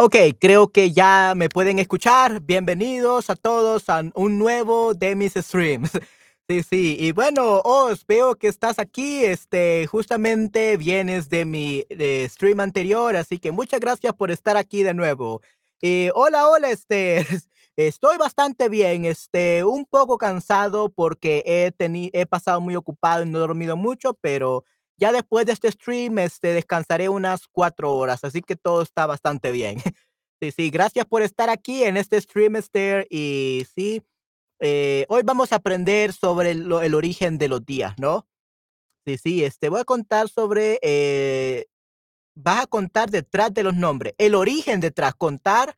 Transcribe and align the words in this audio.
Ok, 0.00 0.14
creo 0.38 0.68
que 0.68 0.92
ya 0.92 1.32
me 1.34 1.48
pueden 1.48 1.80
escuchar. 1.80 2.40
Bienvenidos 2.40 3.30
a 3.30 3.34
todos 3.34 3.88
a 3.88 4.04
un 4.14 4.38
nuevo 4.38 4.94
de 4.94 5.16
mis 5.16 5.34
streams. 5.34 5.90
Sí, 6.50 6.62
sí, 6.62 6.96
y 6.98 7.12
bueno, 7.12 7.60
os 7.62 8.06
veo 8.06 8.34
que 8.36 8.48
estás 8.48 8.78
aquí, 8.78 9.22
este, 9.22 9.86
justamente 9.86 10.78
vienes 10.78 11.28
de 11.28 11.44
mi 11.44 11.84
stream 12.26 12.60
anterior, 12.60 13.14
así 13.16 13.38
que 13.38 13.52
muchas 13.52 13.80
gracias 13.80 14.14
por 14.14 14.30
estar 14.30 14.56
aquí 14.56 14.82
de 14.82 14.94
nuevo. 14.94 15.42
Y 15.82 16.08
hola, 16.14 16.48
hola, 16.48 16.70
este, 16.70 17.18
estoy 17.76 18.16
bastante 18.16 18.70
bien, 18.70 19.04
este, 19.04 19.62
un 19.62 19.84
poco 19.84 20.16
cansado 20.16 20.88
porque 20.88 21.42
he 21.44 22.10
he 22.14 22.24
pasado 22.26 22.62
muy 22.62 22.76
ocupado 22.76 23.24
y 23.24 23.28
no 23.28 23.36
he 23.36 23.40
dormido 23.40 23.76
mucho, 23.76 24.14
pero 24.14 24.64
ya 24.98 25.12
después 25.12 25.46
de 25.46 25.52
este 25.52 25.70
stream, 25.70 26.18
este, 26.18 26.52
descansaré 26.52 27.08
unas 27.08 27.46
cuatro 27.46 27.94
horas, 27.94 28.24
así 28.24 28.42
que 28.42 28.56
todo 28.56 28.82
está 28.82 29.06
bastante 29.06 29.52
bien. 29.52 29.78
Sí, 30.40 30.52
sí, 30.52 30.70
gracias 30.70 31.04
por 31.04 31.22
estar 31.22 31.50
aquí 31.50 31.82
en 31.82 31.96
este 31.96 32.20
stream, 32.20 32.54
Esther. 32.54 33.08
Y 33.10 33.66
sí, 33.74 34.04
eh, 34.60 35.04
hoy 35.08 35.22
vamos 35.24 35.52
a 35.52 35.56
aprender 35.56 36.12
sobre 36.12 36.52
el, 36.52 36.94
origen 36.94 37.38
de 37.38 37.48
los 37.48 37.66
días, 37.66 37.94
¿no? 37.98 38.24
Sí, 39.04 39.18
sí, 39.18 39.42
este, 39.42 39.68
voy 39.68 39.80
a 39.80 39.84
contar 39.84 40.28
sobre, 40.28 40.78
eh, 40.80 41.66
vas 42.36 42.62
a 42.62 42.66
contar 42.68 43.10
detrás 43.10 43.52
de 43.52 43.64
los 43.64 43.74
nombres, 43.74 44.14
el 44.16 44.36
origen 44.36 44.78
detrás, 44.78 45.12
contar, 45.16 45.76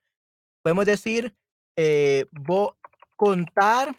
podemos 0.62 0.84
decir, 0.84 1.34
eh, 1.76 2.26
a 2.30 2.76
contar 3.16 3.96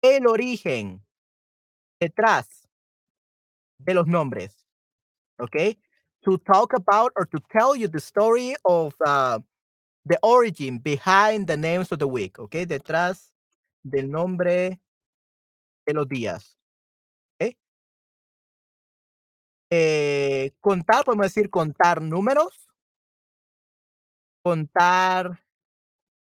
el 0.00 0.26
origen 0.26 1.04
detrás 2.00 2.57
de 3.78 3.94
los 3.94 4.06
nombres. 4.06 4.64
Okay? 5.40 5.78
To 6.24 6.38
talk 6.38 6.72
about 6.74 7.12
or 7.16 7.26
to 7.26 7.38
tell 7.50 7.76
you 7.76 7.88
the 7.88 8.00
story 8.00 8.56
of 8.64 8.94
uh, 9.04 9.38
the 10.04 10.18
origin 10.22 10.78
behind 10.78 11.46
the 11.46 11.56
names 11.56 11.92
of 11.92 11.98
the 11.98 12.08
week. 12.08 12.38
Okay? 12.38 12.66
Detrás 12.66 13.32
del 13.84 14.10
nombre 14.10 14.80
de 15.86 15.94
los 15.94 16.06
días. 16.06 16.58
Okay? 17.40 17.56
Eh, 19.70 20.50
contar, 20.60 21.04
podemos 21.04 21.26
decir 21.26 21.50
contar 21.50 22.02
números. 22.02 22.68
Contar 24.42 25.40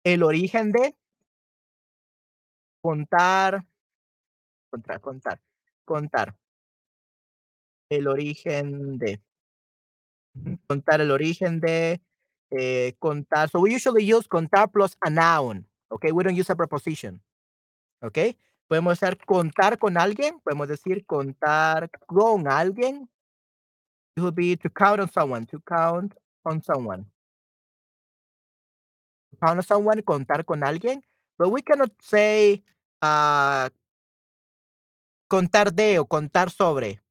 el 0.04 0.24
origen 0.24 0.72
de. 0.72 0.96
Contar. 2.82 3.66
Contar, 4.70 5.00
contar, 5.02 5.40
contar 5.86 6.36
el 7.98 8.08
origen 8.08 8.98
de. 8.98 9.22
Contar 10.68 11.02
el 11.02 11.12
origen 11.12 11.60
de. 11.60 12.02
Eh, 12.52 12.94
contar. 13.00 13.50
So 13.50 13.60
we 13.60 13.76
usually 13.76 14.06
use 14.06 14.28
contar 14.28 14.70
plus 14.70 14.96
a 15.02 15.10
noun. 15.10 15.68
Okay, 15.90 16.12
we 16.12 16.24
don't 16.24 16.36
use 16.36 16.52
a 16.52 16.56
preposition. 16.56 17.22
Okay, 18.02 18.38
podemos 18.68 18.94
hacer 18.94 19.18
contar 19.26 19.78
con 19.78 19.98
alguien. 19.98 20.40
Podemos 20.42 20.68
decir 20.68 21.06
contar 21.06 21.90
con 22.08 22.48
alguien. 22.48 23.10
It 24.16 24.22
would 24.22 24.36
be 24.36 24.56
to 24.58 24.70
count 24.70 25.00
on 25.00 25.12
someone. 25.12 25.46
To 25.48 25.60
count 25.62 26.14
on 26.44 26.62
someone. 26.62 27.06
count 29.44 29.60
on 29.60 29.64
someone, 29.64 30.02
contar 30.02 30.46
con 30.46 30.64
alguien. 30.64 31.04
But 31.38 31.50
we 31.50 31.62
cannot 31.62 31.92
say 32.00 32.64
uh, 33.02 33.70
contar 35.28 35.74
de 35.74 36.00
o 36.00 36.06
contar 36.06 36.50
sobre. 36.50 37.03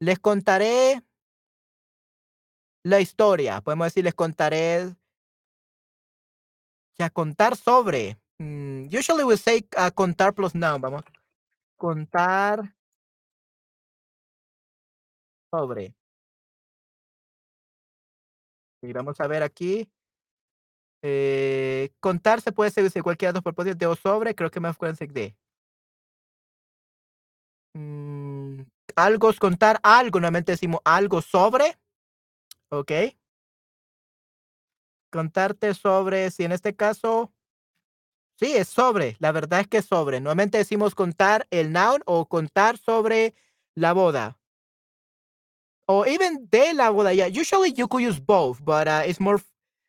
Les 0.00 0.18
contaré 0.18 1.02
la 2.84 3.00
historia. 3.00 3.60
Podemos 3.60 3.86
decir, 3.88 4.04
les 4.04 4.14
contaré. 4.14 4.96
Ya, 6.98 7.10
contar 7.10 7.56
sobre. 7.56 8.18
Mm, 8.38 8.86
usually 8.86 9.24
we 9.24 9.36
say 9.36 9.66
uh, 9.76 9.90
contar 9.94 10.34
plus 10.34 10.54
noun. 10.54 10.80
Vamos. 10.80 11.04
Contar 11.76 12.74
sobre. 15.52 15.94
Y 18.82 18.92
vamos 18.92 19.20
a 19.20 19.26
ver 19.26 19.42
aquí. 19.42 19.90
Eh, 21.02 21.90
contar 22.00 22.40
se 22.40 22.52
puede 22.52 22.70
ser 22.70 23.02
cualquiera 23.02 23.32
de 23.32 23.36
los 23.36 23.42
propósitos 23.44 23.78
de 23.78 23.86
o 23.86 23.96
sobre. 23.96 24.34
Creo 24.34 24.50
que 24.50 24.60
me 24.60 24.68
acuerdo 24.68 24.96
de. 25.06 25.36
Mm, 27.74 28.62
algo 28.96 29.30
es 29.30 29.38
contar 29.38 29.80
algo. 29.82 30.20
Normalmente 30.20 30.52
decimos 30.52 30.80
algo 30.84 31.22
sobre. 31.22 31.78
Ok. 32.70 32.92
Contarte 35.10 35.74
sobre, 35.74 36.30
si 36.30 36.44
en 36.44 36.52
este 36.52 36.76
caso, 36.76 37.32
sí, 38.38 38.52
es 38.52 38.68
sobre. 38.68 39.16
La 39.18 39.32
verdad 39.32 39.60
es 39.60 39.68
que 39.68 39.78
es 39.78 39.86
sobre. 39.86 40.20
Normalmente 40.20 40.58
decimos 40.58 40.94
contar 40.94 41.46
el 41.50 41.72
noun 41.72 42.02
o 42.06 42.26
contar 42.26 42.78
sobre 42.78 43.34
la 43.74 43.92
boda. 43.92 44.38
Or 45.86 46.06
even 46.06 46.48
de 46.48 46.72
la 46.72 46.90
boda. 46.90 47.12
Usually 47.28 47.72
you 47.72 47.88
could 47.88 48.02
use 48.02 48.20
both, 48.20 48.60
but 48.64 48.86
uh, 48.86 49.02
it's 49.04 49.18
more, 49.18 49.40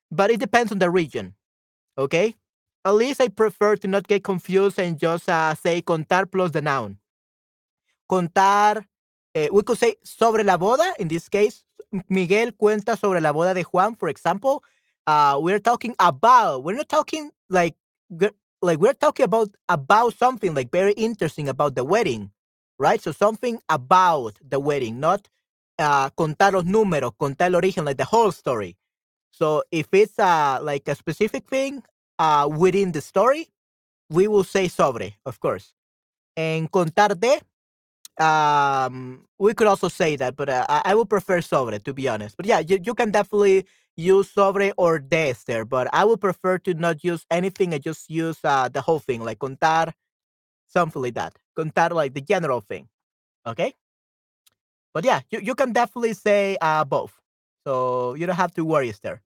but 0.09 0.31
it 0.31 0.39
depends 0.39 0.71
on 0.71 0.79
the 0.79 0.89
region. 0.89 1.35
Okay. 1.95 2.35
At 2.83 2.95
least 2.95 3.21
I 3.21 3.27
prefer 3.27 3.75
to 3.75 3.87
not 3.87 4.07
get 4.07 4.23
confused 4.23 4.79
and 4.79 4.97
just 4.97 5.29
uh, 5.29 5.53
say 5.53 5.83
contar 5.83 6.25
plus 6.25 6.49
the 6.51 6.63
noun. 6.63 6.97
Contar, 8.09 8.83
uh, 9.35 9.47
we 9.51 9.63
could 9.63 9.77
say 9.77 9.95
sobre 10.03 10.43
la 10.43 10.57
boda. 10.57 10.93
In 10.99 11.07
this 11.07 11.29
case, 11.29 11.63
Miguel 12.09 12.53
cuenta 12.53 12.97
sobre 12.97 13.21
la 13.21 13.31
boda 13.33 13.53
de 13.53 13.63
Juan, 13.63 13.95
for 13.95 14.09
example. 14.09 14.63
Uh, 15.07 15.37
we're 15.41 15.59
talking 15.59 15.95
about. 15.99 16.63
We're 16.63 16.77
not 16.77 16.89
talking 16.89 17.31
like 17.49 17.75
like 18.61 18.79
we're 18.79 18.93
talking 18.93 19.23
about 19.25 19.49
about 19.69 20.13
something 20.15 20.53
like 20.53 20.71
very 20.71 20.93
interesting 20.93 21.49
about 21.49 21.75
the 21.75 21.83
wedding, 21.83 22.31
right? 22.79 23.01
So 23.01 23.11
something 23.11 23.59
about 23.69 24.37
the 24.47 24.59
wedding, 24.59 24.99
not 24.99 25.27
uh, 25.79 26.09
contar 26.11 26.53
los 26.53 26.65
números, 26.65 27.13
contar 27.17 27.47
el 27.47 27.55
origen, 27.55 27.85
like 27.85 27.97
the 27.97 28.05
whole 28.05 28.31
story. 28.31 28.77
So 29.31 29.63
if 29.71 29.87
it's 29.93 30.19
uh, 30.19 30.59
like 30.61 30.87
a 30.87 30.95
specific 30.95 31.47
thing 31.47 31.83
uh, 32.19 32.49
within 32.51 32.91
the 32.91 33.01
story, 33.01 33.47
we 34.09 34.27
will 34.27 34.43
say 34.43 34.67
sobre, 34.67 35.15
of 35.25 35.39
course. 35.39 35.73
En 36.35 36.67
contar 36.67 37.19
de, 37.19 37.41
um, 38.19 39.25
we 39.39 39.53
could 39.53 39.67
also 39.67 39.87
say 39.87 40.15
that, 40.15 40.35
but 40.35 40.49
uh, 40.49 40.65
I, 40.67 40.95
would 40.95 41.09
prefer 41.09 41.41
sobre, 41.41 41.79
to 41.79 41.93
be 41.93 42.07
honest. 42.07 42.37
But 42.37 42.45
yeah, 42.45 42.59
you, 42.59 42.79
you 42.83 42.93
can 42.93 43.11
definitely 43.11 43.65
use 43.95 44.29
sobre 44.29 44.73
or 44.77 44.99
de 44.99 45.33
there, 45.45 45.65
but 45.65 45.87
I 45.93 46.05
would 46.05 46.21
prefer 46.21 46.57
to 46.59 46.73
not 46.73 47.03
use 47.03 47.25
anything. 47.31 47.73
I 47.73 47.77
just 47.77 48.09
use 48.09 48.39
uh, 48.43 48.69
the 48.69 48.81
whole 48.81 48.99
thing, 48.99 49.23
like 49.23 49.39
contar, 49.39 49.93
something 50.67 51.01
like 51.01 51.15
that. 51.15 51.37
Contar, 51.57 51.91
like 51.91 52.13
the 52.13 52.21
general 52.21 52.61
thing. 52.61 52.87
Okay? 53.45 53.73
But 54.93 55.05
yeah, 55.05 55.21
you, 55.29 55.39
you 55.39 55.55
can 55.55 55.71
definitely 55.71 56.13
say 56.13 56.57
uh, 56.61 56.83
both. 56.83 57.13
So 57.65 58.15
you 58.15 58.25
don't 58.25 58.35
have 58.35 58.53
to 58.55 58.65
worry 58.65 58.93
there. 59.01 59.21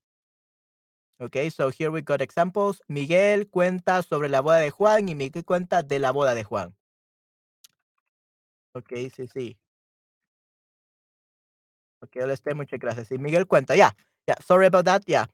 Okay, 1.21 1.49
so 1.49 1.69
here 1.69 1.91
we 1.91 2.01
got 2.01 2.21
examples. 2.21 2.81
Miguel 2.89 3.47
cuenta 3.47 4.03
sobre 4.03 4.27
la 4.27 4.41
boda 4.41 4.59
de 4.59 4.69
Juan 4.69 5.07
y 5.07 5.15
Miguel 5.15 5.45
cuenta 5.45 5.81
de 5.81 5.97
la 5.97 6.11
boda 6.11 6.35
de 6.35 6.43
Juan. 6.43 6.75
Okay, 8.75 9.09
sí, 9.09 9.25
sí. 9.27 9.57
Ok, 12.01 12.17
esté, 12.17 12.53
muchas 12.53 12.79
gracias. 12.79 13.11
Y 13.11 13.17
Miguel 13.17 13.47
cuenta, 13.47 13.75
ya. 13.75 13.95
Yeah, 14.27 14.37
sorry 14.45 14.65
about 14.67 14.85
that. 14.85 15.03
Yeah. 15.05 15.27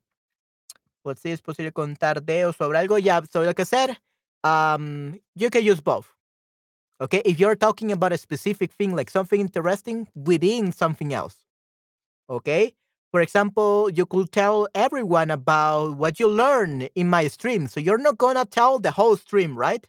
Pues 1.04 1.20
sí, 1.20 1.32
es 1.32 1.42
posible 1.42 1.72
contar 1.72 2.22
de 2.22 2.46
o 2.46 2.54
sobre 2.54 2.78
algo. 2.78 2.98
Ya, 3.00 3.22
sobre 3.32 3.48
lo 3.48 3.54
que 3.56 3.66
ser. 3.66 3.98
Um, 4.44 5.20
you 5.36 5.50
can 5.50 5.64
use 5.64 5.82
both. 5.82 6.08
Okay, 7.02 7.22
if 7.26 7.40
you're 7.40 7.56
talking 7.56 7.92
about 7.92 8.14
a 8.14 8.18
specific 8.18 8.72
thing, 8.74 8.96
like 8.96 9.10
something 9.10 9.42
interesting 9.42 10.08
within 10.16 10.72
something 10.72 11.14
else. 11.14 11.36
Okay, 12.30 12.76
for 13.12 13.22
example, 13.22 13.90
you 13.92 14.06
could 14.06 14.32
tell 14.32 14.68
everyone 14.76 15.32
about 15.32 15.98
what 15.98 16.20
you 16.20 16.28
learn 16.28 16.84
in 16.96 17.10
my 17.10 17.28
stream. 17.28 17.68
So 17.68 17.80
you're 17.80 17.98
not 17.98 18.18
gonna 18.18 18.46
tell 18.46 18.80
the 18.80 18.92
whole 18.92 19.18
stream, 19.18 19.58
right? 19.58 19.86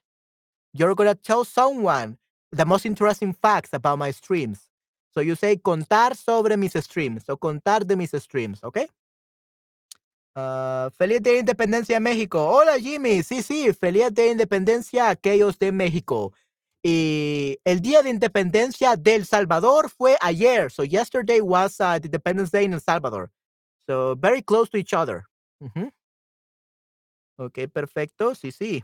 You're 0.74 0.94
gonna 0.94 1.14
tell 1.16 1.44
someone 1.44 2.18
the 2.52 2.64
most 2.64 2.86
interesting 2.86 3.32
facts 3.32 3.70
about 3.72 3.98
my 3.98 4.10
streams. 4.10 4.68
So 5.14 5.20
you 5.20 5.34
say 5.36 5.56
contar 5.56 6.14
sobre 6.14 6.56
mis 6.56 6.72
streams 6.74 7.28
o 7.28 7.36
contar 7.36 7.84
de 7.86 7.96
mis 7.96 8.12
streams, 8.12 8.62
¿ok? 8.62 8.78
Uh, 10.34 10.88
feliz 10.96 11.22
de 11.22 11.38
Independencia 11.38 11.96
de 11.96 12.00
México. 12.00 12.38
Hola 12.48 12.78
Jimmy, 12.78 13.22
sí, 13.22 13.42
sí, 13.42 13.72
feliz 13.74 14.12
de 14.14 14.30
Independencia 14.30 15.10
aquellos 15.10 15.58
de 15.58 15.72
México. 15.72 16.32
Y 16.84 17.58
el 17.64 17.80
día 17.80 18.02
de 18.02 18.10
independencia 18.10 18.96
del 18.96 19.24
Salvador 19.24 19.88
fue 19.88 20.16
ayer. 20.20 20.70
So 20.70 20.82
yesterday 20.82 21.40
was 21.40 21.78
uh, 21.80 22.00
the 22.00 22.06
Independence 22.06 22.50
Day 22.50 22.64
in 22.64 22.72
El 22.72 22.80
Salvador. 22.80 23.30
So 23.86 24.16
very 24.16 24.42
close 24.42 24.68
to 24.70 24.78
each 24.78 24.92
other. 24.92 25.24
Uh 25.60 25.68
-huh. 25.74 25.92
Ok, 27.38 27.68
perfecto. 27.72 28.34
Sí, 28.34 28.50
sí. 28.50 28.82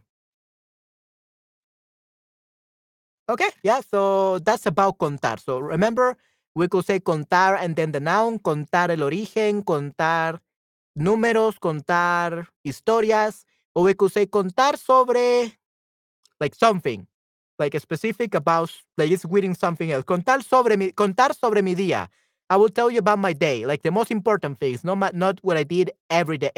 Okay, 3.29 3.49
yeah, 3.63 3.81
so 3.85 4.39
that's 4.39 4.65
about 4.67 4.97
contar. 4.99 5.39
So 5.39 5.59
remember, 5.59 6.17
we 6.55 6.67
could 6.69 6.85
say 6.87 6.99
contar 7.01 7.57
and 7.61 7.77
then 7.77 7.93
the 7.93 8.01
noun, 8.01 8.39
contar 8.39 8.91
el 8.91 9.03
origen, 9.03 9.63
contar 9.63 10.41
números, 10.99 11.59
contar 11.61 12.49
historias, 12.65 13.45
or 13.75 13.85
we 13.85 13.95
could 13.95 14.13
say 14.13 14.27
contar 14.27 14.77
sobre 14.79 15.53
like 16.41 16.55
something, 16.55 17.07
like 17.59 17.75
a 17.75 17.81
specific 17.81 18.35
about 18.35 18.73
like 18.99 19.11
it's 19.11 19.25
reading 19.27 19.55
something 19.55 19.93
else. 19.93 20.05
Contar 20.05 20.43
sobre 20.45 20.77
mi 20.77 20.93
contar 20.93 21.35
sobre 21.35 21.63
mi 21.63 21.75
día. 21.75 22.09
I 22.51 22.57
will 22.57 22.71
tell 22.71 22.91
you 22.91 22.99
about 23.01 23.19
my 23.19 23.33
day, 23.35 23.67
like 23.67 23.83
the 23.83 23.91
most 23.91 24.11
important 24.11 24.61
things, 24.61 24.85
not 24.85 25.15
not 25.15 25.39
what 25.43 25.57
I 25.57 25.65
did 25.65 25.93
every 26.11 26.39
day, 26.39 26.53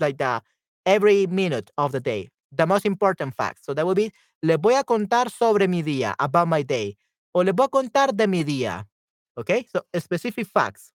like 0.00 0.18
the 0.18 0.42
every 0.86 1.26
minute 1.26 1.70
of 1.78 1.92
the 1.92 2.00
day, 2.00 2.28
the 2.52 2.66
most 2.66 2.86
important 2.86 3.34
facts. 3.34 3.62
So 3.64 3.74
that 3.74 3.86
will 3.86 3.94
be, 3.94 4.12
le 4.42 4.56
voy 4.56 4.74
a 4.74 4.84
contar 4.84 5.30
sobre 5.30 5.68
mi 5.68 5.82
día, 5.82 6.14
about 6.18 6.48
my 6.48 6.62
day, 6.64 6.98
o 7.32 7.42
le 7.42 7.52
voy 7.52 7.66
a 7.66 7.68
contar 7.68 8.14
de 8.14 8.26
mi 8.26 8.44
día. 8.44 8.88
Okay, 9.36 9.66
so 9.70 9.86
specific 9.98 10.46
facts. 10.46 10.94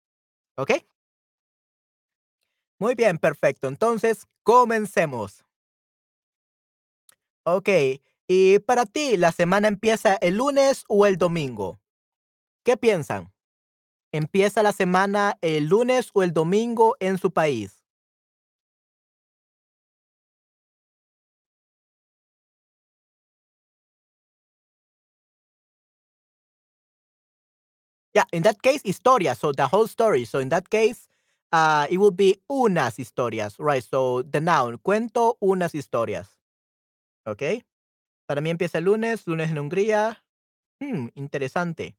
Okay. 0.57 0.85
Muy 2.79 2.95
bien, 2.95 3.19
perfecto. 3.19 3.67
Entonces, 3.67 4.25
comencemos. 4.43 5.43
Ok, 7.45 7.69
y 8.27 8.59
para 8.59 8.85
ti, 8.85 9.17
¿la 9.17 9.31
semana 9.31 9.67
empieza 9.67 10.15
el 10.15 10.37
lunes 10.37 10.83
o 10.87 11.05
el 11.05 11.17
domingo? 11.17 11.79
¿Qué 12.63 12.77
piensan? 12.77 13.33
¿Empieza 14.11 14.63
la 14.63 14.73
semana 14.73 15.37
el 15.41 15.65
lunes 15.67 16.11
o 16.13 16.23
el 16.23 16.33
domingo 16.33 16.95
en 16.99 17.17
su 17.17 17.31
país? 17.31 17.80
Yeah, 28.13 28.25
in 28.33 28.43
that 28.43 28.61
case, 28.61 28.81
historia. 28.83 29.35
So 29.35 29.51
the 29.51 29.67
whole 29.67 29.87
story. 29.87 30.25
So 30.25 30.39
in 30.39 30.49
that 30.49 30.69
case, 30.69 31.07
uh, 31.51 31.87
it 31.89 31.97
would 31.97 32.17
be 32.17 32.37
unas 32.49 32.97
historias, 32.97 33.55
right? 33.59 33.83
So 33.83 34.21
the 34.23 34.41
noun, 34.41 34.77
cuento 34.79 35.37
unas 35.41 35.73
historias. 35.73 36.27
¿Ok? 37.25 37.63
Para 38.27 38.41
mí 38.41 38.49
empieza 38.49 38.79
el 38.79 38.85
lunes, 38.85 39.27
lunes 39.27 39.49
en 39.51 39.57
Hungría. 39.59 40.23
Hmm, 40.81 41.09
interesante. 41.15 41.95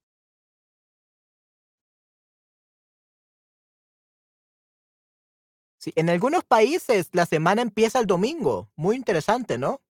Sí, 5.79 5.93
en 5.97 6.11
algunos 6.11 6.44
países 6.44 7.09
la 7.12 7.26
semana 7.26 7.62
empieza 7.62 7.99
el 7.99 8.06
domingo. 8.06 8.70
Muy 8.76 8.97
interesante, 8.97 9.59
¿no? 9.59 9.81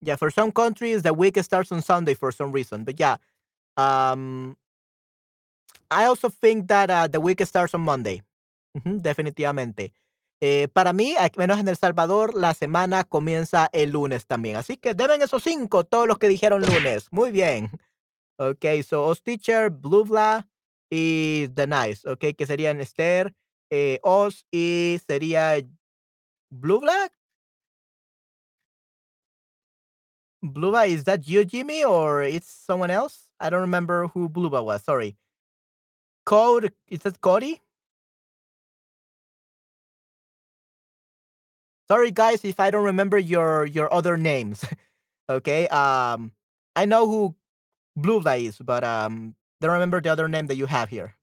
Yeah, 0.00 0.16
for 0.16 0.30
some 0.30 0.52
countries 0.52 1.02
the 1.02 1.12
week 1.12 1.36
starts 1.42 1.72
on 1.72 1.82
Sunday 1.82 2.14
for 2.14 2.30
some 2.32 2.52
reason. 2.52 2.84
But 2.84 3.00
yeah, 3.00 3.16
um, 3.78 4.56
I 5.90 6.04
also 6.04 6.28
think 6.28 6.68
that 6.68 6.90
uh, 6.90 7.08
the 7.08 7.20
week 7.20 7.40
starts 7.46 7.74
on 7.74 7.80
Monday. 7.80 8.22
definitivamente. 8.84 9.92
Eh, 10.40 10.68
para 10.72 10.92
mí, 10.92 11.16
menos 11.36 11.58
en 11.58 11.68
El 11.68 11.76
Salvador, 11.76 12.34
la 12.34 12.54
semana 12.54 13.04
comienza 13.04 13.68
el 13.72 13.90
lunes 13.90 14.26
también. 14.26 14.56
Así 14.56 14.76
que 14.76 14.94
deben 14.94 15.20
esos 15.20 15.42
cinco, 15.42 15.84
todos 15.84 16.06
los 16.06 16.18
que 16.18 16.28
dijeron 16.28 16.62
lunes. 16.62 17.08
Muy 17.10 17.32
bien. 17.32 17.70
Ok, 18.36 18.64
so 18.86 19.04
Os 19.06 19.22
Teacher, 19.22 19.70
Bluvla 19.70 20.46
y 20.90 21.48
The 21.48 21.66
Nice. 21.66 22.08
Ok, 22.08 22.36
que 22.36 22.46
serían 22.46 22.80
Esther, 22.80 23.34
eh, 23.68 23.98
Os 24.02 24.46
y 24.52 25.00
sería 25.06 25.56
Bluvla. 26.50 27.10
Bluba, 30.44 30.88
is 30.88 31.04
that 31.04 31.28
you, 31.28 31.44
Jimmy, 31.44 31.84
or 31.84 32.22
it's 32.22 32.50
someone 32.50 32.90
else? 32.90 33.28
I 33.40 33.50
don't 33.50 33.60
remember 33.62 34.08
who 34.08 34.28
Bluba 34.28 34.64
was. 34.64 34.82
Sorry. 34.84 35.16
Code, 36.26 36.72
is 36.88 37.00
that 37.00 37.20
Cody? 37.20 37.60
Sorry, 41.88 42.10
guys, 42.10 42.44
if 42.44 42.60
I 42.60 42.70
don't 42.70 42.84
remember 42.84 43.18
your 43.18 43.66
your 43.66 43.92
other 43.92 44.16
names. 44.16 44.64
okay. 45.30 45.68
Um, 45.68 46.32
I 46.76 46.84
know 46.84 47.06
who 47.08 47.34
Bluba 47.98 48.40
is, 48.42 48.58
but 48.58 48.84
um, 48.84 49.34
don't 49.60 49.72
remember 49.72 50.00
the 50.00 50.10
other 50.10 50.28
name 50.28 50.46
that 50.48 50.56
you 50.56 50.66
have 50.66 50.90
here. 50.90 51.16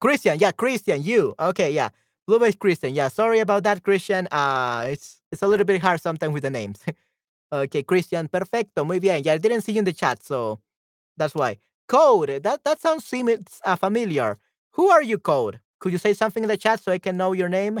Christian, 0.00 0.38
yeah, 0.38 0.52
Christian, 0.52 1.02
you. 1.02 1.34
Okay, 1.40 1.70
yeah. 1.72 1.90
Bluba 2.28 2.48
is 2.48 2.56
Christian. 2.56 2.94
Yeah, 2.94 3.08
sorry 3.08 3.40
about 3.40 3.62
that, 3.64 3.82
Christian. 3.84 4.28
Uh, 4.32 4.86
it's 4.90 5.20
it's 5.32 5.42
a 5.42 5.46
little 5.48 5.66
bit 5.66 5.80
hard 5.80 6.00
sometimes 6.00 6.34
with 6.34 6.42
the 6.42 6.50
names. 6.50 6.80
okay, 7.52 7.82
Christian, 7.82 8.28
perfecto, 8.28 8.84
muy 8.84 8.98
bien. 9.00 9.22
Yeah, 9.24 9.34
I 9.34 9.38
didn't 9.38 9.62
see 9.62 9.72
you 9.72 9.80
in 9.80 9.84
the 9.84 9.92
chat, 9.92 10.22
so 10.24 10.60
that's 11.16 11.34
why. 11.34 11.58
Code, 11.88 12.42
that 12.44 12.64
that 12.64 12.80
sounds 12.80 13.06
semi- 13.06 13.38
uh, 13.64 13.76
familiar. 13.76 14.38
Who 14.74 14.90
are 14.90 15.02
you, 15.02 15.18
Code? 15.18 15.60
Could 15.80 15.92
you 15.92 15.98
say 15.98 16.14
something 16.14 16.44
in 16.44 16.48
the 16.48 16.56
chat 16.58 16.80
so 16.82 16.92
I 16.92 16.98
can 16.98 17.16
know 17.16 17.32
your 17.34 17.48
name? 17.48 17.80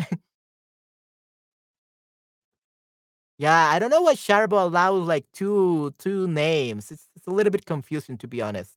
yeah, 3.38 3.68
I 3.70 3.78
don't 3.78 3.90
know 3.90 4.02
why 4.02 4.14
Sharbo 4.14 4.62
allows 4.62 5.06
like 5.06 5.26
two 5.32 5.94
two 5.98 6.26
names. 6.28 6.90
It's, 6.90 7.08
it's 7.16 7.26
a 7.26 7.30
little 7.30 7.50
bit 7.50 7.66
confusing 7.66 8.16
to 8.18 8.28
be 8.28 8.40
honest. 8.42 8.72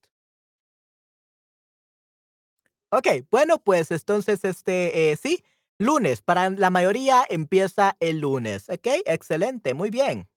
Ok, 2.92 3.08
bueno, 3.30 3.60
pues 3.60 3.92
entonces, 3.92 4.44
este, 4.44 5.12
eh, 5.12 5.18
sí, 5.18 5.44
lunes. 5.78 6.22
Para 6.22 6.50
la 6.50 6.70
mayoría 6.72 7.24
empieza 7.30 7.96
el 8.00 8.20
lunes. 8.20 8.68
Ok, 8.70 8.88
excelente, 9.06 9.74
muy 9.76 9.90
bien. 9.92 10.28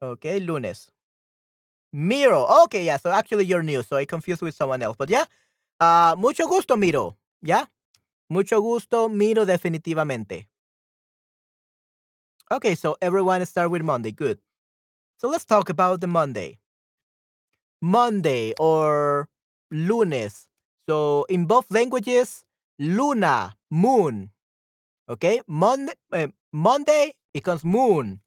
Ok, 0.00 0.24
lunes. 0.40 0.90
Miro. 1.92 2.46
Okay, 2.64 2.84
yeah. 2.84 2.98
So 2.98 3.10
actually, 3.10 3.44
you're 3.46 3.62
new. 3.62 3.82
So 3.82 3.96
I 3.96 4.04
confused 4.04 4.42
with 4.42 4.54
someone 4.54 4.82
else. 4.82 4.96
But 4.98 5.10
yeah, 5.10 5.24
uh, 5.80 6.14
mucho 6.18 6.46
gusto, 6.46 6.76
Miro. 6.76 7.16
Yeah, 7.42 7.64
mucho 8.28 8.60
gusto, 8.60 9.08
Miro, 9.08 9.44
definitivamente. 9.44 10.46
Okay, 12.50 12.74
so 12.74 12.96
everyone 13.00 13.44
start 13.46 13.70
with 13.70 13.82
Monday. 13.82 14.12
Good. 14.12 14.38
So 15.18 15.28
let's 15.28 15.44
talk 15.44 15.68
about 15.68 16.00
the 16.00 16.06
Monday. 16.06 16.58
Monday 17.80 18.52
or 18.58 19.28
lunes. 19.70 20.46
So 20.88 21.24
in 21.28 21.46
both 21.46 21.66
languages, 21.70 22.44
luna, 22.78 23.56
moon. 23.70 24.30
Okay, 25.08 25.40
Monday, 25.46 25.94
uh, 26.12 26.28
Monday 26.52 27.14
becomes 27.32 27.64
moon, 27.64 28.20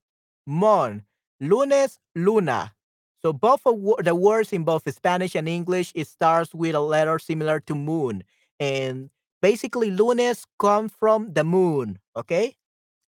mon. 0.45 1.03
Lunes, 1.39 1.99
luna. 2.15 2.73
So 3.21 3.33
both 3.33 3.61
of 3.65 3.77
the 4.03 4.15
words 4.15 4.53
in 4.53 4.63
both 4.63 4.91
Spanish 4.93 5.35
and 5.35 5.47
English 5.49 5.91
it 5.95 6.07
starts 6.07 6.53
with 6.53 6.75
a 6.75 6.79
letter 6.79 7.19
similar 7.19 7.59
to 7.61 7.75
moon, 7.75 8.23
and 8.59 9.09
basically 9.41 9.91
lunes 9.91 10.45
come 10.59 10.89
from 10.89 11.33
the 11.33 11.43
moon. 11.43 11.99
Okay, 12.15 12.55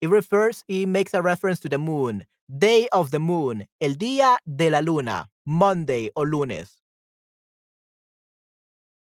it 0.02 0.10
refers, 0.10 0.64
it 0.68 0.88
makes 0.88 1.14
a 1.14 1.22
reference 1.22 1.60
to 1.62 1.70
the 1.70 1.78
moon, 1.80 2.26
day 2.58 2.88
of 2.92 3.12
the 3.12 3.20
moon, 3.20 3.68
el 3.82 3.96
día 3.96 4.38
de 4.56 4.70
la 4.72 4.80
luna, 4.80 5.30
Monday 5.46 6.12
or 6.16 6.26
lunes. 6.28 6.74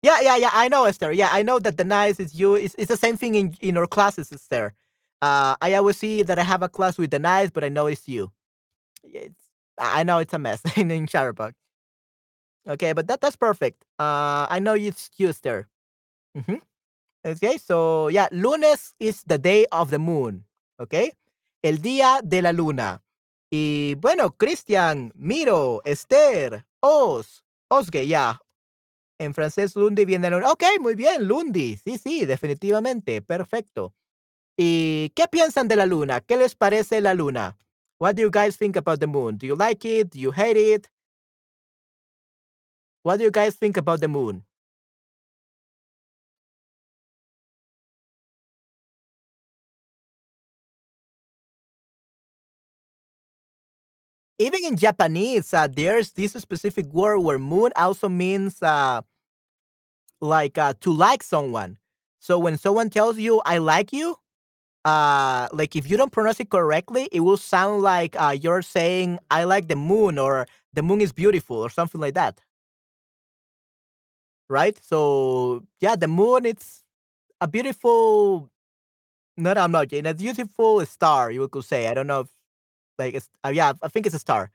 Yeah, 0.02 0.20
yeah, 0.22 0.36
yeah. 0.36 0.50
I 0.54 0.68
know, 0.68 0.84
Esther. 0.86 1.12
Yeah, 1.12 1.30
I 1.32 1.42
know 1.42 1.58
that 1.60 1.76
the 1.76 1.84
nice 1.84 2.20
is 2.20 2.34
you. 2.34 2.54
It's, 2.56 2.74
it's 2.78 2.88
the 2.88 2.96
same 2.96 3.16
thing 3.18 3.34
in 3.36 3.56
in 3.60 3.76
our 3.76 3.86
classes, 3.86 4.32
Esther. 4.32 4.74
Uh, 5.22 5.56
I 5.60 5.74
always 5.74 5.98
see 5.98 6.22
that 6.22 6.38
I 6.38 6.44
have 6.44 6.62
a 6.62 6.68
class 6.70 6.98
with 6.98 7.10
the 7.10 7.18
nice, 7.20 7.50
but 7.50 7.64
I 7.64 7.68
know 7.70 7.86
it's 7.88 8.08
you. 8.08 8.32
It's 9.14 9.40
I 9.78 10.02
know 10.02 10.18
it's 10.18 10.34
a 10.34 10.38
mess 10.38 10.60
in, 10.76 10.90
in 10.90 11.06
Shutterbug. 11.06 11.52
Okay, 12.68 12.92
but 12.92 13.06
that 13.08 13.20
that's 13.20 13.36
perfect. 13.36 13.84
Uh, 13.98 14.46
I 14.48 14.58
know 14.60 14.74
it's 14.74 15.10
used 15.16 15.42
there. 15.42 15.68
Mm-hmm. 16.36 16.56
Okay, 17.26 17.58
so 17.58 18.08
yeah, 18.08 18.28
lunes 18.30 18.94
is 19.00 19.22
the 19.26 19.38
day 19.38 19.66
of 19.72 19.90
the 19.90 19.98
moon. 19.98 20.44
Okay, 20.78 21.12
el 21.62 21.78
día 21.78 22.20
de 22.22 22.42
la 22.42 22.52
luna. 22.52 23.02
Y 23.52 23.96
bueno, 23.96 24.36
Christian, 24.36 25.12
Miro, 25.16 25.82
Esther, 25.84 26.66
Os, 26.80 27.44
Osge, 27.68 28.06
ya. 28.06 28.40
En 29.18 29.34
francés, 29.34 29.74
lundi 29.76 30.04
viene 30.04 30.30
luna. 30.30 30.50
Ok, 30.52 30.62
muy 30.80 30.94
bien, 30.94 31.26
lundi. 31.26 31.76
Sí, 31.84 31.98
sí, 31.98 32.24
definitivamente. 32.26 33.20
Perfecto. 33.20 33.92
¿Y 34.56 35.10
qué 35.10 35.26
piensan 35.28 35.68
de 35.68 35.76
la 35.76 35.86
luna? 35.86 36.20
¿Qué 36.20 36.36
les 36.36 36.54
parece 36.54 37.00
la 37.00 37.14
luna? 37.14 37.58
What 38.00 38.16
do 38.16 38.22
you 38.22 38.30
guys 38.30 38.56
think 38.56 38.74
about 38.74 38.98
the 38.98 39.06
moon? 39.06 39.36
Do 39.36 39.46
you 39.46 39.54
like 39.54 39.84
it? 39.84 40.10
Do 40.10 40.18
you 40.18 40.32
hate 40.32 40.56
it? 40.56 40.88
What 43.02 43.18
do 43.18 43.24
you 43.24 43.30
guys 43.30 43.56
think 43.56 43.76
about 43.76 44.00
the 44.00 44.08
moon? 44.08 44.44
Even 54.38 54.64
in 54.64 54.76
Japanese, 54.76 55.52
uh, 55.52 55.68
there's 55.68 56.12
this 56.12 56.32
specific 56.32 56.86
word 56.86 57.18
where 57.18 57.38
moon 57.38 57.72
also 57.76 58.08
means 58.08 58.62
uh, 58.62 59.02
like 60.20 60.58
uh, 60.58 60.74
to 60.80 60.92
like 60.92 61.22
someone. 61.22 61.78
So 62.18 62.38
when 62.38 62.58
someone 62.58 62.90
tells 62.90 63.18
you, 63.18 63.40
I 63.44 63.58
like 63.58 63.92
you, 63.92 64.16
uh 64.84 65.48
like 65.52 65.76
if 65.76 65.90
you 65.90 65.96
don't 65.96 66.12
pronounce 66.12 66.40
it 66.40 66.50
correctly 66.50 67.08
it 67.12 67.20
will 67.20 67.36
sound 67.36 67.82
like 67.82 68.16
uh 68.20 68.34
you're 68.40 68.62
saying 68.62 69.18
i 69.30 69.44
like 69.44 69.68
the 69.68 69.76
moon 69.76 70.18
or 70.18 70.46
the 70.72 70.82
moon 70.82 71.00
is 71.02 71.12
beautiful 71.12 71.56
or 71.56 71.68
something 71.70 72.00
like 72.00 72.14
that 72.14 72.40
right 74.48 74.78
so 74.82 75.62
yeah 75.80 75.96
the 75.96 76.08
moon 76.08 76.44
it's 76.46 76.82
a 77.40 77.48
beautiful 77.48 78.50
not 79.36 79.58
I'm 79.58 79.72
not 79.72 79.92
a 79.92 80.14
beautiful 80.14 80.84
star, 80.86 81.30
you 81.30 81.48
could 81.48 81.64
say. 81.64 81.88
I 81.88 81.94
don't 81.94 82.06
know 82.06 82.20
if 82.20 82.28
like 82.98 83.14
it's 83.14 83.28
uh, 83.44 83.50
yeah, 83.50 83.72
I 83.82 83.88
think 83.88 84.06
it's 84.06 84.14
a 84.14 84.18
star. 84.20 84.50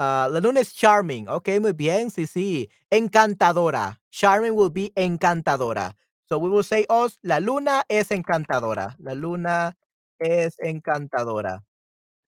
Uh, 0.00 0.28
la 0.30 0.40
luna 0.40 0.60
is 0.60 0.72
charming. 0.72 1.28
Okay, 1.28 1.58
muy 1.58 1.72
bien. 1.72 2.10
Sí, 2.10 2.26
sí. 2.26 2.68
Encantadora. 2.92 3.98
Charming 4.10 4.54
will 4.54 4.70
be 4.70 4.92
encantadora. 4.96 5.94
So 6.28 6.38
we 6.38 6.50
will 6.50 6.62
say 6.62 6.84
os, 6.90 7.18
la 7.22 7.40
luna 7.40 7.84
es 7.88 8.10
encantadora. 8.10 8.96
La 8.98 9.14
luna 9.14 9.76
es 10.18 10.58
encantadora. 10.58 11.64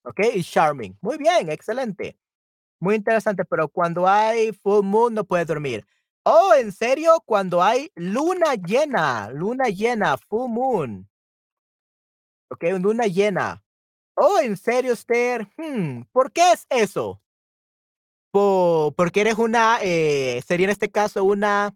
Okay, 0.03 0.31
is 0.39 0.49
charming. 0.49 0.97
Muy 1.01 1.17
bien, 1.17 1.51
excelente. 1.51 2.17
Muy 2.79 2.95
interesante, 2.95 3.45
pero 3.45 3.67
cuando 3.69 4.07
hay 4.07 4.53
full 4.53 4.83
moon 4.83 5.13
no 5.13 5.23
puedes 5.23 5.45
dormir. 5.45 5.85
Oh, 6.23 6.53
¿en 6.55 6.71
serio? 6.71 7.21
Cuando 7.25 7.61
hay 7.61 7.91
luna 7.95 8.55
llena, 8.55 9.29
luna 9.31 9.65
llena, 9.65 10.17
full 10.17 10.49
moon. 10.49 11.07
Ok, 12.49 12.63
luna 12.79 13.05
llena. 13.05 13.63
Oh, 14.15 14.39
¿en 14.39 14.57
serio, 14.57 14.93
Esther? 14.93 15.47
Hmm, 15.57 16.03
¿por 16.11 16.31
qué 16.31 16.51
es 16.53 16.65
eso? 16.69 17.21
Po 18.31 18.93
porque 18.97 19.21
eres 19.21 19.37
una, 19.37 19.79
eh, 19.81 20.41
sería 20.45 20.65
en 20.65 20.71
este 20.71 20.89
caso 20.89 21.23
una 21.23 21.75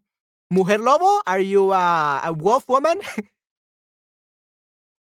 mujer 0.50 0.80
lobo? 0.80 1.22
Are 1.25 1.40
you 1.44 1.74
a, 1.74 2.22
a 2.24 2.32
wolf 2.32 2.68
woman? 2.68 3.00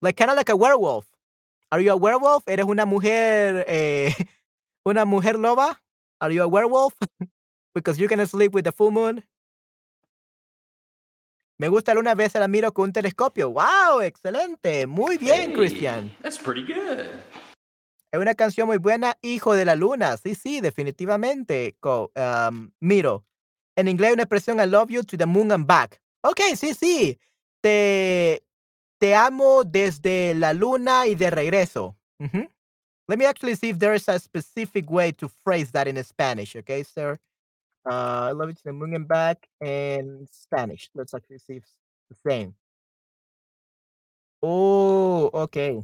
like 0.00 0.16
kind 0.16 0.30
of 0.30 0.36
like 0.36 0.48
a 0.50 0.56
werewolf. 0.56 1.06
Are 1.70 1.80
you 1.80 1.92
a 1.92 1.96
werewolf? 1.96 2.42
¿Eres 2.48 2.66
una 2.66 2.84
mujer, 2.86 3.64
eh, 3.68 4.12
una 4.86 5.04
mujer 5.04 5.38
loba? 5.38 5.80
Are 6.20 6.32
you 6.34 6.42
a 6.42 6.48
werewolf? 6.48 6.94
Because 7.74 7.98
you're 7.98 8.08
gonna 8.08 8.26
sleep 8.26 8.52
with 8.52 8.64
the 8.64 8.72
full 8.72 8.90
moon. 8.90 9.22
Me 11.58 11.68
gusta 11.68 11.92
una 11.96 12.14
vez 12.14 12.34
la 12.34 12.48
miro 12.48 12.72
con 12.72 12.86
un 12.86 12.92
telescopio. 12.92 13.50
¡Wow! 13.50 14.00
Excelente. 14.02 14.86
Muy 14.86 15.16
bien, 15.16 15.50
Hey, 15.50 15.54
Christian. 15.54 16.10
that's 16.20 16.38
pretty 16.38 16.62
good. 16.64 17.06
Es 18.12 18.20
una 18.20 18.34
canción 18.34 18.66
muy 18.66 18.76
buena, 18.78 19.16
Hijo 19.22 19.54
de 19.54 19.64
la 19.64 19.74
Luna. 19.74 20.16
Sí, 20.18 20.34
sí, 20.34 20.60
definitivamente. 20.60 21.76
Co- 21.80 22.10
um, 22.16 22.70
miro. 22.80 23.24
En 23.76 23.88
inglés 23.88 24.12
una 24.12 24.24
expresión 24.24 24.60
I 24.60 24.66
love 24.66 24.90
you 24.90 25.02
to 25.02 25.16
the 25.16 25.26
moon 25.26 25.50
and 25.52 25.66
back. 25.66 26.00
Ok, 26.22 26.40
sí, 26.56 26.74
sí. 26.74 27.18
Te, 27.62 28.42
te 28.98 29.14
amo 29.14 29.64
desde 29.64 30.34
la 30.34 30.52
luna 30.52 31.06
y 31.06 31.14
de 31.14 31.30
regreso. 31.30 31.96
Let 33.08 33.18
me 33.18 33.26
actually 33.26 33.56
see 33.56 33.70
if 33.70 33.78
there 33.78 33.94
is 33.94 34.08
a 34.08 34.18
specific 34.18 34.88
way 34.88 35.12
to 35.12 35.28
phrase 35.44 35.72
that 35.72 35.88
in 35.88 36.02
Spanish. 36.04 36.54
Okay, 36.56 36.84
sir. 36.84 37.18
Uh, 37.84 38.28
I 38.28 38.32
love 38.32 38.48
you 38.50 38.54
to 38.54 38.62
the 38.64 38.72
moon 38.72 38.94
and 38.94 39.08
back 39.08 39.48
in 39.60 40.28
Spanish. 40.30 40.88
Let's 40.94 41.12
actually 41.12 41.38
see 41.38 41.54
if 41.54 41.64
it's 41.64 41.74
the 42.10 42.30
same. 42.30 42.54
Oh, 44.40 45.30
okay. 45.34 45.82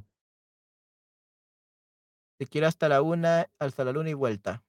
Te 2.38 2.46
quiero 2.46 2.68
hasta 2.68 2.88
la 2.88 3.02
una, 3.02 3.46
hasta 3.58 3.84
la 3.84 3.90
luna 3.90 4.10
y 4.10 4.14
vuelta. 4.14 4.62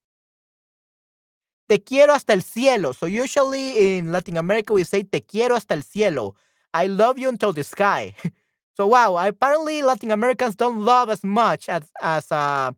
Te 1.69 1.83
quiero 1.83 2.13
hasta 2.13 2.33
el 2.33 2.41
cielo. 2.41 2.93
So 2.93 3.05
usually 3.05 3.97
in 3.97 4.11
Latin 4.11 4.37
America 4.37 4.73
we 4.73 4.83
say 4.83 5.03
te 5.03 5.21
quiero 5.21 5.55
hasta 5.55 5.75
el 5.75 5.83
cielo. 5.83 6.35
I 6.73 6.87
love 6.87 7.19
you 7.19 7.29
until 7.29 7.53
the 7.53 7.63
sky. 7.63 8.15
So 8.79 8.87
wow, 8.87 9.17
apparently 9.17 9.81
Latin 9.81 10.09
Americans 10.09 10.55
don't 10.55 10.85
love 10.85 11.09
as 11.09 11.21
much 11.21 11.67
as 11.67 11.91
as 12.01 12.31
uh, 12.31 12.71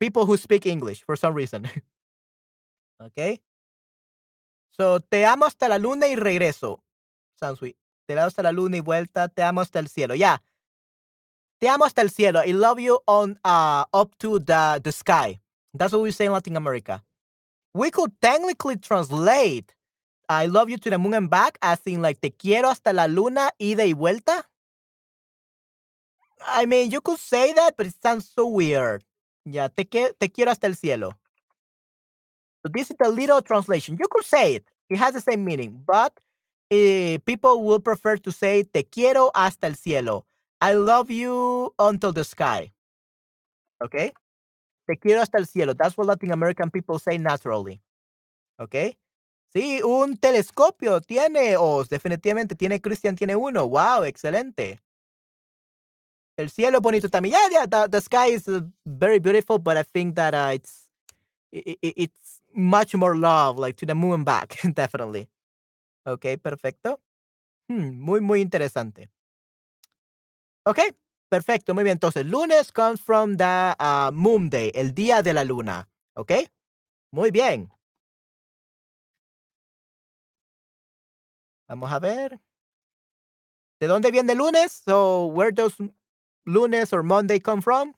people 0.00 0.26
who 0.26 0.36
speak 0.36 0.66
English 0.66 1.04
for 1.04 1.14
some 1.14 1.32
reason. 1.32 1.70
okay. 3.00 3.38
So 4.72 4.98
te 4.98 5.24
amo 5.24 5.46
hasta 5.46 5.68
la 5.68 5.78
luna 5.78 6.08
y 6.08 6.16
regreso. 6.16 6.80
Sounds 7.38 7.60
sweet. 7.60 7.76
Te 8.08 8.14
amo 8.14 8.26
hasta 8.26 8.42
la 8.42 8.50
luna 8.50 8.78
y 8.78 8.80
vuelta. 8.80 9.28
Te 9.28 9.44
amo 9.44 9.60
hasta 9.60 9.78
el 9.78 9.86
cielo. 9.86 10.16
Yeah. 10.16 10.38
Te 11.60 11.68
amo 11.68 11.84
hasta 11.84 12.02
el 12.02 12.10
cielo. 12.10 12.42
I 12.44 12.50
love 12.52 12.80
you 12.80 12.98
on 13.06 13.38
uh 13.44 13.84
up 13.94 14.18
to 14.18 14.40
the 14.40 14.80
the 14.82 14.90
sky. 14.90 15.38
That's 15.72 15.92
what 15.92 16.02
we 16.02 16.10
say 16.10 16.26
in 16.26 16.32
Latin 16.32 16.56
America. 16.56 17.04
We 17.78 17.92
could 17.92 18.10
technically 18.20 18.76
translate 18.76 19.72
I 20.28 20.46
love 20.46 20.68
you 20.68 20.78
to 20.78 20.90
the 20.90 20.98
moon 20.98 21.14
and 21.14 21.30
back 21.30 21.58
as 21.62 21.78
in 21.86 22.02
like 22.02 22.20
te 22.20 22.30
quiero 22.30 22.70
hasta 22.70 22.92
la 22.92 23.06
luna 23.06 23.52
ida 23.60 23.84
y 23.86 23.92
vuelta. 23.92 24.44
I 26.44 26.66
mean, 26.66 26.90
you 26.90 27.00
could 27.00 27.20
say 27.20 27.52
that, 27.52 27.76
but 27.76 27.86
it 27.86 27.94
sounds 28.02 28.28
so 28.34 28.48
weird. 28.48 29.04
Yeah, 29.44 29.68
te, 29.68 29.84
que- 29.84 30.12
te 30.18 30.28
quiero 30.28 30.50
hasta 30.50 30.66
el 30.66 30.74
cielo. 30.74 31.12
So 32.62 32.72
this 32.74 32.90
is 32.90 32.96
a 33.00 33.08
little 33.08 33.40
translation. 33.42 33.96
You 33.98 34.08
could 34.10 34.24
say 34.24 34.56
it. 34.56 34.64
It 34.90 34.98
has 34.98 35.14
the 35.14 35.20
same 35.20 35.44
meaning, 35.44 35.80
but 35.86 36.12
eh, 36.72 37.18
people 37.24 37.62
will 37.62 37.80
prefer 37.80 38.16
to 38.16 38.32
say 38.32 38.64
te 38.64 38.82
quiero 38.82 39.30
hasta 39.36 39.68
el 39.68 39.74
cielo. 39.74 40.24
I 40.60 40.74
love 40.74 41.12
you 41.12 41.72
until 41.78 42.12
the 42.12 42.24
sky. 42.24 42.72
Okay? 43.82 44.12
Te 44.88 44.96
quiero 44.96 45.20
hasta 45.20 45.36
el 45.36 45.46
cielo. 45.46 45.74
That's 45.74 45.98
what 45.98 46.06
Latin 46.06 46.32
American 46.32 46.70
people 46.70 46.98
say 46.98 47.18
naturally. 47.18 47.82
Okay? 48.58 48.96
Sí, 49.52 49.82
un 49.82 50.16
telescopio 50.16 51.02
tiene, 51.02 51.58
o 51.58 51.84
definitivamente 51.84 52.54
tiene 52.54 52.80
Christian, 52.80 53.14
tiene 53.14 53.36
uno. 53.36 53.66
Wow, 53.66 54.04
excelente. 54.04 54.80
El 56.38 56.48
cielo 56.48 56.80
bonito 56.80 57.10
también. 57.10 57.34
Yeah, 57.34 57.66
yeah, 57.66 57.86
the, 57.86 58.00
sky 58.00 58.28
is 58.28 58.48
uh, 58.48 58.62
very 58.86 59.18
beautiful, 59.18 59.58
but 59.58 59.76
I 59.76 59.82
think 59.82 60.14
that 60.14 60.32
uh, 60.32 60.52
it's 60.54 60.88
it's 61.52 62.40
much 62.54 62.94
more 62.94 63.14
love, 63.14 63.58
like 63.58 63.76
to 63.76 63.86
the 63.86 63.94
moon 63.94 64.24
back, 64.24 64.56
definitely. 64.74 65.28
Okay, 66.06 66.38
perfecto. 66.38 66.98
Hmm, 67.68 68.00
muy, 68.00 68.20
muy 68.20 68.40
interesante. 68.40 69.10
Okay, 70.64 70.92
perfecto, 71.28 71.74
muy 71.74 71.84
bien. 71.84 71.94
Entonces, 71.94 72.26
lunes 72.26 72.72
comes 72.72 73.00
from 73.00 73.36
the 73.36 73.74
uh, 73.78 74.10
moon 74.12 74.50
day, 74.50 74.70
el 74.74 74.94
día 74.94 75.22
de 75.22 75.32
la 75.32 75.44
luna. 75.44 75.88
Okay, 76.14 76.48
muy 77.12 77.30
bien. 77.30 77.70
Vamos 81.68 81.92
a 81.92 81.98
ver. 81.98 82.40
¿De 83.80 83.86
dónde 83.86 84.10
viene 84.10 84.34
lunes? 84.34 84.72
So, 84.84 85.26
where 85.26 85.52
does 85.52 85.76
lunes 86.44 86.92
or 86.92 87.02
Monday 87.02 87.40
come 87.40 87.62
from? 87.62 87.94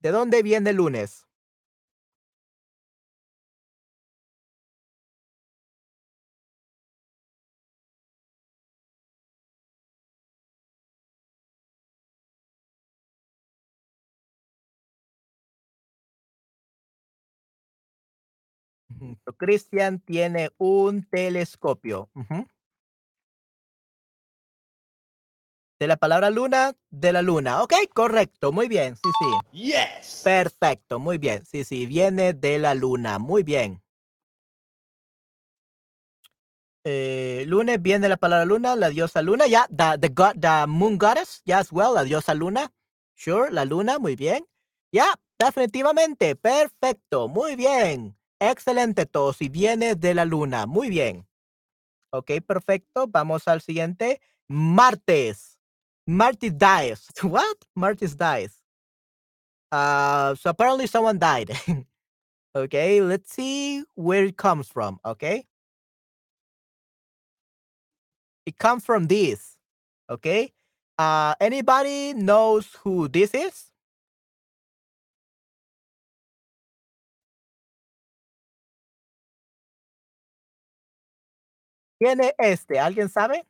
¿De 0.00 0.10
dónde 0.10 0.42
viene 0.42 0.72
lunes? 0.72 1.26
Ujú, 19.12 19.20
so, 19.24 19.32
Christian 19.36 20.00
tiene 20.00 20.50
un 20.58 21.04
telescopio. 21.08 22.10
Ujú. 22.14 22.46
De 25.78 25.86
la 25.88 25.96
palabra 25.96 26.30
luna, 26.30 26.74
de 26.90 27.12
la 27.12 27.22
luna. 27.22 27.62
Ok, 27.62 27.74
correcto, 27.92 28.52
muy 28.52 28.68
bien. 28.68 28.94
Sí, 28.96 29.10
sí. 29.18 29.58
Yes. 29.58 30.20
Perfecto, 30.22 30.98
muy 31.00 31.18
bien. 31.18 31.44
Sí, 31.44 31.64
sí, 31.64 31.86
viene 31.86 32.34
de 32.34 32.58
la 32.58 32.74
luna. 32.74 33.18
Muy 33.18 33.42
bien. 33.42 33.82
Eh, 36.84 37.44
lunes 37.46 37.80
viene 37.80 38.08
la 38.08 38.16
palabra 38.16 38.44
luna, 38.44 38.76
la 38.76 38.90
diosa 38.90 39.22
luna. 39.22 39.46
Ya, 39.46 39.66
the, 39.68 39.98
the, 40.00 40.08
god, 40.08 40.34
the 40.40 40.66
moon 40.68 40.98
goddess, 40.98 41.42
ya 41.44 41.58
as 41.58 41.72
well, 41.72 41.94
la 41.94 42.04
diosa 42.04 42.34
luna. 42.34 42.72
Sure, 43.14 43.50
la 43.50 43.64
luna, 43.64 43.98
muy 43.98 44.16
bien. 44.16 44.46
Ya, 44.92 45.14
definitivamente. 45.38 46.36
Perfecto, 46.36 47.28
muy 47.28 47.56
bien. 47.56 48.16
Excelente, 48.42 49.06
todo. 49.06 49.32
Si 49.32 49.48
viene 49.48 49.94
de 49.94 50.14
la 50.14 50.24
luna, 50.24 50.66
muy 50.66 50.90
bien. 50.90 51.28
Ok, 52.10 52.32
perfecto. 52.44 53.06
Vamos 53.06 53.46
al 53.46 53.60
siguiente. 53.60 54.20
Martes. 54.48 55.60
Martes 56.06 56.52
dies. 56.58 57.06
What? 57.22 57.56
Martes 57.76 58.16
dies. 58.16 58.60
Uh, 59.70 60.34
so 60.34 60.50
apparently 60.50 60.88
someone 60.88 61.20
died. 61.20 61.52
okay, 62.56 63.00
let's 63.00 63.32
see 63.32 63.84
where 63.94 64.24
it 64.24 64.36
comes 64.36 64.68
from. 64.68 64.98
Okay. 65.04 65.46
It 68.44 68.58
comes 68.58 68.84
from 68.84 69.06
this. 69.06 69.56
Okay. 70.10 70.52
Uh, 70.98 71.34
anybody 71.40 72.12
knows 72.12 72.74
who 72.82 73.06
this 73.06 73.32
is? 73.34 73.71
¿Quién 82.02 82.20
es 82.20 82.34
este? 82.36 82.80
¿Alguien 82.80 83.08
sabe? 83.08 83.46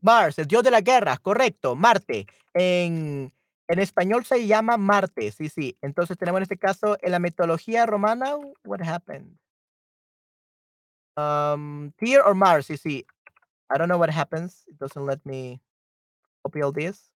Mars, 0.00 0.38
el 0.38 0.46
dios 0.46 0.62
de 0.62 0.70
la 0.70 0.80
guerra, 0.82 1.16
correcto, 1.18 1.74
Marte. 1.76 2.26
En, 2.52 3.32
en 3.68 3.78
español 3.78 4.24
se 4.24 4.46
llama 4.46 4.76
Marte, 4.76 5.32
sí, 5.32 5.48
sí. 5.48 5.76
Entonces 5.80 6.18
tenemos 6.18 6.38
en 6.38 6.42
este 6.42 6.58
caso 6.58 6.96
en 7.00 7.10
la 7.12 7.18
mitología 7.18 7.86
romana, 7.86 8.36
what 8.64 8.82
happened? 8.82 9.36
Um, 11.16 11.92
Tyr 11.98 12.22
or 12.22 12.34
Mars, 12.34 12.68
You 12.68 12.76
see, 12.76 13.06
I 13.70 13.78
don't 13.78 13.88
know 13.88 13.98
what 13.98 14.10
happens. 14.10 14.64
It 14.68 14.78
doesn't 14.78 15.06
let 15.06 15.24
me 15.26 15.60
copy 16.44 16.62
all 16.62 16.72
this. 16.72 17.10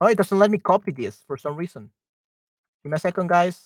Oh, 0.00 0.06
it 0.08 0.16
doesn't 0.18 0.38
let 0.38 0.50
me 0.50 0.58
copy 0.58 0.92
this 0.92 1.22
for 1.26 1.36
some 1.36 1.56
reason. 1.56 1.90
Give 2.82 2.90
me 2.92 2.96
a 2.96 3.00
second, 3.00 3.28
guys. 3.28 3.60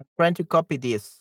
I'm 0.00 0.06
trying 0.16 0.34
to 0.34 0.44
copy 0.44 0.76
this. 0.76 1.20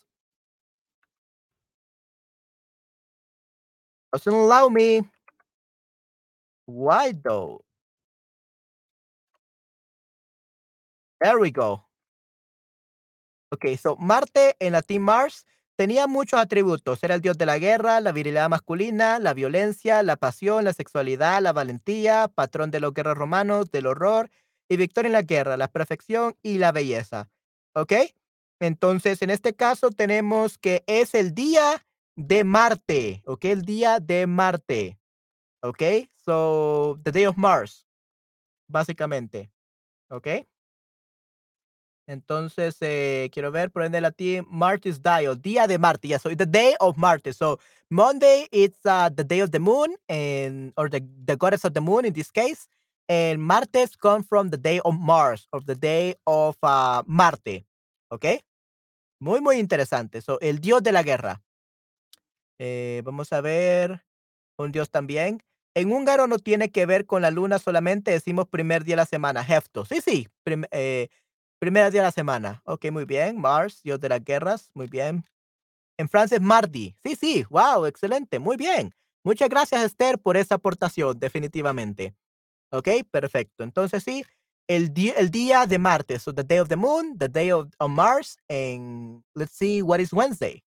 Doesn't 4.13 4.33
allow 4.33 4.69
me. 4.69 5.01
Why 6.65 7.11
though? 7.13 7.61
There 11.19 11.37
we 11.37 11.51
go. 11.51 11.87
Ok, 13.51 13.65
so 13.81 13.95
Marte 13.95 14.55
en 14.59 14.73
latín 14.73 15.01
Mars 15.01 15.45
tenía 15.77 16.07
muchos 16.07 16.39
atributos. 16.39 17.01
Era 17.03 17.15
el 17.15 17.21
dios 17.21 17.37
de 17.37 17.45
la 17.45 17.59
guerra, 17.59 18.01
la 18.01 18.11
virilidad 18.11 18.49
masculina, 18.49 19.19
la 19.19 19.33
violencia, 19.33 20.03
la 20.03 20.17
pasión, 20.17 20.65
la 20.65 20.73
sexualidad, 20.73 21.41
la 21.41 21.53
valentía, 21.53 22.27
patrón 22.27 22.71
de 22.71 22.79
los 22.79 22.93
guerreros 22.93 23.17
romanos, 23.17 23.71
del 23.71 23.87
horror 23.87 24.29
y 24.69 24.77
victoria 24.77 25.07
en 25.07 25.13
la 25.13 25.21
guerra, 25.21 25.57
la 25.57 25.69
perfección 25.69 26.35
y 26.43 26.57
la 26.57 26.71
belleza. 26.71 27.29
¿Ok? 27.73 27.93
Entonces, 28.59 29.21
en 29.21 29.29
este 29.29 29.53
caso 29.53 29.91
tenemos 29.91 30.57
que 30.57 30.83
es 30.87 31.13
el 31.13 31.33
día 31.33 31.85
de 32.15 32.43
Marte, 32.43 33.21
¿ok? 33.25 33.45
El 33.45 33.61
día 33.61 33.99
de 33.99 34.25
Marte, 34.25 34.99
¿ok? 35.61 35.83
So, 36.15 36.99
the 37.03 37.11
day 37.11 37.27
of 37.27 37.37
Mars, 37.37 37.87
básicamente, 38.67 39.51
¿ok? 40.09 40.27
Entonces, 42.07 42.77
eh, 42.79 43.29
quiero 43.33 43.51
ver, 43.51 43.69
por 43.69 43.83
ende 43.83 43.99
latín, 43.99 44.45
Martis 44.49 45.01
Dial, 45.01 45.39
día 45.41 45.67
de 45.67 45.77
Marte. 45.77 46.07
Yeah, 46.07 46.19
so 46.19 46.29
the 46.29 46.45
day 46.45 46.73
of 46.79 46.97
Marte. 46.97 47.33
So 47.33 47.59
Monday, 47.89 48.47
it's 48.51 48.79
uh, 48.85 49.09
the 49.13 49.25
day 49.25 49.41
of 49.41 49.51
the 49.51 49.59
moon, 49.59 49.95
and 50.07 50.71
or 50.77 50.89
the, 50.89 51.01
the 51.25 51.35
goddess 51.35 51.65
of 51.65 51.73
the 51.73 51.81
moon 51.81 52.05
in 52.05 52.13
this 52.13 52.31
case. 52.31 52.69
And 53.09 53.41
Martes 53.41 53.97
come 53.97 54.23
from 54.23 54.49
the 54.49 54.57
day 54.57 54.79
of 54.83 54.95
Mars, 54.97 55.47
of 55.51 55.65
the 55.65 55.75
day 55.75 56.15
of 56.25 56.57
uh, 56.63 57.03
Marte. 57.05 57.65
¿Ok? 58.09 58.25
Muy, 59.19 59.41
muy 59.41 59.59
interesante. 59.59 60.21
So, 60.21 60.39
el 60.39 60.59
dios 60.59 60.81
de 60.83 60.93
la 60.93 61.03
guerra. 61.03 61.41
Eh, 62.57 63.01
vamos 63.03 63.33
a 63.33 63.41
ver. 63.41 64.01
Un 64.57 64.71
dios 64.71 64.89
también. 64.89 65.43
En 65.75 65.91
húngaro 65.91 66.25
no 66.25 66.39
tiene 66.39 66.71
que 66.71 66.87
ver 66.87 67.05
con 67.05 67.21
la 67.21 67.29
luna 67.29 67.59
solamente, 67.59 68.09
decimos 68.09 68.47
primer 68.47 68.83
día 68.83 68.93
de 68.93 69.01
la 69.01 69.05
semana, 69.05 69.45
Hefto. 69.47 69.85
Sí, 69.85 70.01
sí, 70.01 70.27
eh, 70.71 71.09
primer 71.59 71.91
día 71.91 72.01
de 72.01 72.07
la 72.07 72.11
semana. 72.11 72.61
Ok, 72.65 72.91
muy 72.91 73.05
bien. 73.05 73.39
Mars, 73.39 73.81
dios 73.83 73.99
de 73.99 74.09
las 74.09 74.23
guerras, 74.23 74.69
muy 74.73 74.87
bien. 74.87 75.25
En 75.97 76.07
francés, 76.09 76.41
mardi. 76.41 76.95
Sí, 77.03 77.15
sí, 77.15 77.45
wow, 77.49 77.85
excelente, 77.85 78.39
muy 78.39 78.55
bien. 78.55 78.93
Muchas 79.23 79.49
gracias, 79.49 79.83
Esther, 79.83 80.19
por 80.19 80.37
esa 80.37 80.55
aportación, 80.55 81.19
definitivamente. 81.19 82.15
Ok, 82.71 82.89
perfecto. 83.11 83.63
Entonces, 83.63 84.03
sí, 84.03 84.23
el, 84.67 84.93
el 85.15 85.31
día 85.31 85.65
de 85.65 85.79
martes, 85.79 86.21
so 86.23 86.33
the 86.33 86.43
day 86.43 86.59
of 86.59 86.69
the 86.69 86.75
moon, 86.75 87.17
the 87.17 87.27
day 87.27 87.51
of, 87.51 87.67
of 87.79 87.89
Mars, 87.89 88.37
and 88.49 89.23
let's 89.35 89.53
see 89.57 89.81
what 89.81 89.99
is 89.99 90.13
Wednesday. 90.13 90.61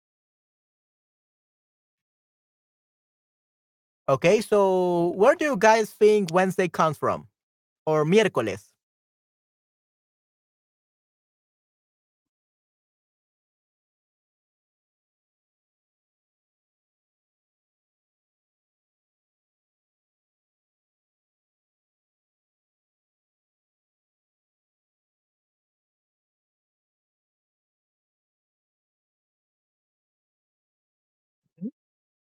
Okay, 4.08 4.40
so 4.40 5.12
where 5.14 5.36
do 5.36 5.44
you 5.44 5.56
guys 5.56 5.92
think 5.92 6.32
Wednesday 6.32 6.68
comes 6.68 6.98
from? 6.98 7.28
Or 7.86 8.04
miércoles? 8.04 8.69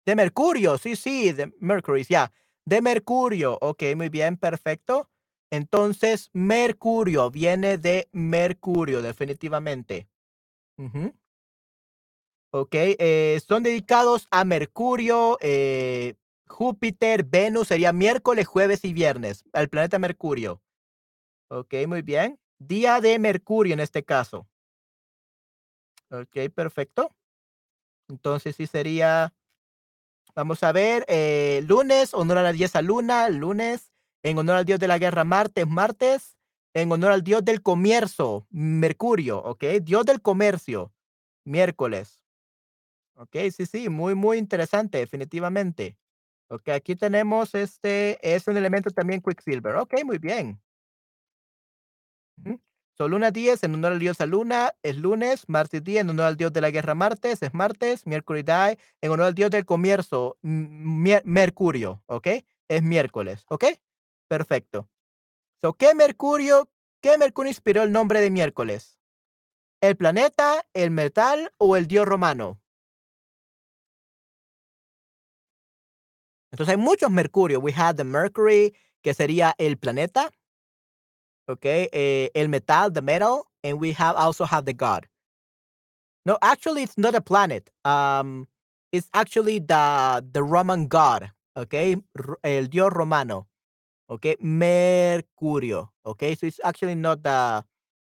De 0.05 0.17
Mercurio, 0.17 0.79
sí, 0.79 0.97
sí, 0.97 1.33
de 1.33 1.53
Mercury, 1.61 2.05
ya. 2.05 2.33
De 2.65 2.81
Mercurio, 2.81 3.59
ok, 3.61 3.83
muy 3.97 4.09
bien, 4.09 4.37
perfecto. 4.37 5.09
Entonces, 5.51 6.31
Mercurio 6.33 7.31
viene 7.31 7.79
de 7.79 8.09
Mercurio, 8.13 9.03
definitivamente. 9.03 10.09
Ok, 12.51 12.75
eh, 12.75 13.41
son 13.47 13.63
dedicados 13.63 14.27
a 14.31 14.45
Mercurio, 14.45 15.39
eh, 15.41 16.17
Júpiter, 16.47 17.25
Venus, 17.25 17.69
sería 17.69 17.93
miércoles, 17.93 18.47
jueves 18.47 18.85
y 18.85 18.93
viernes, 18.93 19.45
al 19.53 19.69
planeta 19.69 19.99
Mercurio. 19.99 20.61
Ok, 21.49 21.75
muy 21.87 22.03
bien. 22.03 22.39
Día 22.59 23.01
de 23.01 23.19
Mercurio 23.19 23.75
en 23.75 23.81
este 23.81 24.05
caso. 24.05 24.49
Ok, 26.11 26.51
perfecto. 26.55 27.15
Entonces 28.09 28.57
sí 28.57 28.67
sería 28.67 29.33
Vamos 30.35 30.63
a 30.63 30.73
ver, 30.73 31.05
eh, 31.09 31.63
lunes, 31.69 32.15
honor 32.15 32.39
a 32.39 32.43
la 32.43 32.53
diosa 32.53 32.81
luna, 32.81 33.29
lunes, 33.29 33.93
en 34.23 34.39
honor 34.39 34.57
al 34.57 34.65
dios 34.65 34.81
de 34.81 34.89
la 34.89 34.99
guerra, 34.99 35.25
martes, 35.25 35.67
martes, 35.67 36.39
en 36.73 36.91
honor 36.91 37.13
al 37.13 37.23
dios 37.23 37.45
del 37.45 37.61
comercio, 37.61 38.47
Mercurio, 38.51 39.39
¿ok? 39.43 39.65
Dios 39.83 40.07
del 40.07 40.23
comercio, 40.23 40.91
miércoles. 41.45 42.23
Ok, 43.15 43.37
sí, 43.55 43.67
sí, 43.67 43.89
muy, 43.91 44.15
muy 44.15 44.39
interesante, 44.39 44.99
definitivamente. 44.99 45.99
Ok, 46.49 46.69
aquí 46.71 46.97
tenemos 46.97 47.55
este, 47.55 48.19
es 48.23 48.47
un 48.49 48.57
elemento 48.57 48.91
también 48.91 49.21
Quicksilver. 49.21 49.77
Ok, 49.77 50.03
muy 50.05 50.19
bien. 50.19 50.61
So, 52.95 53.09
luna 53.09 53.31
10 53.31 53.63
en 53.65 53.75
honor 53.75 53.93
al 53.93 53.99
dios 53.99 54.21
a 54.21 54.27
luna 54.27 54.75
es 54.83 54.97
lunes, 54.99 55.49
martes 55.49 55.83
10 55.83 56.03
en 56.03 56.11
honor 56.11 56.27
al 56.27 56.37
dios 56.37 56.53
de 56.53 56.61
la 56.61 56.71
guerra 56.71 56.95
martes 56.95 57.43
es 57.43 57.55
martes, 57.55 58.07
miércoles 58.07 58.45
die 58.45 58.79
en 59.01 59.11
honor 59.11 59.27
al 59.27 59.35
dios 59.35 59.51
del 59.51 59.65
comercio 59.65 60.37
mercurio, 60.43 62.03
¿ok? 62.07 62.29
Es 62.69 62.83
miércoles, 62.83 63.45
¿ok? 63.49 63.65
Perfecto. 64.29 64.89
So, 65.63 65.73
¿qué 65.73 65.95
mercurio, 65.95 66.69
qué 67.01 67.17
mercurio 67.17 67.49
inspiró 67.49 67.83
el 67.83 67.93
nombre 67.93 68.21
de 68.21 68.31
miércoles? 68.31 68.99
¿El 69.81 69.97
planeta, 69.97 70.67
el 70.75 70.91
metal 70.91 71.53
o 71.57 71.77
el 71.77 71.87
dios 71.87 72.07
romano? 72.07 72.61
Entonces 76.53 76.73
hay 76.73 76.77
muchos 76.77 77.11
mercurio. 77.11 77.61
We 77.61 77.73
have 77.75 77.97
the 77.97 78.05
Mercury, 78.05 78.77
que 79.03 79.15
sería 79.15 79.55
el 79.57 79.79
planeta, 79.79 80.31
okay 81.49 81.89
uh, 81.93 82.39
el 82.39 82.49
metal 82.49 82.91
the 82.91 83.03
metal 83.03 83.47
and 83.65 83.81
we 83.81 83.93
have 83.93 84.17
also 84.17 84.45
have 84.45 84.65
the 84.65 84.73
god. 84.73 85.07
No 86.25 86.39
actually 86.43 86.83
it's 86.85 86.97
not 86.99 87.15
a 87.15 87.21
planet 87.21 87.71
um 87.85 88.47
it's 88.93 89.09
actually 89.15 89.59
the 89.59 90.25
the 90.33 90.43
roman 90.43 90.87
god 90.87 91.31
okay 91.57 91.97
el 92.45 92.67
dios 92.67 92.93
romano 92.93 93.47
okay 94.09 94.37
mercurio 94.41 95.89
okay 96.07 96.35
so 96.35 96.47
it's 96.47 96.61
actually 96.63 96.95
not 96.95 97.23
the 97.23 97.65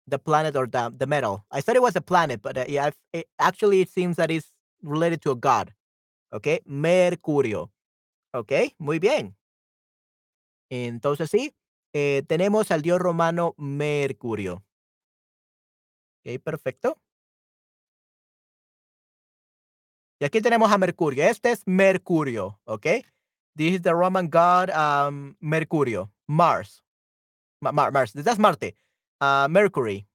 the 0.06 0.18
planet 0.18 0.56
or 0.56 0.66
the 0.66 0.92
the 0.98 1.06
metal. 1.06 1.44
I 1.50 1.60
thought 1.62 1.76
it 1.76 1.82
was 1.82 1.96
a 1.96 2.00
planet 2.02 2.42
but 2.42 2.58
uh, 2.58 2.64
yeah 2.68 2.90
it, 3.12 3.28
actually 3.38 3.80
it 3.80 3.88
seems 3.88 4.16
that 4.16 4.30
it's 4.30 4.52
related 4.82 5.22
to 5.22 5.30
a 5.30 5.36
god 5.36 5.72
okay 6.34 6.60
mercurio 6.68 7.70
okay 8.34 8.74
muy 8.78 8.98
bien. 8.98 9.36
Entonces 10.70 11.30
sí 11.30 11.54
Eh, 11.92 12.22
tenemos 12.26 12.70
al 12.70 12.82
dios 12.82 12.98
romano 12.98 13.54
Mercurio. 13.58 14.64
Ok, 16.24 16.40
perfecto. 16.42 16.98
Y 20.20 20.24
aquí 20.24 20.40
tenemos 20.40 20.70
a 20.70 20.78
Mercurio. 20.78 21.24
Este 21.24 21.50
es 21.50 21.62
Mercurio, 21.66 22.60
¿ok? 22.64 22.86
This 23.56 23.74
is 23.74 23.82
the 23.82 23.92
Roman 23.92 24.28
god 24.30 24.70
um, 24.70 25.34
Mercurio. 25.40 26.12
Mars. 26.26 26.82
Mars, 27.60 28.12
that's 28.12 28.38
Marte. 28.38 28.76
Uh, 29.20 29.48
Mercury. 29.48 30.06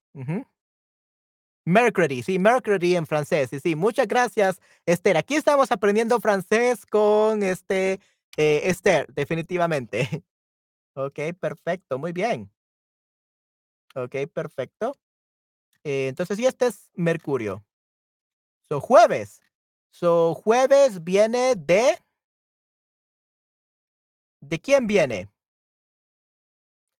Mercury, 1.65 2.23
sí, 2.23 2.39
Mercury 2.39 2.95
en 2.95 3.05
francés. 3.05 3.49
Sí, 3.49 3.59
sí, 3.59 3.75
muchas 3.75 4.07
gracias, 4.07 4.59
Esther. 4.85 5.17
Aquí 5.17 5.35
estamos 5.35 5.71
aprendiendo 5.71 6.19
francés 6.21 6.85
con 6.85 7.43
este 7.43 7.99
eh, 8.37 8.61
Esther, 8.63 9.13
definitivamente. 9.13 10.23
Ok, 10.97 11.19
perfecto, 11.39 11.99
muy 11.99 12.11
bien. 12.11 12.51
Ok, 13.93 14.15
perfecto. 14.33 14.97
Eh, 15.83 16.07
entonces, 16.07 16.37
sí, 16.37 16.45
este 16.47 16.67
es 16.67 16.89
Mercurio. 16.95 17.63
So, 18.67 18.81
jueves. 18.81 19.39
So, 19.91 20.33
jueves 20.33 21.03
viene 21.03 21.53
de 21.55 21.99
¿De 24.41 24.59
quién 24.59 24.87
viene? 24.87 25.29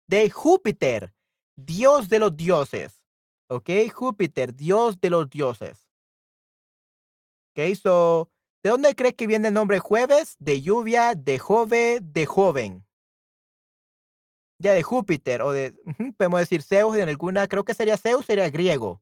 De 0.08 0.30
Júpiter, 0.30 1.14
dios 1.56 2.08
de 2.08 2.20
los 2.20 2.38
dioses. 2.38 3.02
¿Ok? 3.50 3.70
Júpiter, 3.92 4.54
dios 4.56 5.02
de 5.02 5.10
los 5.10 5.28
dioses. 5.28 5.90
Ok, 7.52 7.74
so, 7.76 8.30
¿de 8.62 8.70
dónde 8.70 8.94
cree 8.94 9.16
que 9.16 9.26
viene 9.26 9.48
el 9.48 9.56
nombre 9.56 9.80
jueves? 9.80 10.36
De 10.38 10.62
lluvia, 10.62 11.16
de 11.16 11.40
jove, 11.40 12.00
de 12.02 12.26
joven. 12.28 12.87
Ya 14.60 14.74
de 14.74 14.82
Júpiter, 14.84 15.42
o 15.44 15.52
de, 15.52 15.74
podemos 16.18 16.40
decir 16.40 16.64
Zeus 16.64 16.98
en 16.98 17.10
alguna, 17.10 17.48
creo 17.48 17.64
que 17.64 17.74
sería 17.76 17.98
Zeus, 17.98 18.26
sería 18.26 18.50
griego. 18.50 19.02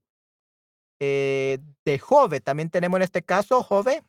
Eh, 1.00 1.60
de 1.86 2.00
Jove, 2.00 2.42
también 2.42 2.70
tenemos 2.70 2.98
en 2.98 3.04
este 3.04 3.22
caso 3.24 3.64
Jove. 3.64 4.04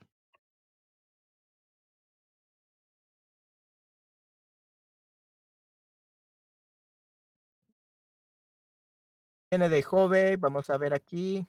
Viene 9.51 9.69
de 9.69 9.83
Jove, 9.83 10.37
vamos 10.37 10.71
a 10.71 10.79
ver 10.79 10.95
aquí. 10.95 11.47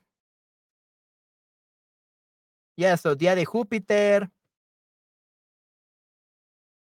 Ya, 2.77 2.93
eso, 2.93 3.15
día 3.15 3.33
de 3.35 3.45
Júpiter. 3.45 4.29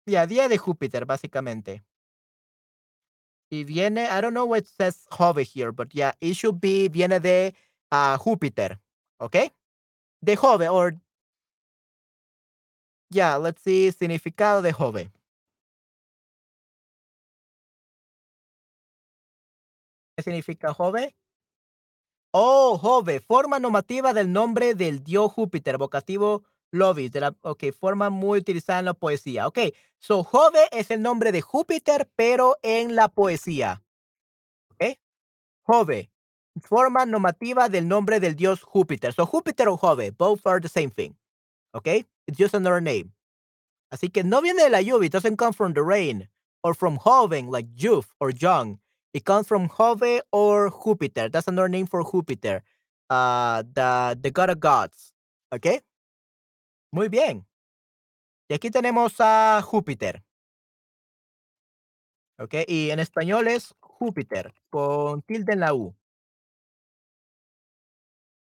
Ya, 0.07 0.27
día 0.27 0.49
de 0.49 0.59
Júpiter, 0.59 1.07
básicamente. 1.07 1.85
Y 3.53 3.65
viene, 3.65 4.09
I 4.09 4.23
don't 4.23 4.33
know 4.33 4.47
what 4.47 4.65
says 4.67 5.07
Jove 5.11 5.45
here, 5.45 5.73
but 5.73 5.93
yeah, 5.93 6.13
it 6.23 6.35
should 6.37 6.59
be, 6.59 6.89
viene 6.89 7.21
de 7.21 7.55
uh, 7.91 8.17
Júpiter, 8.17 8.81
¿ok? 9.19 9.53
De 10.23 10.37
Jove, 10.37 10.71
or, 10.71 10.95
yeah, 13.11 13.37
let's 13.37 13.61
see, 13.63 13.93
significado 13.93 14.63
de 14.63 14.73
Jove. 14.73 15.11
¿Qué 20.17 20.23
significa 20.23 20.73
Jove? 20.73 21.15
Oh, 22.33 22.79
Jove, 22.79 23.21
forma 23.21 23.59
normativa 23.59 24.15
del 24.15 24.33
nombre 24.33 24.75
del 24.75 25.05
dios 25.05 25.31
Júpiter, 25.31 25.77
vocativo 25.77 26.45
Lovis, 26.73 27.13
de 27.13 27.21
la, 27.21 27.37
ok, 27.43 27.65
forma 27.79 28.11
muy 28.11 28.41
utilizada 28.41 28.79
en 28.81 28.87
la 28.87 28.95
poesía. 28.95 29.47
Ok, 29.47 29.59
so 29.99 30.25
Jove 30.25 30.69
es 30.73 30.91
el 30.91 31.03
nombre 31.03 31.31
de 31.31 31.43
Júpiter, 31.43 32.11
pero 32.17 32.57
en 32.63 32.97
la 32.97 33.09
poesía. 33.09 33.83
Ok, 34.71 34.99
Jove, 35.63 36.11
forma 36.63 37.07
normativa 37.07 37.69
del 37.69 37.87
nombre 37.87 38.21
del 38.21 38.35
dios 38.35 38.63
Júpiter. 38.63 39.13
So 39.13 39.27
Júpiter 39.27 39.69
o 39.69 39.77
Jove, 39.77 40.11
both 40.11 40.47
are 40.47 40.61
the 40.61 40.69
same 40.69 40.91
thing. 40.91 41.15
Ok, 41.73 42.07
it's 42.27 42.39
just 42.39 42.55
another 42.55 42.83
name. 42.83 43.13
Así 43.91 44.11
que 44.11 44.25
no 44.25 44.41
viene 44.41 44.63
de 44.65 44.71
la 44.71 44.81
lluvia, 44.81 45.07
it 45.07 45.13
doesn't 45.13 45.37
come 45.37 45.53
from 45.53 45.75
the 45.75 45.83
rain, 45.83 46.29
or 46.63 46.75
from 46.75 46.99
Joven, 46.99 47.51
like 47.51 47.69
youth 47.77 48.09
or 48.19 48.31
young. 48.31 48.79
It 49.13 49.25
comes 49.25 49.47
from 49.47 49.69
Jove 49.69 50.23
or 50.33 50.71
Júpiter. 50.71 51.31
That's 51.31 51.49
another 51.49 51.69
name 51.69 51.87
for 51.87 52.03
Júpiter, 52.03 52.63
uh, 53.11 53.63
the, 53.63 54.19
the 54.19 54.31
god 54.31 54.49
of 54.49 54.59
gods. 54.61 55.13
¿Ok? 55.53 55.83
Muy 56.93 57.09
bien. 57.09 57.47
Y 58.49 58.55
aquí 58.55 58.71
tenemos 58.71 59.15
a 59.19 59.61
Júpiter. 59.63 60.23
¿Ok? 62.39 62.55
Y 62.67 62.91
en 62.91 62.99
español 62.99 63.49
es 63.49 63.75
Júpiter, 63.81 64.53
con 64.71 65.23
tilde 65.23 65.53
en 65.55 65.61
la 65.61 65.75
U. 65.75 65.95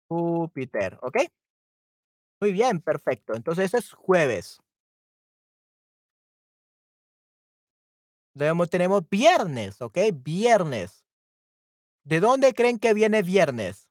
Júpiter, 0.09 0.97
¿ok? 1.01 1.17
Muy 2.41 2.51
bien, 2.51 2.81
perfecto. 2.81 3.33
Entonces 3.35 3.73
es 3.73 3.91
jueves. 3.93 4.59
Luego 8.35 8.67
tenemos 8.67 9.07
viernes, 9.09 9.81
¿ok? 9.81 9.97
Viernes. 10.13 11.05
¿De 12.05 12.19
dónde 12.19 12.53
creen 12.53 12.77
que 12.77 12.93
viene 12.93 13.23
viernes? 13.23 13.84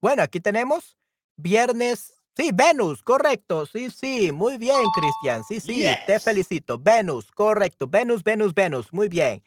Bueno, 0.00 0.22
aquí 0.22 0.40
tenemos 0.40 0.96
viernes. 1.36 2.14
Sí, 2.36 2.50
Venus, 2.54 3.02
correcto. 3.02 3.66
Sí, 3.66 3.90
sí, 3.90 4.32
muy 4.32 4.56
bien, 4.56 4.82
Cristian. 4.94 5.42
Sí, 5.44 5.60
sí, 5.60 5.84
te 6.06 6.20
felicito. 6.20 6.78
Venus, 6.78 7.30
correcto. 7.32 7.86
Venus, 7.86 8.22
Venus, 8.22 8.54
Venus. 8.54 8.92
Muy 8.92 9.08
bien. 9.08 9.42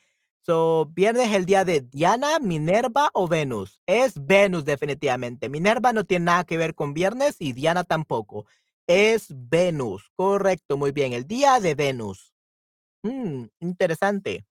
So, 0.46 0.92
viernes 0.94 1.30
es 1.30 1.36
el 1.36 1.46
día 1.46 1.64
de 1.64 1.82
Diana, 1.82 2.38
Minerva 2.40 3.10
o 3.14 3.28
Venus. 3.28 3.80
Es 3.86 4.14
Venus 4.16 4.66
definitivamente. 4.66 5.48
Minerva 5.48 5.94
no 5.94 6.04
tiene 6.04 6.26
nada 6.26 6.44
que 6.44 6.58
ver 6.58 6.76
con 6.76 6.94
viernes 6.94 7.38
y 7.40 7.54
Diana 7.54 7.86
tampoco. 7.86 8.46
Es 8.86 9.28
Venus. 9.30 10.12
Correcto, 10.16 10.78
muy 10.78 10.92
bien. 10.92 11.14
El 11.14 11.26
día 11.26 11.60
de 11.62 11.76
Venus. 11.76 12.34
Mm, 13.04 13.46
interesante. 13.62 14.46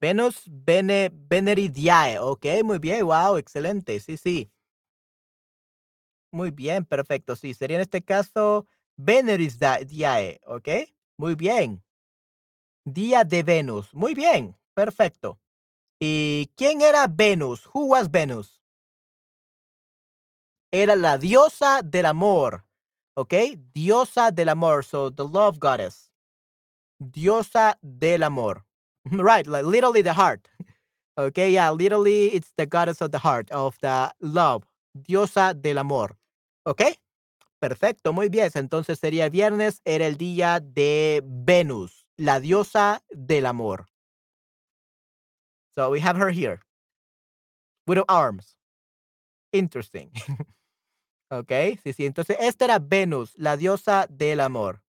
Venus 0.00 0.42
Bene, 0.46 1.10
Veneridiae. 1.12 2.18
Ok, 2.18 2.46
muy 2.64 2.78
bien. 2.78 3.04
Wow, 3.04 3.36
excelente. 3.36 3.98
Sí, 4.00 4.16
sí. 4.16 4.50
Muy 6.32 6.50
bien, 6.50 6.84
perfecto. 6.84 7.34
Sí, 7.36 7.54
sería 7.54 7.76
en 7.76 7.82
este 7.82 8.02
caso 8.02 8.66
Veneris 8.96 9.58
Diae, 9.58 10.40
¿ok? 10.44 10.68
Muy 11.16 11.34
bien. 11.34 11.82
Día 12.84 13.24
de 13.24 13.42
Venus. 13.42 13.94
Muy 13.94 14.14
bien, 14.14 14.56
perfecto. 14.74 15.40
¿Y 15.98 16.52
quién 16.56 16.82
era 16.82 17.06
Venus? 17.06 17.66
Who 17.72 17.86
was 17.86 18.10
Venus? 18.10 18.62
Era 20.70 20.94
la 20.94 21.16
diosa 21.16 21.80
del 21.82 22.04
amor, 22.04 22.66
¿ok? 23.14 23.32
Diosa 23.72 24.30
del 24.30 24.50
amor, 24.50 24.84
so 24.84 25.10
the 25.10 25.22
love 25.22 25.58
goddess. 25.58 26.12
Diosa 26.98 27.78
del 27.80 28.24
amor. 28.24 28.65
Right, 29.12 29.46
like 29.46 29.64
literally 29.64 30.02
the 30.02 30.12
heart. 30.12 30.48
Okay, 31.18 31.50
yeah, 31.50 31.70
literally 31.70 32.26
it's 32.34 32.52
the 32.56 32.66
goddess 32.66 33.00
of 33.00 33.10
the 33.10 33.18
heart, 33.18 33.50
of 33.50 33.78
the 33.80 34.12
love. 34.20 34.64
Diosa 34.96 35.54
del 35.54 35.78
amor. 35.78 36.16
Okay? 36.66 36.96
Perfecto, 37.60 38.12
muy 38.12 38.28
bien. 38.28 38.50
Entonces 38.54 38.98
sería 38.98 39.30
viernes, 39.30 39.80
era 39.84 40.06
el 40.06 40.16
día 40.16 40.60
de 40.60 41.22
Venus, 41.24 42.06
la 42.18 42.40
diosa 42.40 43.02
del 43.10 43.46
amor. 43.46 43.86
So 45.76 45.90
we 45.90 46.00
have 46.00 46.16
her 46.16 46.30
here. 46.30 46.60
With 47.86 47.98
arms. 48.08 48.56
Interesting. 49.52 50.10
ok, 51.30 51.78
sí, 51.82 51.92
sí. 51.92 52.06
Entonces, 52.06 52.36
esta 52.40 52.64
era 52.64 52.78
Venus, 52.78 53.34
la 53.36 53.56
diosa 53.56 54.06
del 54.10 54.40
amor. 54.40 54.82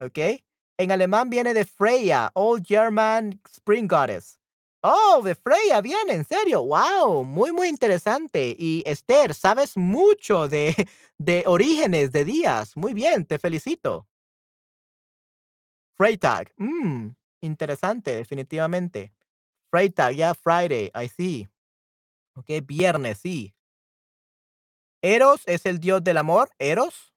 Ok. 0.00 0.42
En 0.78 0.90
alemán 0.90 1.30
viene 1.30 1.54
de 1.54 1.64
Freya, 1.64 2.30
Old 2.34 2.66
German 2.66 3.40
Spring 3.50 3.86
Goddess. 3.86 4.40
Oh, 4.82 5.22
de 5.24 5.34
Freya 5.34 5.80
viene, 5.80 6.12
en 6.12 6.24
serio. 6.24 6.62
Wow, 6.64 7.24
muy, 7.24 7.52
muy 7.52 7.68
interesante. 7.68 8.54
Y 8.58 8.82
Esther, 8.84 9.34
sabes 9.34 9.76
mucho 9.76 10.48
de, 10.48 10.74
de 11.18 11.44
orígenes 11.46 12.12
de 12.12 12.24
días. 12.24 12.76
Muy 12.76 12.92
bien, 12.92 13.24
te 13.24 13.38
felicito. 13.38 14.06
Freitag, 15.96 16.52
mmm, 16.56 17.10
interesante, 17.40 18.16
definitivamente. 18.16 19.14
Freitag, 19.70 20.16
ya 20.16 20.34
Friday, 20.34 20.90
I 20.94 21.08
see. 21.08 21.48
Ok, 22.36 22.46
viernes, 22.66 23.18
sí. 23.18 23.54
Eros 25.02 25.42
es 25.46 25.66
el 25.66 25.78
dios 25.78 26.02
del 26.02 26.18
amor, 26.18 26.50
Eros. 26.58 27.13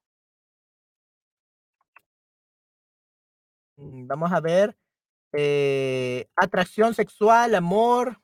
Vamos 3.78 4.32
a 4.32 4.40
ver. 4.40 4.76
Eh, 5.32 6.28
atracción 6.36 6.94
sexual, 6.94 7.54
amor. 7.54 8.20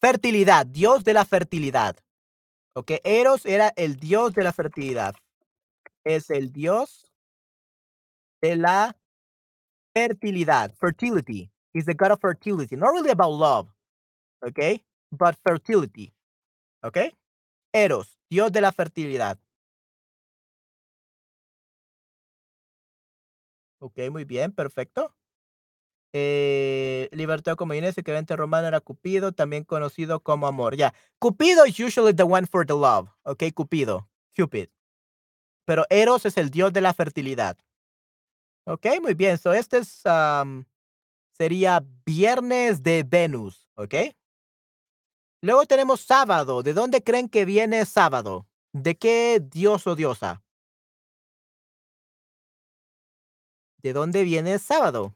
Fertilidad, 0.00 0.66
dios 0.66 1.04
de 1.04 1.12
la 1.12 1.24
fertilidad. 1.24 1.96
Ok, 2.74 2.92
Eros 3.04 3.46
era 3.46 3.72
el 3.76 3.96
dios 3.96 4.34
de 4.34 4.44
la 4.44 4.52
fertilidad. 4.52 5.14
Es 6.04 6.30
el 6.30 6.52
dios 6.52 7.12
de 8.40 8.56
la 8.56 8.96
fertilidad. 9.94 10.74
Fertility. 10.74 11.50
He's 11.72 11.86
the 11.86 11.94
god 11.94 12.10
of 12.10 12.20
fertility. 12.20 12.76
Not 12.76 12.92
really 12.92 13.10
about 13.10 13.32
love. 13.32 13.68
Okay, 14.44 14.84
but 15.10 15.36
fertility. 15.44 16.12
Okay, 16.82 17.14
Eros, 17.72 18.18
dios 18.28 18.50
de 18.50 18.60
la 18.60 18.72
fertilidad. 18.72 19.38
Ok, 23.82 23.98
muy 24.12 24.24
bien, 24.24 24.52
perfecto. 24.52 25.12
Eh, 26.12 27.08
libertad 27.10 27.56
como 27.56 27.74
Inés, 27.74 27.96
romano 28.28 28.68
era 28.68 28.80
Cupido, 28.80 29.32
también 29.32 29.64
conocido 29.64 30.20
como 30.20 30.46
amor. 30.46 30.76
Ya. 30.76 30.94
Cupido 31.18 31.66
is 31.66 31.80
usually 31.80 32.14
the 32.14 32.22
one 32.22 32.46
for 32.46 32.64
the 32.64 32.74
love. 32.74 33.08
Ok, 33.24 33.42
Cupido. 33.52 34.08
Cupid. 34.36 34.68
Pero 35.64 35.84
Eros 35.90 36.26
es 36.26 36.36
el 36.38 36.50
dios 36.50 36.72
de 36.72 36.80
la 36.80 36.94
fertilidad. 36.94 37.58
Ok, 38.66 38.86
muy 39.00 39.14
bien. 39.14 39.36
So 39.36 39.52
este 39.52 39.78
es, 39.78 40.02
um, 40.04 40.64
sería 41.36 41.82
viernes 42.06 42.84
de 42.84 43.02
Venus. 43.02 43.68
Ok. 43.74 43.94
Luego 45.40 45.66
tenemos 45.66 46.02
sábado. 46.02 46.62
¿De 46.62 46.72
dónde 46.72 47.02
creen 47.02 47.28
que 47.28 47.44
viene 47.44 47.84
sábado? 47.84 48.46
¿De 48.72 48.96
qué 48.96 49.40
dios 49.40 49.88
o 49.88 49.96
diosa? 49.96 50.40
¿De 53.82 53.92
dónde 53.92 54.22
viene 54.24 54.58
sábado? 54.60 55.14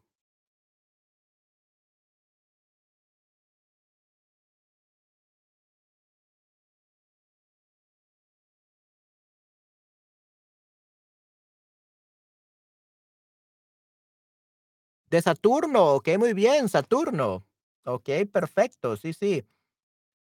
De 15.10 15.22
Saturno, 15.22 15.94
ok, 15.94 16.08
muy 16.18 16.32
bien, 16.34 16.68
Saturno. 16.68 17.46
Ok, 17.84 18.08
perfecto, 18.32 18.96
sí, 18.96 19.12
sí. 19.12 19.44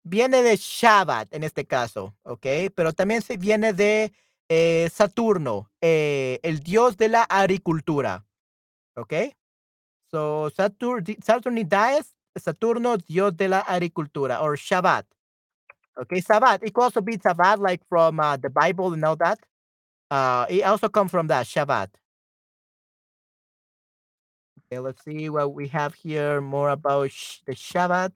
Viene 0.04 0.42
de 0.42 0.56
Shabbat 0.58 1.34
en 1.34 1.44
este 1.44 1.66
caso, 1.66 2.16
ok, 2.24 2.46
pero 2.76 2.94
también 2.94 3.22
se 3.22 3.38
viene 3.38 3.74
de 3.74 4.12
eh, 4.50 4.90
Saturno, 4.94 5.72
eh, 5.82 6.40
el 6.44 6.60
dios 6.60 6.98
de 6.98 7.10
la 7.10 7.24
agricultura, 7.24 8.26
ok. 8.98 9.34
So 10.10 10.50
Saturn, 10.56 11.04
Saturnides, 11.22 12.12
Saturno, 12.38 12.96
dios 12.98 13.36
de 13.36 13.48
la 13.48 13.62
agricultura, 13.62 14.40
or 14.42 14.56
Shabbat. 14.56 15.04
Okay, 16.00 16.20
Shabbat. 16.20 16.62
It 16.62 16.74
could 16.74 16.84
also 16.84 17.00
be 17.00 17.18
Shabbat, 17.18 17.58
like 17.58 17.82
from 17.88 18.20
uh, 18.20 18.36
the 18.36 18.50
Bible 18.50 18.92
and 18.94 19.04
all 19.04 19.16
that. 19.16 19.38
Uh, 20.10 20.46
it 20.50 20.62
also 20.62 20.88
comes 20.88 21.10
from 21.10 21.28
that 21.28 21.46
Shabbat. 21.46 21.88
Okay, 24.70 24.78
let's 24.80 25.02
see 25.04 25.28
what 25.30 25.54
we 25.54 25.68
have 25.68 25.94
here 25.94 26.40
more 26.40 26.70
about 26.70 27.10
sh- 27.10 27.38
the 27.46 27.52
Shabbat 27.54 28.12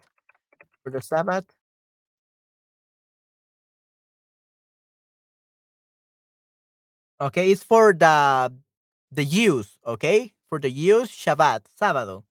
or 0.86 0.92
the 0.92 1.02
Sabbath. 1.02 1.46
Okay, 7.20 7.52
it's 7.52 7.62
for 7.62 7.92
the 7.94 8.52
the 9.12 9.24
use, 9.24 9.78
okay? 9.86 10.32
For 10.52 10.60
the 10.60 10.70
use, 10.70 11.10
Shabbat, 11.10 11.66
sábado. 11.78 12.26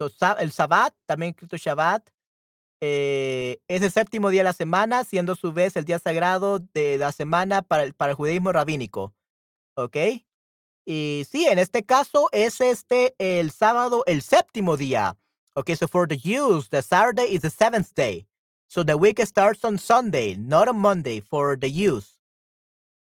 So, 0.00 0.08
el 0.38 0.52
Sabbat, 0.52 0.94
también 1.04 1.32
escrito 1.32 1.58
Shabbat, 1.58 2.08
eh, 2.80 3.60
es 3.68 3.82
el 3.82 3.90
séptimo 3.90 4.30
día 4.30 4.40
de 4.40 4.44
la 4.44 4.54
semana, 4.54 5.04
siendo 5.04 5.34
a 5.34 5.36
su 5.36 5.52
vez 5.52 5.76
el 5.76 5.84
día 5.84 5.98
sagrado 5.98 6.60
de 6.60 6.96
la 6.96 7.12
semana 7.12 7.60
para 7.60 7.82
el, 7.82 7.92
para 7.92 8.12
el 8.12 8.16
judaísmo 8.16 8.52
rabínico. 8.52 9.14
¿Ok? 9.76 9.96
Y 10.86 11.26
sí, 11.30 11.46
en 11.46 11.58
este 11.58 11.84
caso 11.84 12.30
es 12.32 12.62
este 12.62 13.14
el 13.18 13.50
sábado, 13.50 14.02
el 14.06 14.22
séptimo 14.22 14.78
día. 14.78 15.18
Okay, 15.52 15.76
so 15.76 15.86
for 15.86 16.08
the 16.08 16.16
use, 16.16 16.70
the 16.70 16.80
Saturday 16.80 17.34
is 17.34 17.42
the 17.42 17.50
seventh 17.50 17.94
day. 17.94 18.26
So 18.66 18.82
the 18.82 18.96
week 18.96 19.20
starts 19.26 19.62
on 19.62 19.76
Sunday, 19.76 20.36
not 20.36 20.68
on 20.68 20.78
Monday 20.78 21.20
for 21.20 21.58
the 21.58 21.68
use. 21.68 22.18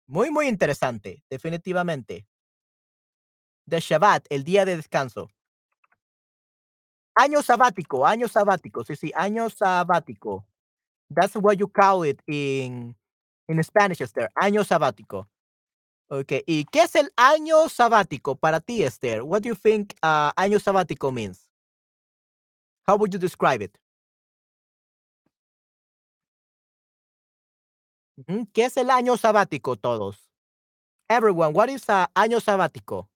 Muy, 0.08 0.30
muy 0.30 0.50
interesante, 0.50 1.24
definitivamente. 1.30 2.28
The 3.67 3.80
Shabbat, 3.80 4.26
el 4.30 4.43
día 4.43 4.65
de 4.65 4.76
descanso. 4.76 5.30
Año 7.15 7.41
sabático, 7.41 8.06
año 8.06 8.28
sabático, 8.28 8.84
sí, 8.84 8.95
sí, 8.95 9.12
año 9.15 9.49
sabático. 9.49 10.45
That's 11.13 11.36
what 11.36 11.58
you 11.58 11.67
call 11.67 12.04
it 12.04 12.21
in, 12.28 12.95
in 13.47 13.63
Spanish, 13.63 14.02
Esther, 14.02 14.30
año 14.36 14.63
sabático. 14.63 15.28
Okay, 16.10 16.43
¿y 16.45 16.65
qué 16.65 16.84
es 16.84 16.95
el 16.95 17.12
año 17.15 17.69
sabático 17.69 18.36
para 18.36 18.60
ti, 18.60 18.84
Esther? 18.84 19.23
What 19.23 19.41
do 19.41 19.49
you 19.49 19.56
think 19.56 19.93
uh, 20.04 20.32
año 20.36 20.60
sabático 20.60 21.12
means? 21.12 21.47
How 22.86 22.97
would 22.97 23.13
you 23.13 23.19
describe 23.19 23.63
it? 23.63 23.78
¿Qué 28.54 28.65
es 28.65 28.78
el 28.78 28.89
año 28.89 29.17
sabático, 29.17 29.76
todos? 29.76 30.30
Everyone, 31.10 31.54
what 31.54 31.69
is 31.69 31.88
uh, 31.89 32.06
año 32.15 32.39
sabático? 32.39 33.08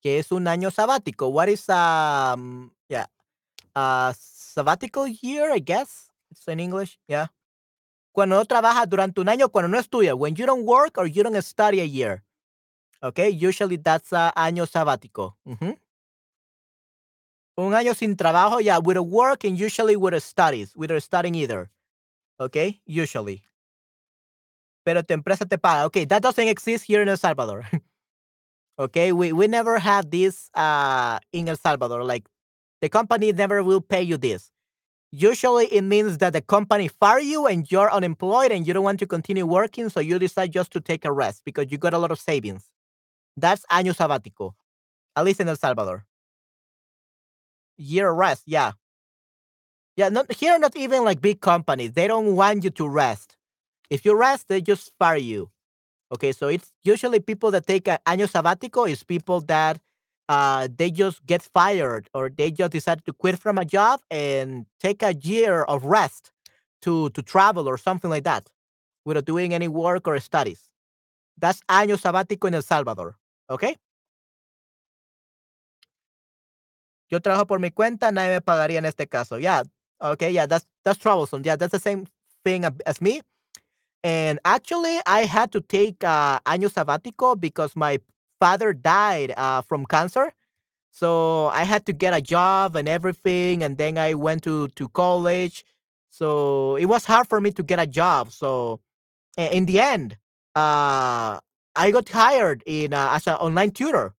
¿Qué 0.00 0.18
es 0.18 0.32
un 0.32 0.48
año 0.48 0.70
sabático? 0.70 1.28
What 1.28 1.48
is 1.48 1.68
um 1.68 2.70
yeah, 2.88 3.06
a 3.74 4.14
sabbatical 4.16 5.06
year, 5.06 5.52
I 5.52 5.60
guess 5.60 6.10
it's 6.30 6.46
in 6.48 6.60
English, 6.60 6.98
yeah. 7.06 7.28
Cuando 8.12 8.36
no 8.36 8.44
trabajas 8.44 8.88
durante 8.88 9.20
un 9.20 9.28
año, 9.28 9.50
cuando 9.50 9.68
no 9.68 9.78
estudias, 9.78 10.16
when 10.16 10.34
you 10.34 10.46
don't 10.46 10.64
work 10.64 10.98
or 10.98 11.06
you 11.06 11.22
don't 11.22 11.40
study 11.42 11.80
a 11.80 11.84
year. 11.84 12.24
Okay, 13.02 13.30
usually 13.30 13.76
that's 13.76 14.12
a 14.12 14.32
año 14.36 14.66
sabático. 14.66 15.36
Un 17.56 17.74
año 17.74 17.94
sin 17.94 18.16
trabajo, 18.16 18.60
yeah, 18.60 18.78
with 18.78 18.96
a 18.96 19.02
work 19.02 19.44
and 19.44 19.58
usually 19.58 19.96
with 19.96 20.14
a 20.14 20.20
studies, 20.20 20.72
without 20.74 21.02
studying 21.02 21.34
either. 21.34 21.70
Okay, 22.38 22.80
usually. 22.86 23.42
Pero 24.84 25.02
tu 25.02 25.14
empresa 25.14 25.44
te 25.46 25.58
paga. 25.58 25.84
Okay, 25.86 26.04
that 26.06 26.22
doesn't 26.22 26.48
exist 26.48 26.84
here 26.84 27.02
in 27.02 27.08
El 27.08 27.18
Salvador. 27.18 27.66
okay, 28.80 29.12
we, 29.12 29.32
we 29.32 29.46
never 29.46 29.78
had 29.78 30.10
this 30.10 30.50
uh, 30.54 31.18
in 31.32 31.48
El 31.48 31.56
Salvador. 31.56 32.02
Like 32.02 32.26
the 32.80 32.88
company 32.88 33.30
never 33.32 33.62
will 33.62 33.80
pay 33.80 34.02
you 34.02 34.16
this. 34.16 34.50
Usually 35.12 35.66
it 35.66 35.82
means 35.82 36.18
that 36.18 36.32
the 36.32 36.40
company 36.40 36.88
fire 36.88 37.18
you 37.20 37.46
and 37.46 37.70
you're 37.70 37.92
unemployed 37.92 38.52
and 38.52 38.66
you 38.66 38.72
don't 38.72 38.84
want 38.84 39.00
to 39.00 39.06
continue 39.06 39.44
working, 39.44 39.88
so 39.88 40.00
you 40.00 40.18
decide 40.18 40.52
just 40.52 40.70
to 40.72 40.80
take 40.80 41.04
a 41.04 41.12
rest 41.12 41.42
because 41.44 41.70
you 41.70 41.78
got 41.78 41.94
a 41.94 41.98
lot 41.98 42.10
of 42.10 42.18
savings. 42.18 42.70
That's 43.36 43.64
año 43.70 43.94
sabático, 43.94 44.54
at 45.16 45.24
least 45.24 45.40
in 45.40 45.48
El 45.48 45.56
Salvador. 45.56 46.06
Year 47.76 48.12
rest, 48.12 48.44
yeah. 48.46 48.72
Yeah, 49.96 50.10
not 50.10 50.32
here, 50.32 50.58
not 50.58 50.76
even 50.76 51.04
like 51.04 51.20
big 51.20 51.40
companies. 51.40 51.92
They 51.92 52.06
don't 52.06 52.36
want 52.36 52.64
you 52.64 52.70
to 52.70 52.88
rest. 52.88 53.36
If 53.90 54.04
you 54.04 54.14
rest, 54.14 54.46
they 54.48 54.60
just 54.60 54.92
fire 54.98 55.16
you. 55.16 55.50
Okay, 56.12 56.32
so 56.32 56.48
it's 56.48 56.72
usually 56.82 57.20
people 57.20 57.50
that 57.52 57.66
take 57.66 57.86
a 57.88 57.98
año 58.06 58.26
sabático 58.26 58.88
is 58.90 59.04
people 59.04 59.40
that 59.42 59.78
uh, 60.28 60.68
they 60.76 60.90
just 60.90 61.24
get 61.26 61.42
fired 61.42 62.08
or 62.14 62.30
they 62.30 62.50
just 62.50 62.72
decide 62.72 63.04
to 63.06 63.12
quit 63.12 63.38
from 63.38 63.58
a 63.58 63.64
job 63.64 64.00
and 64.10 64.66
take 64.80 65.02
a 65.02 65.14
year 65.14 65.62
of 65.64 65.84
rest 65.84 66.32
to 66.82 67.10
to 67.10 67.22
travel 67.22 67.68
or 67.68 67.78
something 67.78 68.10
like 68.10 68.24
that 68.24 68.48
without 69.04 69.24
doing 69.26 69.54
any 69.54 69.68
work 69.68 70.08
or 70.08 70.18
studies. 70.20 70.70
That's 71.38 71.60
año 71.68 71.96
sabático 71.98 72.48
en 72.48 72.54
El 72.54 72.62
Salvador. 72.62 73.16
Okay. 73.50 73.76
Yo 77.10 77.20
trabajo 77.20 77.46
por 77.46 77.60
mi 77.60 77.70
cuenta, 77.70 78.12
nadie 78.12 78.30
me 78.34 78.40
pagaría 78.40 78.78
en 78.78 78.84
este 78.86 79.08
caso. 79.08 79.38
Yeah. 79.38 79.64
Okay. 80.00 80.32
Yeah. 80.32 80.46
That's 80.46 80.66
that's 80.84 80.98
troublesome. 80.98 81.42
Yeah. 81.44 81.56
That's 81.56 81.72
the 81.72 81.80
same 81.80 82.06
thing 82.44 82.64
as 82.86 83.00
me. 83.00 83.20
And 84.02 84.38
actually, 84.44 84.98
I 85.06 85.24
had 85.26 85.52
to 85.52 85.60
take 85.60 86.02
uh, 86.04 86.40
año 86.46 86.70
sabático 86.72 87.38
because 87.38 87.76
my 87.76 87.98
father 88.40 88.72
died 88.72 89.34
uh, 89.36 89.62
from 89.62 89.84
cancer. 89.86 90.32
So 90.90 91.48
I 91.48 91.64
had 91.64 91.86
to 91.86 91.92
get 91.92 92.14
a 92.14 92.20
job 92.22 92.76
and 92.76 92.88
everything, 92.88 93.62
and 93.62 93.78
then 93.78 93.98
I 93.98 94.14
went 94.14 94.42
to 94.44 94.68
to 94.68 94.88
college. 94.90 95.64
So 96.10 96.76
it 96.76 96.86
was 96.86 97.04
hard 97.06 97.28
for 97.28 97.40
me 97.40 97.52
to 97.52 97.62
get 97.62 97.78
a 97.78 97.86
job. 97.86 98.32
So 98.32 98.80
in 99.38 99.66
the 99.66 99.80
end, 99.80 100.16
uh, 100.56 101.40
I 101.76 101.90
got 101.92 102.08
hired 102.08 102.62
in 102.66 102.94
uh, 102.94 103.10
as 103.12 103.26
an 103.26 103.34
online 103.36 103.72
tutor. 103.72 104.14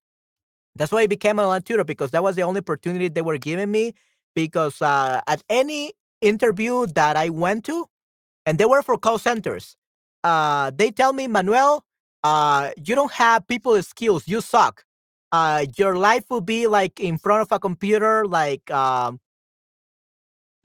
That's 0.75 0.91
why 0.91 1.01
I 1.01 1.07
became 1.07 1.39
an 1.39 1.45
online 1.45 1.63
tutor 1.63 1.83
because 1.83 2.11
that 2.11 2.23
was 2.23 2.35
the 2.35 2.43
only 2.43 2.59
opportunity 2.59 3.09
they 3.09 3.21
were 3.21 3.37
giving 3.37 3.71
me. 3.71 3.93
Because 4.35 4.81
uh, 4.81 5.21
at 5.27 5.43
any 5.49 5.93
interview 6.21 6.87
that 6.87 7.17
I 7.17 7.29
went 7.29 7.65
to, 7.65 7.87
and 8.51 8.59
they 8.59 8.65
were 8.65 8.81
for 8.81 8.97
call 8.97 9.17
centers, 9.17 9.77
uh, 10.25 10.71
they 10.75 10.91
tell 10.91 11.13
me, 11.13 11.25
Manuel, 11.25 11.85
uh, 12.21 12.71
you 12.83 12.95
don't 12.95 13.13
have 13.13 13.47
people 13.47 13.81
skills. 13.81 14.27
You 14.27 14.41
suck. 14.41 14.83
Uh, 15.31 15.67
your 15.77 15.95
life 15.97 16.25
will 16.29 16.41
be 16.41 16.67
like 16.67 16.99
in 16.99 17.17
front 17.17 17.43
of 17.43 17.53
a 17.53 17.59
computer, 17.59 18.25
like 18.27 18.69
um, 18.69 19.21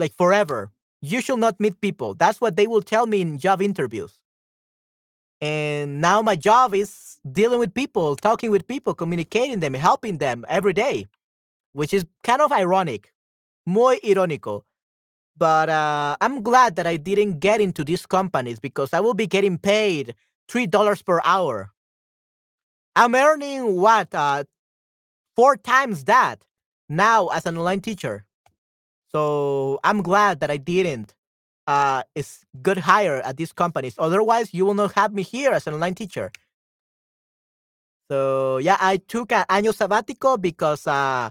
like 0.01 0.13
forever. 0.19 0.73
You 1.01 1.21
should 1.21 1.39
not 1.39 1.61
meet 1.61 1.81
people. 1.81 2.15
That's 2.15 2.41
what 2.41 2.57
they 2.57 2.67
will 2.67 2.83
tell 2.83 3.07
me 3.07 3.21
in 3.21 3.39
job 3.39 3.63
interviews. 3.63 4.19
And 5.41 6.01
now 6.01 6.23
my 6.23 6.35
job 6.35 6.75
is 6.75 7.19
dealing 7.31 7.61
with 7.61 7.73
people, 7.73 8.17
talking 8.17 8.51
with 8.51 8.67
people, 8.67 8.95
communicating 8.95 9.61
them, 9.61 9.75
helping 9.75 10.19
them 10.19 10.45
every 10.49 10.73
day, 10.73 11.07
which 11.73 11.95
is 11.95 12.05
kind 12.25 12.43
of 12.43 12.51
ironic. 12.51 13.13
Muy 13.65 14.01
irónico. 14.03 14.65
But 15.39 15.69
uh, 15.69 16.17
I'm 16.21 16.43
glad 16.43 16.77
that 16.77 16.87
I 16.87 16.97
didn't 16.97 17.41
get 17.41 17.61
into 17.61 17.85
these 17.85 18.07
companies 18.07 18.61
because 18.61 18.93
I 18.93 19.01
will 19.01 19.15
be 19.15 19.27
getting 19.27 19.59
paid 19.59 20.15
three 20.49 20.67
dollars 20.67 21.03
per 21.03 21.21
hour. 21.25 21.71
I'm 22.97 23.15
earning 23.15 23.77
what 23.77 24.15
uh, 24.15 24.45
four 25.37 25.57
times 25.57 26.05
that 26.05 26.43
now 26.89 27.29
as 27.29 27.47
an 27.47 27.59
online 27.59 27.81
teacher. 27.81 28.25
So 29.13 29.81
I'm 29.85 30.03
glad 30.03 30.41
that 30.41 30.51
I 30.51 30.59
didn't 30.59 31.15
uh, 31.67 32.03
good 32.63 32.79
hire 32.79 33.21
at 33.23 33.37
these 33.37 33.53
companies. 33.53 33.95
Otherwise, 33.99 34.55
you 34.55 34.67
will 34.67 34.75
not 34.75 34.93
have 34.95 35.13
me 35.13 35.23
here 35.23 35.53
as 35.53 35.67
an 35.67 35.75
online 35.75 35.95
teacher. 35.95 36.33
So 38.11 38.59
yeah, 38.59 38.77
I 38.81 38.99
took 38.99 39.33
an 39.33 39.45
annual 39.49 39.73
sabbatical 39.73 40.39
because 40.39 40.87
uh, 40.87 41.31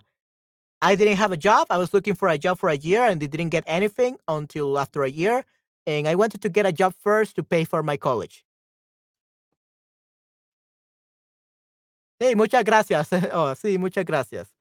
I 0.85 0.93
didn't 0.95 1.17
have 1.17 1.31
a 1.31 1.37
job. 1.37 1.65
I 1.71 1.79
was 1.79 1.95
looking 1.95 2.13
for 2.13 2.27
a 2.29 2.37
job 2.37 2.59
for 2.59 2.69
a 2.69 2.77
year 2.77 3.01
and 3.03 3.21
I 3.21 3.25
didn't 3.25 3.49
get 3.49 3.63
anything 3.65 4.17
until 4.27 4.77
after 4.77 5.01
a 5.03 5.09
year. 5.09 5.43
And 5.87 6.07
I 6.07 6.13
wanted 6.13 6.41
to 6.43 6.49
get 6.49 6.67
a 6.67 6.71
job 6.71 6.93
first 7.07 7.35
to 7.37 7.43
pay 7.43 7.63
for 7.63 7.81
my 7.81 7.97
college. 7.97 8.45
Sí, 12.21 12.35
muchas 12.35 12.63
gracias. 12.63 13.09
Oh, 13.33 13.55
sí, 13.55 13.77
muchas 13.77 14.05
gracias. 14.05 14.53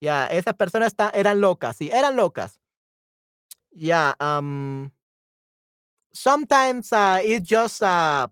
Ya, 0.00 0.28
yeah, 0.28 0.38
esas 0.38 0.54
personas 0.54 0.88
está, 0.92 1.10
eran 1.14 1.40
locas, 1.40 1.76
sí, 1.78 1.90
eran 1.92 2.16
locas. 2.16 2.60
Yeah, 3.72 4.14
um, 4.20 4.92
sometimes 6.12 6.92
uh, 6.92 7.20
it's 7.22 7.46
just 7.48 7.82
uh, 7.82 8.28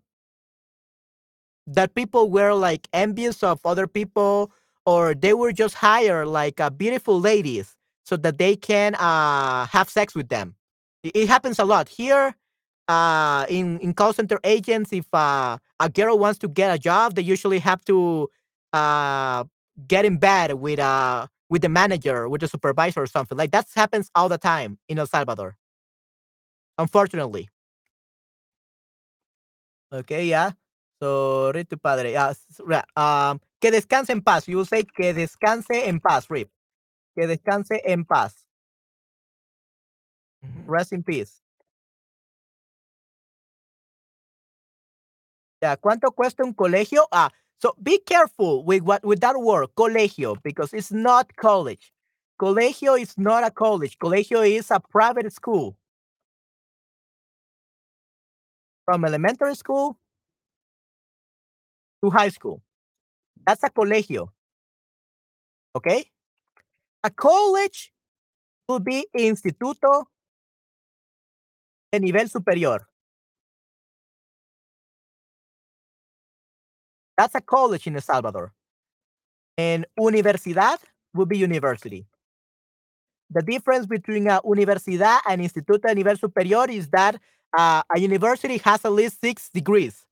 that 1.66 1.94
people 1.94 2.30
were 2.30 2.52
like 2.54 2.88
envious 2.92 3.42
of 3.42 3.60
other 3.64 3.86
people 3.86 4.50
or 4.86 5.14
they 5.14 5.34
were 5.34 5.52
just 5.52 5.74
hired 5.74 6.28
like 6.28 6.60
uh, 6.60 6.70
beautiful 6.70 7.20
ladies 7.20 7.76
so 8.04 8.16
that 8.16 8.38
they 8.38 8.56
can 8.56 8.94
uh, 8.96 9.66
have 9.66 9.88
sex 9.88 10.14
with 10.14 10.28
them. 10.28 10.56
It, 11.02 11.12
it 11.14 11.28
happens 11.28 11.58
a 11.58 11.64
lot 11.64 11.88
here 11.88 12.34
uh, 12.88 13.46
in 13.48 13.78
in 13.80 13.94
call 13.94 14.12
center 14.12 14.38
agents. 14.44 14.92
If 14.92 15.06
uh, 15.12 15.58
a 15.80 15.88
girl 15.88 16.18
wants 16.18 16.38
to 16.40 16.48
get 16.48 16.74
a 16.74 16.78
job, 16.78 17.14
they 17.14 17.22
usually 17.22 17.58
have 17.60 17.84
to 17.86 18.28
uh, 18.72 19.44
get 19.86 20.04
in 20.04 20.18
bed 20.18 20.54
with 20.54 20.78
uh 20.78 21.26
with 21.48 21.62
the 21.62 21.68
manager, 21.68 22.28
with 22.28 22.40
the 22.40 22.48
supervisor, 22.48 23.02
or 23.02 23.06
something 23.06 23.36
like 23.36 23.50
that. 23.52 23.66
Happens 23.74 24.10
all 24.14 24.28
the 24.28 24.38
time 24.38 24.78
in 24.88 24.98
El 24.98 25.06
Salvador. 25.06 25.56
Unfortunately. 26.78 27.48
Okay, 29.92 30.26
yeah. 30.26 30.52
So, 31.02 31.52
to 31.52 31.76
padre. 31.76 32.12
Yeah, 32.12 32.32
um, 32.96 33.40
que 33.62 33.70
descanse 33.70 34.10
en 34.10 34.20
paz. 34.20 34.46
You 34.46 34.64
say 34.64 34.84
que 34.84 35.14
descanse 35.14 35.88
en 35.88 36.00
paz, 36.00 36.28
Rip. 36.28 36.50
Que 37.16 37.26
descanse 37.26 37.80
en 37.84 38.04
paz. 38.04 38.44
Rest 40.66 40.92
in 40.92 41.04
peace. 41.04 41.40
Yeah, 45.62 45.76
¿cuánto 45.76 46.10
cuesta 46.10 46.42
un 46.42 46.52
colegio? 46.52 47.06
Ah, 47.12 47.30
so 47.60 47.76
be 47.80 48.00
careful 48.00 48.64
with 48.64 48.82
what 48.82 49.04
with 49.04 49.20
that 49.20 49.36
word, 49.36 49.68
colegio, 49.76 50.36
because 50.42 50.74
it's 50.74 50.90
not 50.90 51.36
college. 51.36 51.92
Colegio 52.40 53.00
is 53.00 53.16
not 53.16 53.44
a 53.44 53.50
college. 53.52 53.96
Colegio 54.00 54.42
is 54.44 54.72
a 54.72 54.80
private 54.80 55.32
school. 55.32 55.76
From 58.84 59.04
elementary 59.04 59.54
school 59.54 59.96
to 62.02 62.10
high 62.10 62.30
school. 62.30 62.60
That's 63.46 63.62
a 63.64 63.70
colegio. 63.70 64.28
Okay? 65.74 66.04
A 67.04 67.10
college 67.10 67.92
would 68.68 68.84
be 68.84 69.06
instituto 69.16 70.04
de 71.90 72.00
nivel 72.00 72.28
superior. 72.28 72.86
That's 77.16 77.34
a 77.34 77.40
college 77.40 77.86
in 77.86 77.94
El 77.94 78.00
Salvador. 78.00 78.52
And 79.58 79.86
universidad 79.98 80.78
would 81.14 81.28
be 81.28 81.38
university. 81.38 82.06
The 83.30 83.42
difference 83.42 83.86
between 83.86 84.28
a 84.28 84.40
universidad 84.42 85.20
and 85.28 85.42
instituto 85.42 85.82
de 85.82 85.94
nivel 85.94 86.16
superior 86.16 86.70
is 86.70 86.88
that 86.90 87.20
uh, 87.56 87.82
a 87.94 87.98
university 87.98 88.58
has 88.58 88.84
at 88.84 88.92
least 88.92 89.20
six 89.20 89.50
degrees, 89.50 90.04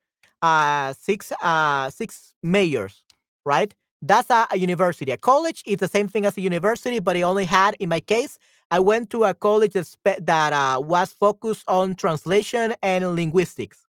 uh, 0.43 0.93
six 0.93 1.33
uh, 1.41 1.89
six 1.91 2.35
majors, 2.43 3.03
right? 3.45 3.75
That's 4.03 4.31
a, 4.31 4.47
a, 4.51 4.59
university. 4.59 5.13
A 5.13 5.17
college 5.17 5.63
is 5.67 5.79
the 5.79 5.89
same 5.89 6.09
thing 6.09 6.25
as 6.25 6.37
a 6.37 6.41
university, 6.41 7.01
but 7.01 7.17
it 7.17 7.23
only 7.23 7.45
had, 7.45 7.77
in 7.81 7.89
my 7.91 8.01
case, 8.01 8.39
I 8.71 8.81
went 8.81 9.11
to 9.11 9.25
a 9.25 9.35
college 9.35 9.73
that, 9.73 10.27
that 10.27 10.53
uh, 10.53 10.81
was 10.81 11.13
focused 11.13 11.65
on 11.69 11.95
translation 11.97 12.75
and 12.83 13.15
linguistics. 13.15 13.87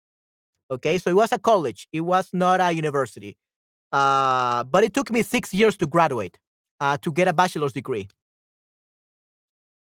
Okay, 0.69 0.97
so 0.97 1.09
it 1.09 1.15
was 1.15 1.31
a 1.31 1.39
college. 1.39 1.87
It 1.91 2.01
was 2.01 2.29
not 2.33 2.61
a 2.61 2.71
university. 2.71 3.37
Uh, 3.91 4.63
but 4.63 4.83
it 4.83 4.93
took 4.93 5.11
me 5.11 5.21
six 5.21 5.53
years 5.53 5.75
to 5.77 5.85
graduate, 5.85 6.37
uh, 6.79 6.97
to 6.97 7.11
get 7.11 7.27
a 7.27 7.33
bachelor's 7.33 7.73
degree. 7.73 8.07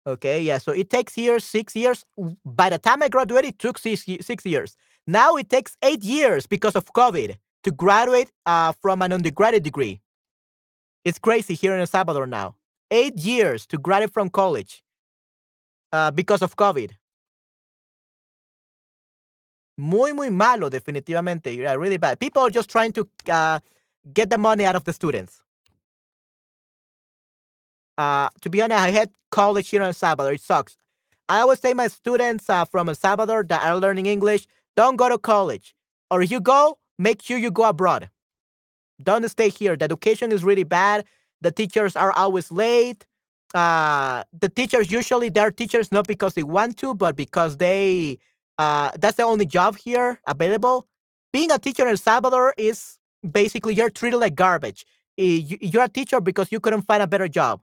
Okay, 0.05 0.41
yeah. 0.41 0.57
So 0.57 0.71
it 0.71 0.89
takes 0.89 1.17
years, 1.17 1.43
six 1.43 1.75
years. 1.75 2.03
By 2.43 2.69
the 2.69 2.79
time 2.79 3.03
I 3.03 3.09
graduated, 3.09 3.51
it 3.51 3.59
took 3.59 3.77
six, 3.77 4.05
six 4.21 4.45
years. 4.45 4.75
Now 5.05 5.35
it 5.35 5.49
takes 5.49 5.77
eight 5.83 6.03
years 6.03 6.47
because 6.47 6.75
of 6.75 6.85
COVID 6.93 7.35
to 7.63 7.71
graduate 7.71 8.31
uh, 8.45 8.73
from 8.81 9.01
an 9.01 9.13
undergraduate 9.13 9.63
degree. 9.63 10.01
It's 11.05 11.19
crazy 11.19 11.53
here 11.53 11.73
in 11.73 11.79
El 11.79 11.87
Salvador 11.87 12.27
now. 12.27 12.55
Eight 12.91 13.17
years 13.17 13.65
to 13.67 13.77
graduate 13.77 14.13
from 14.13 14.29
college 14.29 14.83
uh, 15.91 16.11
because 16.11 16.41
of 16.41 16.55
COVID. 16.55 16.91
Muy, 19.77 20.11
muy 20.11 20.29
malo, 20.29 20.69
definitivamente. 20.69 21.55
Yeah, 21.55 21.73
really 21.75 21.97
bad. 21.97 22.19
People 22.19 22.41
are 22.41 22.49
just 22.49 22.69
trying 22.69 22.91
to 22.93 23.07
uh, 23.29 23.59
get 24.13 24.29
the 24.29 24.37
money 24.37 24.65
out 24.65 24.75
of 24.75 24.83
the 24.83 24.91
students. 24.91 25.41
Uh, 27.97 28.29
to 28.41 28.49
be 28.49 28.61
honest, 28.61 28.79
I 28.79 28.91
had 28.91 29.09
college 29.31 29.69
here 29.69 29.81
in 29.81 29.87
El 29.87 29.93
Salvador. 29.93 30.33
It 30.33 30.41
sucks. 30.41 30.77
I 31.29 31.41
always 31.41 31.59
say 31.59 31.73
my 31.73 31.87
students 31.87 32.49
uh, 32.49 32.65
from 32.65 32.89
El 32.89 32.95
Salvador 32.95 33.43
that 33.43 33.63
are 33.63 33.77
learning 33.77 34.07
English, 34.07 34.47
don't 34.75 34.95
go 34.95 35.07
to 35.09 35.17
college. 35.17 35.75
Or 36.09 36.21
if 36.21 36.31
you 36.31 36.41
go, 36.41 36.77
make 36.99 37.23
sure 37.23 37.39
you 37.39 37.49
go 37.49 37.63
abroad. 37.63 38.09
Don't 39.01 39.27
stay 39.29 39.49
here. 39.49 39.75
The 39.75 39.85
education 39.85 40.31
is 40.31 40.43
really 40.43 40.65
bad. 40.65 41.05
The 41.41 41.51
teachers 41.51 41.95
are 41.95 42.11
always 42.11 42.51
late. 42.51 43.07
Uh, 43.55 44.23
the 44.31 44.49
teachers 44.49 44.91
usually 44.91 45.29
they're 45.29 45.49
teachers 45.49 45.91
not 45.91 46.05
because 46.05 46.35
they 46.35 46.43
want 46.43 46.77
to, 46.77 46.93
but 46.93 47.15
because 47.15 47.57
they 47.57 48.19
uh, 48.59 48.91
that's 48.99 49.17
the 49.17 49.23
only 49.23 49.45
job 49.45 49.77
here 49.77 50.19
available. 50.27 50.85
Being 51.31 51.49
a 51.49 51.57
teacher 51.57 51.83
in 51.83 51.89
El 51.89 51.97
Salvador 51.97 52.53
is 52.57 52.99
basically 53.31 53.73
you're 53.73 53.89
treated 53.89 54.17
like 54.17 54.35
garbage. 54.35 54.85
You're 55.17 55.83
a 55.83 55.89
teacher 55.89 56.21
because 56.21 56.51
you 56.51 56.59
couldn't 56.59 56.83
find 56.83 57.01
a 57.01 57.07
better 57.07 57.27
job. 57.27 57.61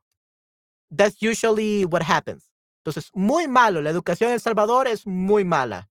That's 0.91 1.20
usually 1.20 1.84
what 1.84 2.03
happens. 2.03 2.45
Entonces, 2.84 3.11
muy 3.14 3.47
malo. 3.47 3.82
La 3.82 3.91
educación 3.91 4.28
en 4.28 4.34
El 4.34 4.41
Salvador 4.41 4.87
es 4.87 5.07
muy 5.07 5.45
mala. 5.45 5.89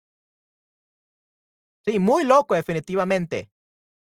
Sí, 1.87 1.99
muy 1.99 2.23
loco, 2.23 2.55
definitivamente. 2.55 3.49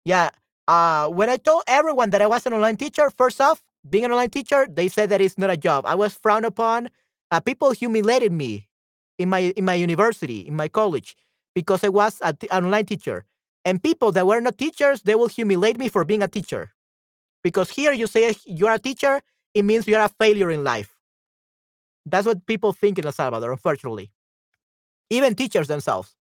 Yeah. 0.05 0.31
Uh, 0.69 1.09
when 1.09 1.29
I 1.31 1.37
told 1.39 1.65
everyone 1.67 2.11
that 2.11 2.23
I 2.23 2.27
was 2.27 2.47
an 2.47 2.53
online 2.55 2.77
teacher, 2.77 3.11
first 3.11 3.41
off, 3.41 3.63
being 3.89 4.05
an 4.05 4.13
online 4.13 4.31
teacher, 4.31 4.67
they 4.71 4.89
said 4.89 5.11
that 5.11 5.21
it's 5.21 5.39
not 5.39 5.51
a 5.51 5.57
job. 5.57 5.87
I 5.87 5.95
was 5.95 6.15
frowned 6.15 6.45
upon. 6.47 6.91
Uh, 7.31 7.41
people 7.41 7.73
humiliated 7.73 8.33
me 8.33 8.69
in 9.19 9.29
my 9.31 9.53
in 9.57 9.65
my 9.65 9.75
university, 9.75 10.41
in 10.47 10.57
my 10.57 10.69
college, 10.69 11.17
because 11.55 11.85
I 11.85 11.89
was 11.89 12.21
an 12.23 12.37
online 12.53 12.87
teacher. 12.87 13.25
And 13.65 13.83
people 13.83 14.13
that 14.13 14.27
were 14.27 14.41
not 14.41 14.59
teachers, 14.59 15.03
they 15.03 15.15
will 15.15 15.29
humiliate 15.29 15.79
me 15.79 15.89
for 15.89 16.05
being 16.05 16.23
a 16.23 16.29
teacher. 16.29 16.73
Because 17.43 17.71
here 17.71 17.93
you 17.93 18.07
say 18.07 18.35
you're 18.47 18.73
a 18.73 18.79
teacher, 18.79 19.23
it 19.55 19.65
means 19.65 19.87
you're 19.89 20.01
a 20.01 20.09
failure 20.09 20.51
in 20.51 20.65
life. 20.65 20.95
That's 22.07 22.27
what 22.27 22.47
people 22.47 22.73
think 22.73 22.99
in 22.99 23.07
El 23.07 23.13
Salvador, 23.13 23.53
unfortunately. 23.53 24.11
Even 25.11 25.35
teachers 25.35 25.69
themselves. 25.69 26.17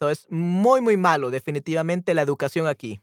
So 0.00 0.10
es 0.10 0.26
muy, 0.30 0.80
muy 0.80 0.96
malo, 0.96 1.30
definitivamente, 1.30 2.14
la 2.14 2.22
educación 2.22 2.66
aquí. 2.66 3.00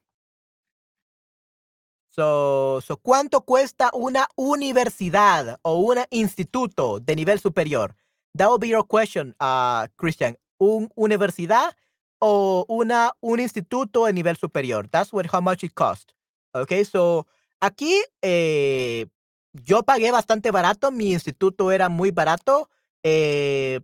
So, 2.09 2.79
so, 2.81 2.97
¿cuánto 2.97 3.41
cuesta 3.41 3.89
una 3.93 4.29
universidad 4.35 5.59
o 5.61 5.75
un 5.79 5.97
instituto 6.09 6.99
de 7.01 7.15
nivel 7.15 7.39
superior? 7.39 7.95
That 8.37 8.49
will 8.49 8.59
be 8.59 8.69
your 8.69 8.87
question, 8.87 9.35
uh, 9.41 9.87
Christian. 9.97 10.37
¿Un 10.57 10.89
universidad 10.95 11.75
o 12.19 12.65
una, 12.69 13.11
un 13.19 13.41
instituto 13.41 14.05
de 14.05 14.13
nivel 14.13 14.37
superior? 14.37 14.87
That's 14.87 15.11
what, 15.11 15.27
how 15.33 15.41
much 15.41 15.63
it 15.63 15.73
cost. 15.73 16.13
Okay, 16.53 16.85
so 16.85 17.27
Aquí 17.59 18.03
eh, 18.21 19.07
yo 19.53 19.83
pagué 19.83 20.11
bastante 20.11 20.51
barato, 20.51 20.91
mi 20.91 21.13
instituto 21.13 21.71
era 21.71 21.89
muy 21.89 22.11
barato, 22.11 22.69
eh, 23.01 23.81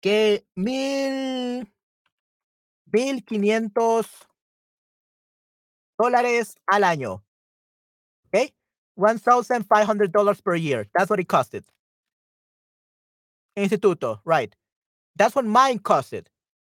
que 0.00 0.44
mil, 0.54 1.72
mil 2.92 3.22
quinientos 3.24 4.06
dólares 5.98 6.56
al 6.70 6.82
año. 6.84 7.22
Okay, 8.28 8.52
one 8.94 9.18
thousand 9.18 9.64
five 9.64 9.86
hundred 9.86 10.12
dollars 10.12 10.40
per 10.40 10.54
year. 10.54 10.86
That's 10.94 11.10
what 11.10 11.20
it 11.20 11.28
costed. 11.28 11.64
Instituto, 13.56 14.20
right. 14.24 14.54
That's 15.16 15.34
what 15.34 15.44
mine 15.44 15.78
costed. 15.78 16.26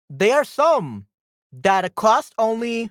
There 0.08 0.36
are 0.36 0.44
some 0.44 1.06
that 1.52 1.94
cost 1.94 2.34
only 2.38 2.90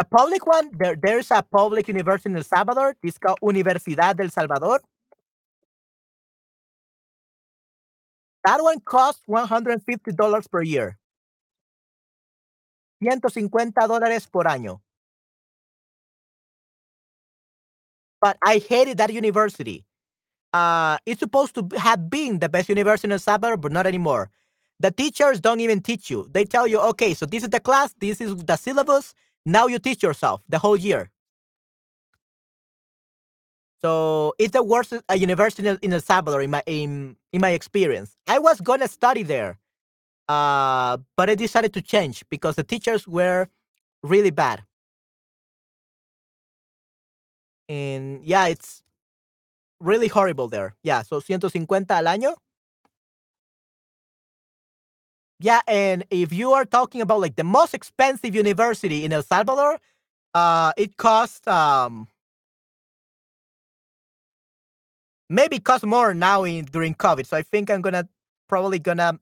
a 0.00 0.04
public 0.04 0.46
one. 0.46 0.70
There, 0.72 0.96
there's 1.00 1.30
a 1.30 1.42
public 1.42 1.88
university 1.88 2.30
in 2.30 2.36
El 2.36 2.44
Salvador. 2.44 2.96
It's 3.02 3.18
called 3.18 3.38
Universidad 3.42 4.16
del 4.16 4.30
Salvador. 4.30 4.80
That 8.44 8.60
one 8.62 8.80
costs 8.80 9.22
$150 9.28 10.50
per 10.50 10.62
year. 10.62 10.98
150 13.02 13.88
dólares 13.88 14.28
por 14.30 14.46
año. 14.46 14.80
But 18.20 18.38
I 18.44 18.58
hated 18.60 18.98
that 18.98 19.12
university. 19.12 19.84
Uh, 20.52 20.98
it's 21.06 21.20
supposed 21.20 21.54
to 21.56 21.68
have 21.78 22.10
been 22.10 22.38
the 22.40 22.48
best 22.48 22.68
university 22.68 23.08
in 23.08 23.12
El 23.12 23.20
Salvador, 23.20 23.56
but 23.58 23.72
not 23.72 23.86
anymore. 23.86 24.30
The 24.80 24.90
teachers 24.90 25.40
don't 25.40 25.60
even 25.60 25.80
teach 25.82 26.10
you. 26.10 26.28
They 26.32 26.44
tell 26.44 26.66
you, 26.66 26.80
okay, 26.80 27.14
so 27.14 27.26
this 27.26 27.44
is 27.44 27.50
the 27.50 27.60
class, 27.60 27.94
this 28.00 28.20
is 28.20 28.36
the 28.36 28.56
syllabus. 28.56 29.14
Now 29.46 29.68
you 29.68 29.78
teach 29.78 30.02
yourself 30.02 30.42
the 30.48 30.58
whole 30.58 30.76
year. 30.76 31.10
So 33.82 34.34
it's 34.38 34.52
the 34.52 34.62
worst 34.64 34.92
uh, 34.94 35.14
university 35.14 35.68
in 35.82 35.92
El 35.94 36.00
Salvador 36.00 36.42
in 36.42 36.50
my 36.50 36.62
in 36.66 37.16
in 37.32 37.40
my 37.40 37.50
experience. 37.50 38.16
I 38.28 38.38
was 38.40 38.60
gonna 38.60 38.88
study 38.88 39.22
there, 39.24 39.58
uh, 40.28 40.98
but 41.16 41.30
I 41.30 41.34
decided 41.34 41.72
to 41.74 41.82
change 41.82 42.24
because 42.30 42.56
the 42.56 42.64
teachers 42.64 43.06
were 43.06 43.48
really 44.02 44.30
bad. 44.30 44.64
And 47.68 48.24
yeah, 48.24 48.46
it's 48.46 48.82
really 49.80 50.08
horrible 50.08 50.48
there. 50.48 50.74
Yeah, 50.82 51.02
so 51.02 51.16
150 51.16 51.92
al 51.94 52.04
año. 52.04 52.34
Yeah, 55.40 55.60
and 55.66 56.04
if 56.10 56.32
you 56.32 56.52
are 56.52 56.64
talking 56.64 57.00
about 57.00 57.20
like 57.20 57.34
the 57.36 57.44
most 57.44 57.74
expensive 57.74 58.34
university 58.34 59.04
in 59.04 59.12
El 59.12 59.22
Salvador, 59.24 59.80
uh, 60.34 60.72
it 60.76 60.96
costs 60.96 61.46
um 61.48 62.08
maybe 65.28 65.58
cost 65.58 65.84
more 65.84 66.14
now 66.14 66.44
in 66.44 66.64
during 66.66 66.94
COVID. 66.94 67.26
So 67.26 67.36
I 67.36 67.42
think 67.42 67.70
I'm 67.70 67.80
gonna 67.82 68.08
probably 68.48 68.78
gonna 68.78 69.18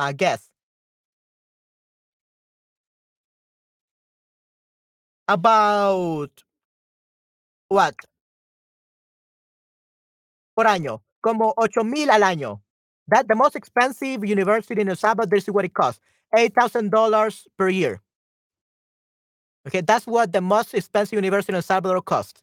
uh, 0.00 0.12
guess 0.12 0.48
about 5.28 6.42
what 7.68 7.94
por 10.56 10.66
año, 10.66 11.02
como 11.20 11.52
ocho 11.56 11.84
mil 11.84 12.10
al 12.10 12.22
año. 12.22 12.62
That 13.08 13.28
the 13.28 13.34
most 13.34 13.56
expensive 13.56 14.24
university 14.24 14.80
in 14.80 14.88
El 14.88 14.96
Salvador. 14.96 15.28
This 15.28 15.44
is 15.48 15.54
what 15.54 15.64
it 15.64 15.74
costs: 15.74 16.00
eight 16.36 16.54
thousand 16.54 16.90
dollars 16.90 17.46
per 17.58 17.68
year. 17.68 18.00
Okay, 19.68 19.82
that's 19.82 20.06
what 20.06 20.32
the 20.32 20.40
most 20.40 20.72
expensive 20.74 21.16
university 21.16 21.52
in 21.52 21.56
El 21.56 21.62
Salvador 21.62 22.00
costs. 22.02 22.42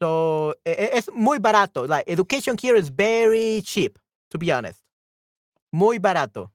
So 0.00 0.54
es 0.64 1.10
muy 1.12 1.38
barato. 1.38 1.86
Like 1.86 2.04
education 2.08 2.56
here 2.60 2.76
is 2.76 2.88
very 2.88 3.62
cheap, 3.62 3.98
to 4.30 4.38
be 4.38 4.50
honest. 4.52 4.80
Muy 5.72 5.98
barato. 5.98 6.50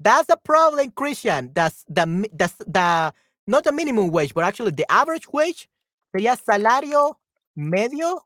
That's 0.00 0.26
the 0.26 0.36
problem, 0.36 0.90
Christian. 0.92 1.50
That's 1.54 1.84
the 1.88 2.06
the 2.32 2.50
the 2.66 3.12
not 3.46 3.64
the 3.64 3.72
minimum 3.72 4.10
wage, 4.10 4.34
but 4.34 4.44
actually 4.44 4.72
the 4.72 4.90
average 4.90 5.28
wage 5.32 5.68
sería 6.14 6.36
salario 6.36 7.18
medio 7.56 8.20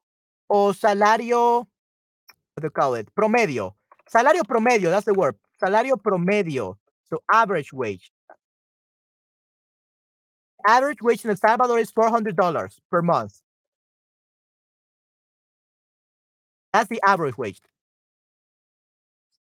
o 0.48 0.72
salario 0.72 1.66
what 2.54 2.62
do 2.62 2.66
you 2.66 2.70
call 2.70 2.94
it? 2.94 3.08
Promedio. 3.14 3.74
Salario 4.08 4.42
promedio, 4.44 4.90
that's 4.90 5.06
the 5.06 5.14
word. 5.14 5.36
Salario 5.62 5.96
promedio. 5.96 6.76
So 7.10 7.22
average 7.32 7.72
wage 7.72 8.10
average 10.66 11.02
wage 11.02 11.24
in 11.24 11.30
El 11.30 11.36
Salvador 11.36 11.78
is 11.78 11.92
$400 11.92 12.78
per 12.90 13.02
month. 13.02 13.40
That's 16.72 16.88
the 16.88 17.00
average 17.04 17.36
wage. 17.38 17.60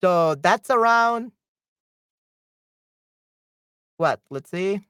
So 0.03 0.35
that's 0.37 0.71
around 0.71 1.33
what? 3.97 4.21
Let's 4.31 4.51
see. 4.51 4.81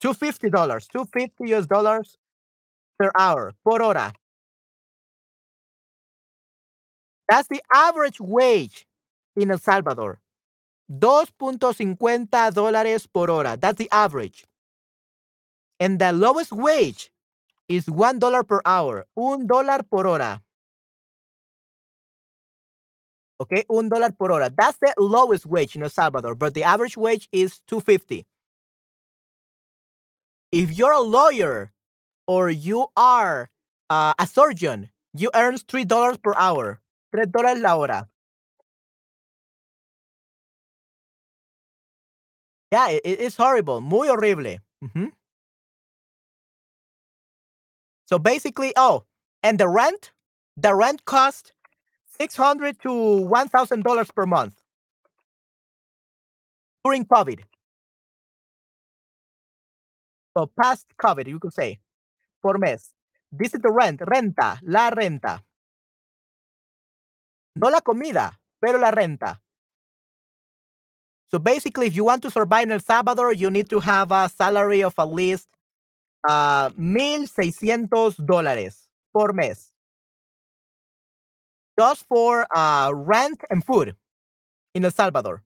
$250, 0.00 0.88
250 0.88 1.44
US 1.54 1.66
dollars 1.66 2.16
per 2.98 3.10
hour, 3.18 3.52
por 3.64 3.80
hora. 3.82 4.12
That's 7.28 7.48
the 7.48 7.62
average 7.72 8.20
wage 8.20 8.86
in 9.36 9.50
El 9.50 9.58
Salvador. 9.58 10.20
2.50 10.90 12.52
dólares 12.52 13.06
por 13.10 13.30
hora. 13.30 13.56
That's 13.56 13.78
the 13.78 13.88
average. 13.90 14.44
And 15.80 15.98
the 15.98 16.12
lowest 16.12 16.52
wage 16.52 17.10
is 17.68 17.88
one 17.88 18.18
dollar 18.18 18.44
per 18.44 18.60
hour. 18.64 19.06
Un 19.16 19.46
dólar 19.46 19.88
por 19.88 20.06
hora. 20.06 20.42
Okay, 23.40 23.64
un 23.68 23.88
dólar 23.90 24.16
por 24.16 24.30
hora. 24.30 24.50
That's 24.56 24.78
the 24.78 24.94
lowest 24.98 25.46
wage 25.46 25.74
in 25.76 25.82
El 25.82 25.90
Salvador, 25.90 26.34
but 26.34 26.54
the 26.54 26.62
average 26.62 26.96
wage 26.96 27.28
is 27.32 27.60
250. 27.66 28.24
If 30.52 30.78
you're 30.78 30.92
a 30.92 31.00
lawyer 31.00 31.72
or 32.28 32.48
you 32.50 32.86
are 32.96 33.48
uh, 33.90 34.14
a 34.18 34.26
surgeon, 34.26 34.90
you 35.12 35.30
earn 35.34 35.56
$3 35.56 36.22
per 36.22 36.34
hour. 36.36 36.80
$3 37.14 37.60
la 37.60 37.76
hora. 37.76 38.08
Yeah, 42.74 42.88
it, 42.88 43.02
it's 43.04 43.36
horrible. 43.36 43.80
Muy 43.80 44.08
horrible. 44.08 44.58
Mm-hmm. 44.82 45.06
So 48.06 48.18
basically, 48.18 48.72
oh, 48.74 49.04
and 49.44 49.60
the 49.60 49.68
rent, 49.68 50.10
the 50.56 50.74
rent 50.74 51.04
cost 51.04 51.52
six 52.18 52.34
hundred 52.34 52.80
to 52.82 52.90
one 52.90 53.48
thousand 53.48 53.84
dollars 53.84 54.10
per 54.10 54.26
month 54.26 54.54
during 56.82 57.06
COVID. 57.06 57.46
So 60.36 60.50
past 60.60 60.86
COVID, 60.98 61.28
you 61.28 61.38
could 61.38 61.54
say, 61.54 61.78
por 62.42 62.58
mes. 62.58 62.90
This 63.30 63.54
is 63.54 63.60
the 63.60 63.70
rent, 63.70 64.00
renta, 64.00 64.58
la 64.64 64.90
renta. 64.90 65.40
No 67.54 67.68
la 67.68 67.80
comida, 67.82 68.32
pero 68.60 68.80
la 68.80 68.90
renta. 68.90 69.38
So 71.34 71.40
basically, 71.40 71.88
if 71.88 71.96
you 71.96 72.04
want 72.04 72.22
to 72.22 72.30
survive 72.30 72.62
in 72.62 72.70
El 72.70 72.78
Salvador, 72.78 73.32
you 73.32 73.50
need 73.50 73.68
to 73.70 73.80
have 73.80 74.12
a 74.12 74.28
salary 74.28 74.84
of 74.84 74.94
at 74.96 75.12
least 75.12 75.48
uh, 76.22 76.70
1,600 76.76 77.88
dólares 78.18 78.86
por 79.12 79.32
mes. 79.32 79.72
Just 81.76 82.06
for 82.06 82.46
uh, 82.54 82.92
rent 82.94 83.40
and 83.50 83.64
food 83.64 83.96
in 84.76 84.84
El 84.84 84.92
Salvador. 84.92 85.42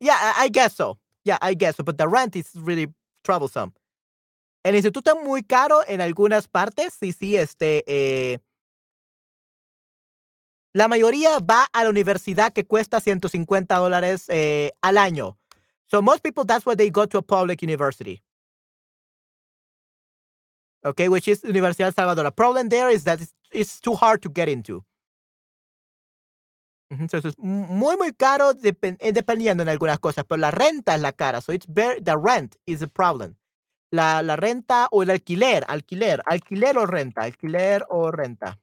Yeah, 0.00 0.16
I, 0.18 0.44
I 0.44 0.48
guess 0.48 0.74
so. 0.74 0.96
Yeah, 1.26 1.36
I 1.42 1.52
guess 1.52 1.76
so. 1.76 1.82
But 1.82 1.98
the 1.98 2.08
rent 2.08 2.36
is 2.36 2.48
really 2.54 2.86
troublesome. 3.22 3.74
El 4.64 4.76
instituto 4.76 5.10
es 5.10 5.26
muy 5.26 5.42
caro 5.42 5.82
en 5.86 6.00
algunas 6.00 6.46
partes. 6.46 6.94
Sí, 6.94 7.12
sí, 7.12 7.36
este. 7.36 7.84
Eh, 7.86 8.38
La 10.72 10.86
mayoría 10.86 11.38
va 11.40 11.66
a 11.72 11.84
la 11.84 11.90
universidad 11.90 12.52
que 12.52 12.64
cuesta 12.64 13.00
150 13.00 13.76
dólares 13.76 14.26
eh, 14.28 14.72
al 14.80 14.98
año. 14.98 15.36
So 15.86 16.00
most 16.00 16.22
people, 16.22 16.44
that's 16.44 16.64
why 16.64 16.76
they 16.76 16.90
go 16.90 17.06
to 17.06 17.18
a 17.18 17.22
public 17.22 17.62
university. 17.62 18.22
Okay, 20.84 21.08
which 21.08 21.28
is 21.28 21.42
Universidad 21.42 21.92
Salvador. 21.94 22.24
The 22.24 22.30
problem 22.30 22.68
there 22.68 22.88
is 22.88 23.04
that 23.04 23.20
it's, 23.20 23.34
it's 23.50 23.80
too 23.80 23.94
hard 23.94 24.22
to 24.22 24.30
get 24.30 24.48
into. 24.48 24.84
Entonces, 26.90 27.24
es 27.24 27.38
muy, 27.38 27.96
muy 27.96 28.12
caro 28.12 28.52
eh, 28.62 29.12
dependiendo 29.12 29.62
en 29.62 29.68
algunas 29.68 29.98
cosas, 29.98 30.24
pero 30.24 30.38
la 30.38 30.50
renta 30.50 30.94
es 30.94 31.00
la 31.00 31.12
cara. 31.12 31.40
So 31.40 31.52
it's 31.52 31.66
very, 31.68 32.00
the 32.00 32.16
rent 32.16 32.56
is 32.66 32.80
the 32.80 32.88
problem. 32.88 33.36
La, 33.92 34.22
la 34.22 34.36
renta 34.36 34.88
o 34.90 35.02
el 35.02 35.10
alquiler, 35.10 35.64
alquiler, 35.68 36.22
alquiler 36.26 36.78
o 36.78 36.86
renta, 36.86 37.22
alquiler 37.22 37.84
o 37.88 38.10
renta. 38.10 38.58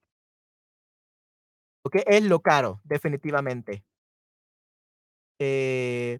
Okay, 1.88 2.04
es 2.06 2.22
lo 2.24 2.42
caro, 2.42 2.82
definitivamente. 2.84 3.82
Eh, 5.40 6.20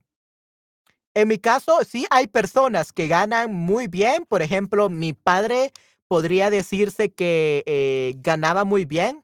en 1.14 1.28
mi 1.28 1.40
caso, 1.40 1.84
sí 1.84 2.06
hay 2.10 2.28
personas 2.28 2.94
que 2.94 3.08
ganan 3.08 3.54
muy 3.54 3.88
bien. 3.88 4.26
Por 4.26 4.42
ejemplo, 4.42 4.90
mi 4.90 5.12
padre 5.14 5.72
podría 6.08 6.50
decirse 6.50 7.12
que 7.14 7.64
eh, 7.66 8.14
ganaba 8.20 8.64
muy 8.64 8.86
bien. 8.86 9.24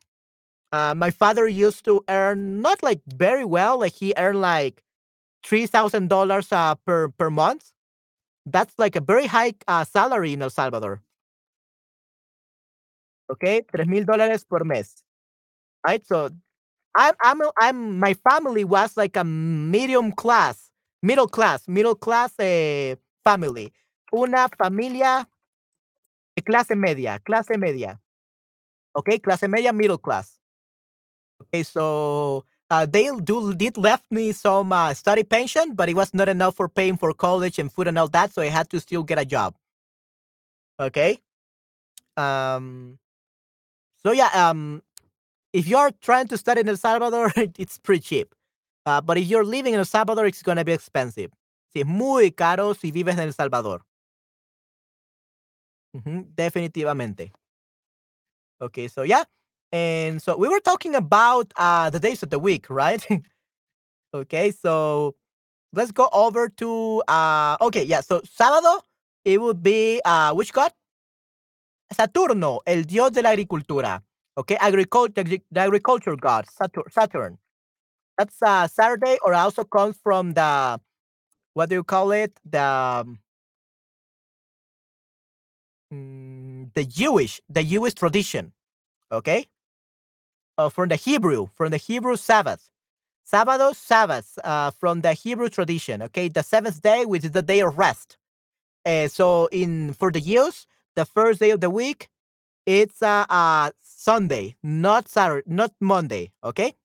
Uh, 0.74 0.94
my 0.96 1.12
father 1.12 1.48
used 1.48 1.84
to 1.86 2.04
earn 2.10 2.62
not 2.62 2.84
like 2.84 3.02
very 3.06 3.46
well, 3.46 3.80
like 3.80 3.94
he 3.96 4.14
earned 4.18 4.42
like 4.42 4.84
three 5.44 5.68
thousand 5.68 6.10
dollars 6.10 6.52
uh, 6.52 6.76
per 6.86 7.10
per 7.10 7.30
month. 7.30 7.72
That's 8.46 8.74
like 8.80 8.96
a 8.98 9.02
very 9.02 9.28
high 9.28 9.54
uh, 9.68 9.86
salary 9.86 10.34
in 10.34 10.42
El 10.42 10.52
Salvador. 10.52 11.02
Mil 13.86 14.06
dólares 14.06 14.46
por 14.46 14.66
mes. 14.66 15.03
Right? 15.86 16.06
So 16.06 16.30
I'm 16.96 17.14
I'm 17.22 17.42
I'm 17.60 18.00
my 18.00 18.14
family 18.14 18.64
was 18.64 18.96
like 18.98 19.18
a 19.18 19.24
medium 19.24 20.12
class, 20.12 20.70
middle 21.02 21.28
class, 21.28 21.68
middle 21.68 21.96
class 21.96 22.34
eh, 22.40 22.96
family. 23.24 23.74
Una 24.14 24.48
familia 24.58 25.28
clase 26.46 26.76
media, 26.76 27.20
clase 27.20 27.58
media. 27.58 28.00
Okay, 28.96 29.20
clase 29.20 29.48
media, 29.50 29.74
middle 29.74 29.98
class. 29.98 30.38
Okay, 31.42 31.64
so 31.64 32.46
uh, 32.70 32.86
they 32.86 33.10
do 33.24 33.54
did 33.54 33.78
left 33.78 34.06
me 34.12 34.32
some 34.32 34.72
uh, 34.72 34.94
study 34.94 35.24
pension, 35.24 35.74
but 35.76 35.90
it 35.90 35.96
was 35.96 36.14
not 36.14 36.30
enough 36.30 36.56
for 36.56 36.70
paying 36.70 36.98
for 36.98 37.14
college 37.14 37.60
and 37.60 37.72
food 37.72 37.88
and 37.88 37.98
all 37.98 38.08
that, 38.10 38.34
so 38.34 38.42
I 38.42 38.48
had 38.50 38.70
to 38.70 38.80
still 38.80 39.04
get 39.04 39.20
a 39.20 39.26
job. 39.26 39.56
Okay. 40.80 41.20
Um. 42.18 43.00
So 44.06 44.12
yeah. 44.12 44.30
Um. 44.34 44.82
If 45.54 45.68
you're 45.68 45.92
trying 46.02 46.28
to 46.30 46.38
study 46.38 46.62
in 46.62 46.70
El 46.70 46.78
Salvador, 46.78 47.32
it's 47.58 47.78
pretty 47.78 48.02
cheap. 48.02 48.36
Uh, 48.86 49.00
but 49.02 49.18
if 49.18 49.28
you're 49.28 49.46
living 49.46 49.74
in 49.74 49.80
El 49.80 49.86
Salvador, 49.86 50.26
it's 50.26 50.42
gonna 50.42 50.66
be 50.66 50.74
expensive. 50.74 51.32
Sí, 51.76 51.86
muy 51.86 52.32
caro 52.32 52.74
si 52.74 52.92
vives 52.92 53.14
en 53.18 53.22
El 53.28 53.34
Salvador. 53.34 53.82
Ujú, 55.96 56.26
definitivamente. 56.36 57.32
Okay, 58.62 58.88
so 58.88 59.04
yeah. 59.04 59.24
And 59.72 60.22
so 60.22 60.38
we 60.38 60.50
were 60.50 60.60
talking 60.60 60.96
about 60.96 61.52
uh, 61.56 61.90
the 61.90 62.00
days 62.00 62.24
of 62.24 62.30
the 62.30 62.40
week, 62.40 62.70
right? 62.70 63.06
okay, 64.14 64.52
so 64.52 65.16
let's 65.74 65.92
go 65.92 66.10
over 66.14 66.50
to 66.50 67.04
uh 67.08 67.58
okay, 67.62 67.84
yeah, 67.84 68.02
so 68.02 68.22
sábado 68.22 68.82
it 69.26 69.42
would 69.42 69.62
be 69.64 70.02
uh 70.06 70.34
which 70.34 70.54
god? 70.54 70.72
Saturno, 71.92 72.62
el 72.66 72.84
dios 72.84 73.12
de 73.12 73.22
la 73.22 73.32
agricultura. 73.32 74.04
Okay, 74.38 74.58
agriculture 74.60 75.24
the 75.24 75.42
agriculture 75.56 76.16
god, 76.16 76.46
Saturn. 76.90 77.38
That's 78.18 78.42
uh 78.42 78.68
Saturday 78.68 79.18
or 79.26 79.34
also 79.34 79.64
comes 79.64 79.98
from 80.04 80.34
the 80.34 80.80
what 81.54 81.70
do 81.70 81.76
you 81.76 81.84
call 81.84 82.12
it? 82.14 82.34
The 82.46 82.64
um, 82.64 83.20
mm, 85.94 86.72
the 86.76 86.86
Jewish, 86.86 87.42
the 87.50 87.64
Jewish 87.64 87.94
tradition. 87.96 88.54
Okay? 89.12 89.46
uh, 90.60 90.70
from 90.70 90.90
the 90.90 90.98
Hebrew, 90.98 91.50
from 91.56 91.72
the 91.72 91.78
Hebrew 91.78 92.18
Sabbath. 92.18 92.70
Sábado, 93.32 93.76
Sabbath, 93.76 94.40
uh, 94.46 94.72
from 94.72 95.02
the 95.02 95.14
Hebrew 95.14 95.50
tradition. 95.50 96.04
Okay, 96.04 96.30
the 96.30 96.44
seventh 96.44 96.82
day, 96.84 97.06
which 97.06 97.26
is 97.26 97.32
the 97.32 97.44
day 97.44 97.62
of 97.62 97.78
rest. 97.78 98.18
Uh, 98.86 99.08
so, 99.08 99.48
in 99.52 99.94
for 99.94 100.12
the 100.12 100.22
Jews, 100.22 100.68
the 100.96 101.06
first 101.06 101.40
day 101.40 101.52
of 101.52 101.62
the 101.62 101.70
week, 101.70 102.10
it's 102.66 103.02
uh, 103.04 103.26
uh 103.30 103.72
Sunday, 104.04 104.58
not 104.62 105.08
Saturday, 105.08 105.44
not 105.46 105.72
Monday. 105.80 106.34
Okay. 106.42 106.78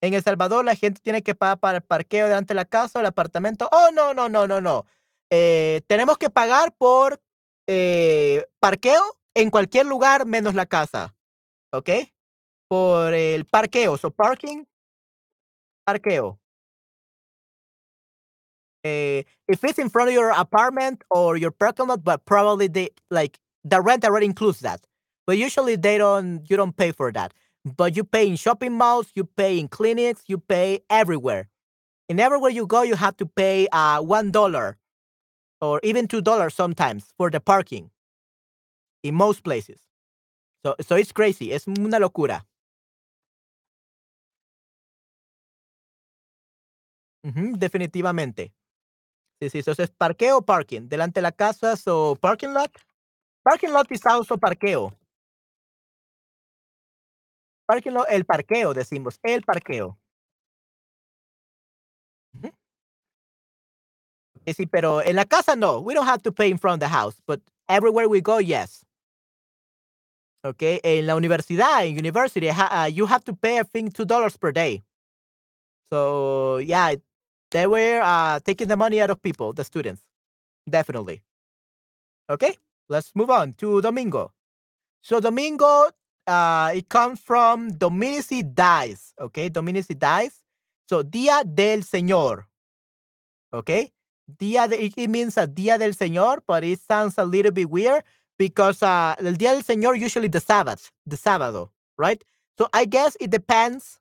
En 0.00 0.14
El 0.14 0.22
Salvador, 0.22 0.64
la 0.64 0.76
gente 0.76 1.00
tiene 1.00 1.22
que 1.22 1.34
pagar 1.34 1.58
para 1.58 1.78
el 1.78 1.82
parqueo 1.82 2.26
delante 2.26 2.54
de 2.54 2.56
la 2.56 2.64
casa 2.64 3.00
el 3.00 3.06
apartamento. 3.06 3.68
Oh, 3.72 3.90
no, 3.92 4.14
no, 4.14 4.28
no, 4.28 4.46
no, 4.46 4.60
no. 4.60 4.84
Eh, 5.30 5.80
tenemos 5.88 6.18
que 6.18 6.30
pagar 6.30 6.72
por 6.76 7.20
eh, 7.66 8.46
parqueo 8.60 9.02
en 9.34 9.50
cualquier 9.50 9.86
lugar 9.86 10.26
menos 10.26 10.54
la 10.54 10.66
casa. 10.66 11.14
¿ok? 11.72 11.90
Por 12.68 13.14
el 13.14 13.44
parqueo, 13.46 13.98
so 13.98 14.10
parking, 14.10 14.64
parqueo. 15.84 16.38
Uh, 18.84 19.24
if 19.48 19.64
it's 19.64 19.78
in 19.78 19.88
front 19.88 20.08
of 20.08 20.14
your 20.14 20.30
apartment 20.30 21.02
or 21.10 21.38
your 21.38 21.50
parking 21.50 21.86
lot, 21.88 22.04
but 22.04 22.24
probably 22.26 22.68
they 22.68 22.90
like 23.10 23.38
the 23.64 23.80
rent 23.80 24.04
already 24.04 24.26
includes 24.26 24.60
that. 24.60 24.80
But 25.26 25.38
usually 25.38 25.76
they 25.76 25.98
don't 25.98 26.48
you 26.50 26.56
don't 26.56 26.76
pay 26.76 26.92
for 26.92 27.12
that. 27.12 27.32
But 27.64 27.96
you 27.96 28.04
pay 28.04 28.28
in 28.28 28.36
shopping 28.36 28.72
malls, 28.74 29.08
you 29.14 29.24
pay 29.24 29.58
in 29.58 29.68
clinics, 29.68 30.22
you 30.28 30.38
pay 30.38 30.80
everywhere. 30.90 31.48
And 32.08 32.20
everywhere 32.20 32.50
you 32.50 32.66
go, 32.66 32.82
you 32.82 32.96
have 32.96 33.16
to 33.18 33.26
pay 33.26 33.68
uh 33.72 34.02
one 34.02 34.30
dollar 34.32 34.78
or 35.60 35.80
even 35.84 36.08
two 36.08 36.22
dollars 36.22 36.54
sometimes 36.54 37.12
for 37.18 37.30
the 37.30 37.40
parking 37.40 37.90
in 39.02 39.14
most 39.14 39.44
places. 39.44 39.78
So, 40.64 40.76
so 40.80 40.96
it's 40.96 41.12
crazy, 41.12 41.52
es 41.52 41.66
una 41.68 41.98
locura. 42.00 42.46
Ujú, 47.22 47.56
definitivamente. 47.56 48.52
Sí, 49.40 49.50
sí, 49.50 49.58
entonces 49.60 49.90
parqueo, 49.90 50.42
parking. 50.42 50.88
Delante 50.88 51.20
de 51.20 51.22
la 51.22 51.32
casa, 51.32 51.76
so 51.76 52.16
parking 52.20 52.54
lot. 52.54 52.72
Parking 53.44 53.72
lot 53.72 53.86
is 53.92 54.04
also 54.06 54.36
parqueo. 54.36 54.92
Parking 57.66 57.92
lot, 57.94 58.06
el 58.10 58.24
parqueo, 58.24 58.74
decimos, 58.74 59.18
el 59.22 59.42
parqueo. 59.42 59.96
Sí, 64.46 64.66
pero 64.66 65.00
en 65.02 65.16
la 65.16 65.24
casa 65.24 65.56
no. 65.56 65.80
We 65.80 65.94
don't 65.94 66.06
have 66.06 66.22
to 66.22 66.32
pay 66.32 66.50
in 66.50 66.58
front 66.58 66.82
of 66.82 66.88
the 66.88 66.94
house, 66.94 67.16
but 67.26 67.40
everywhere 67.68 68.08
we 68.08 68.20
go, 68.20 68.38
yes. 68.38 68.84
Okay, 70.44 70.80
en 70.84 71.06
la 71.06 71.14
universidad, 71.14 71.86
in 71.86 71.96
university, 71.96 72.50
uh, 72.50 72.84
you 72.86 73.06
have 73.06 73.24
to 73.24 73.32
pay, 73.34 73.58
I 73.58 73.62
think, 73.62 73.94
two 73.94 74.04
dollars 74.04 74.36
per 74.36 74.52
day. 74.52 74.82
So 75.90 76.58
yeah, 76.58 76.96
they 77.50 77.66
were 77.66 78.00
uh, 78.02 78.40
taking 78.40 78.68
the 78.68 78.76
money 78.76 79.00
out 79.00 79.10
of 79.10 79.22
people, 79.22 79.54
the 79.54 79.64
students, 79.64 80.02
definitely. 80.68 81.22
Okay, 82.28 82.56
let's 82.88 83.12
move 83.14 83.30
on 83.30 83.54
to 83.54 83.80
Domingo. 83.80 84.32
So 85.02 85.20
Domingo, 85.20 85.90
uh, 86.26 86.72
it 86.74 86.88
comes 86.88 87.20
from 87.20 87.70
Dominici 87.72 88.42
dies. 88.42 89.12
Okay, 89.20 89.50
Dominici 89.50 89.98
dies. 89.98 90.42
So 90.88 91.02
Día 91.02 91.44
del 91.44 91.82
Señor. 91.82 92.44
Okay, 93.52 93.92
Día 94.40 94.68
de, 94.68 94.92
it, 94.96 95.08
means 95.08 95.36
a 95.36 95.46
Día 95.46 95.78
del 95.78 95.94
Señor, 95.94 96.40
but 96.46 96.64
it 96.64 96.80
sounds 96.80 97.18
a 97.18 97.24
little 97.24 97.52
bit 97.52 97.68
weird 97.68 98.02
because 98.38 98.82
uh, 98.82 99.14
el 99.18 99.34
Día 99.34 99.52
del 99.52 99.62
Señor 99.62 99.98
usually 99.98 100.28
the 100.28 100.40
Sabbath, 100.40 100.90
the 101.06 101.16
sábado, 101.16 101.70
right? 101.96 102.22
So 102.58 102.68
I 102.72 102.84
guess 102.84 103.16
it 103.20 103.30
depends 103.30 103.98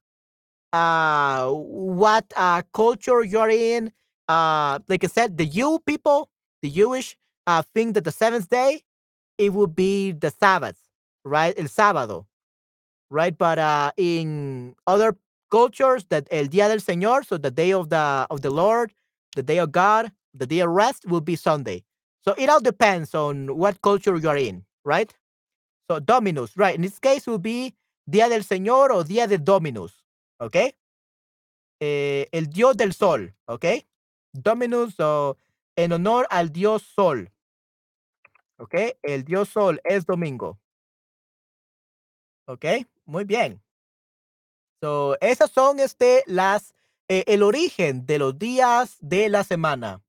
uh 0.72 1.52
what 1.52 2.26
uh 2.36 2.64
culture 2.74 3.24
you're 3.24 3.50
in. 3.50 3.92
Uh 4.28 4.80
like 4.88 5.04
I 5.04 5.08
said, 5.08 5.38
the 5.38 5.46
Jew 5.46 5.80
people, 5.86 6.30
the 6.62 6.70
Jewish 6.70 7.16
uh 7.48 7.64
think 7.74 7.94
that 7.96 8.04
the 8.04 8.12
seventh 8.12 8.50
day 8.50 8.84
it 9.38 9.54
would 9.54 9.76
be 9.76 10.12
the 10.12 10.32
Sabbath, 10.32 10.78
right? 11.26 11.54
El 11.58 11.66
sábado, 11.66 12.26
right? 13.10 13.38
But 13.38 13.60
uh 13.60 13.92
in 13.98 14.76
other 14.88 15.18
cultures 15.52 16.06
that 16.10 16.28
el 16.32 16.46
Día 16.48 16.68
del 16.70 16.80
Señor, 16.80 17.26
so 17.26 17.38
the 17.38 17.52
day 17.52 17.74
of 17.74 17.90
the 17.90 18.28
of 18.30 18.42
the 18.42 18.50
Lord, 18.52 18.94
the 19.36 19.44
day 19.44 19.60
of 19.60 19.72
God, 19.72 20.12
the 20.34 20.48
day 20.48 20.60
of 20.62 20.70
rest 20.70 21.06
will 21.08 21.22
be 21.22 21.36
Sunday. 21.36 21.84
So 22.24 22.34
it 22.38 22.50
all 22.50 22.62
depends 22.62 23.14
on 23.16 23.58
what 23.58 23.82
culture 23.82 24.18
you're 24.18 24.38
in, 24.38 24.66
right? 24.86 25.14
So 25.90 26.00
Dominus, 26.00 26.56
right? 26.58 26.76
In 26.76 26.82
this 26.82 27.00
case, 27.00 27.28
will 27.28 27.40
be 27.40 27.74
Día 28.10 28.30
del 28.30 28.42
Señor 28.44 28.90
or 28.92 29.04
Día 29.04 29.28
de 29.28 29.38
Dominus, 29.38 29.94
okay? 30.42 30.74
Eh, 31.82 32.26
el 32.34 32.46
Dios 32.46 32.76
del 32.78 32.94
Sol, 32.94 33.34
okay? 33.50 33.86
Dominus, 34.34 34.96
so, 34.96 35.38
en 35.78 35.92
honor 35.92 36.26
al 36.32 36.50
Dios 36.50 36.84
Sol, 36.84 37.30
okay? 38.64 38.94
El 39.02 39.24
Dios 39.24 39.50
Sol 39.50 39.82
es 39.84 40.06
domingo, 40.06 40.60
okay? 42.46 42.88
Muy 43.06 43.26
bien. 43.26 43.62
So, 44.82 45.18
esas 45.22 45.52
son 45.52 45.80
este, 45.80 46.24
las, 46.26 46.74
eh, 47.08 47.24
el 47.28 47.44
origen 47.44 48.06
de 48.06 48.20
los 48.20 48.38
días 48.38 48.98
de 49.00 49.30
la 49.30 49.44
semana. 49.44 50.02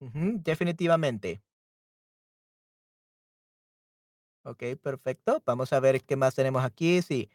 Definitivamente. 0.00 1.42
Ok, 4.44 4.62
perfecto. 4.80 5.42
Vamos 5.44 5.72
a 5.72 5.80
ver 5.80 6.02
qué 6.04 6.16
más 6.16 6.34
tenemos 6.34 6.64
aquí. 6.64 7.02
Sí. 7.02 7.30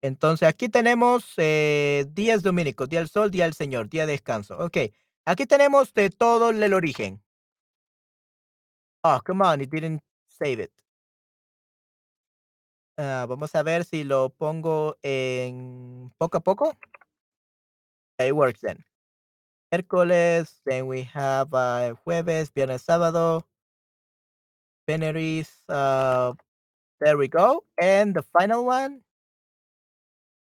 Entonces, 0.00 0.48
aquí 0.48 0.68
tenemos 0.68 1.34
eh, 1.36 2.06
días 2.10 2.42
dominicos, 2.42 2.88
día 2.88 3.00
del 3.00 3.08
sol, 3.08 3.30
día 3.30 3.44
del 3.44 3.54
Señor, 3.54 3.88
día 3.88 4.06
de 4.06 4.12
descanso. 4.12 4.58
Ok. 4.58 4.78
Aquí 5.24 5.46
tenemos 5.46 5.92
de 5.94 6.10
todo 6.10 6.50
el 6.50 6.74
origen. 6.74 7.22
Oh, 9.08 9.20
come 9.24 9.40
on, 9.42 9.60
it 9.60 9.70
didn't 9.70 10.02
save 10.26 10.58
it. 10.58 10.72
Ah, 12.98 13.24
vamos 13.28 13.54
a 13.54 13.62
ver 13.62 13.84
si 13.84 14.02
lo 14.02 14.30
pongo 14.30 14.96
en 15.00 16.10
poco 16.18 16.38
a 16.38 16.40
poco. 16.40 16.72
It 18.18 18.34
works 18.34 18.62
then. 18.62 18.82
Miércoles, 19.72 20.60
then 20.64 20.88
we 20.88 21.02
have 21.14 21.54
uh, 21.54 21.94
jueves, 22.04 22.50
viernes, 22.52 22.82
sábado. 22.82 23.44
Veneris, 24.88 25.50
uh, 25.68 26.32
there 27.00 27.16
we 27.16 27.28
go. 27.28 27.62
And 27.80 28.12
the 28.12 28.22
final 28.22 28.64
one. 28.64 29.04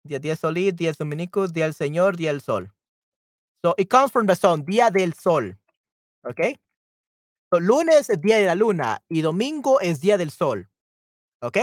Día 0.07 0.21
Día 0.21 0.37
Solí, 0.37 0.71
Días 0.71 0.99
Dominicos, 0.99 1.53
Día 1.53 1.65
del 1.65 1.75
Señor, 1.75 2.17
Día 2.17 2.31
del 2.31 2.43
Sol. 2.43 2.71
So 3.65 3.75
it 3.77 3.91
comes 3.91 4.13
from 4.13 4.27
the 4.27 4.37
sun, 4.37 4.65
Día 4.65 4.93
del 4.93 5.15
Sol. 5.15 5.57
¿Ok? 6.25 6.61
Lunes 7.61 8.09
es 8.11 8.21
día 8.21 8.39
de 8.39 8.47
la 8.47 8.55
luna 8.55 9.03
y 9.09 9.21
domingo 9.21 9.81
es 9.81 10.01
día 10.01 10.17
del 10.19 10.31
sol. 10.31 10.71
¿Ok? 11.41 11.59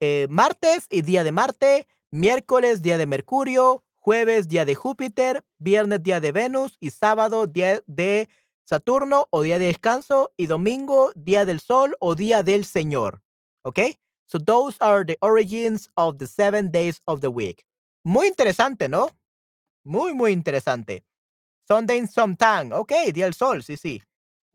Eh, 0.00 0.26
martes 0.30 0.86
y 0.90 1.02
día 1.02 1.24
de 1.24 1.32
Marte, 1.32 1.86
miércoles 2.10 2.82
día 2.82 2.98
de 2.98 3.06
Mercurio, 3.06 3.84
jueves 3.96 4.48
día 4.48 4.64
de 4.64 4.74
Júpiter, 4.74 5.44
viernes 5.58 6.02
día 6.02 6.20
de 6.20 6.32
Venus 6.32 6.76
y 6.80 6.90
sábado 6.90 7.46
día 7.46 7.82
de 7.86 8.28
Saturno 8.64 9.26
o 9.30 9.42
día 9.42 9.58
de 9.58 9.66
descanso 9.66 10.32
y 10.36 10.46
domingo 10.46 11.12
día 11.14 11.44
del 11.44 11.60
sol 11.60 11.96
o 12.00 12.14
día 12.14 12.42
del 12.42 12.64
Señor. 12.64 13.22
¿Ok? 13.62 13.80
So 14.26 14.38
those 14.38 14.76
are 14.80 15.04
the 15.04 15.16
origins 15.20 15.88
of 15.94 16.18
the 16.18 16.26
seven 16.26 16.70
days 16.70 17.00
of 17.06 17.20
the 17.20 17.28
week. 17.28 17.64
Muy 18.04 18.28
interesante, 18.28 18.88
¿no? 18.88 19.10
Muy, 19.84 20.14
muy 20.14 20.32
interesante. 20.32 21.04
Sunday 21.66 22.06
sometime. 22.06 22.72
Ok, 22.72 22.92
día 23.12 23.24
del 23.24 23.34
sol, 23.34 23.62
sí, 23.62 23.76
sí. 23.76 24.02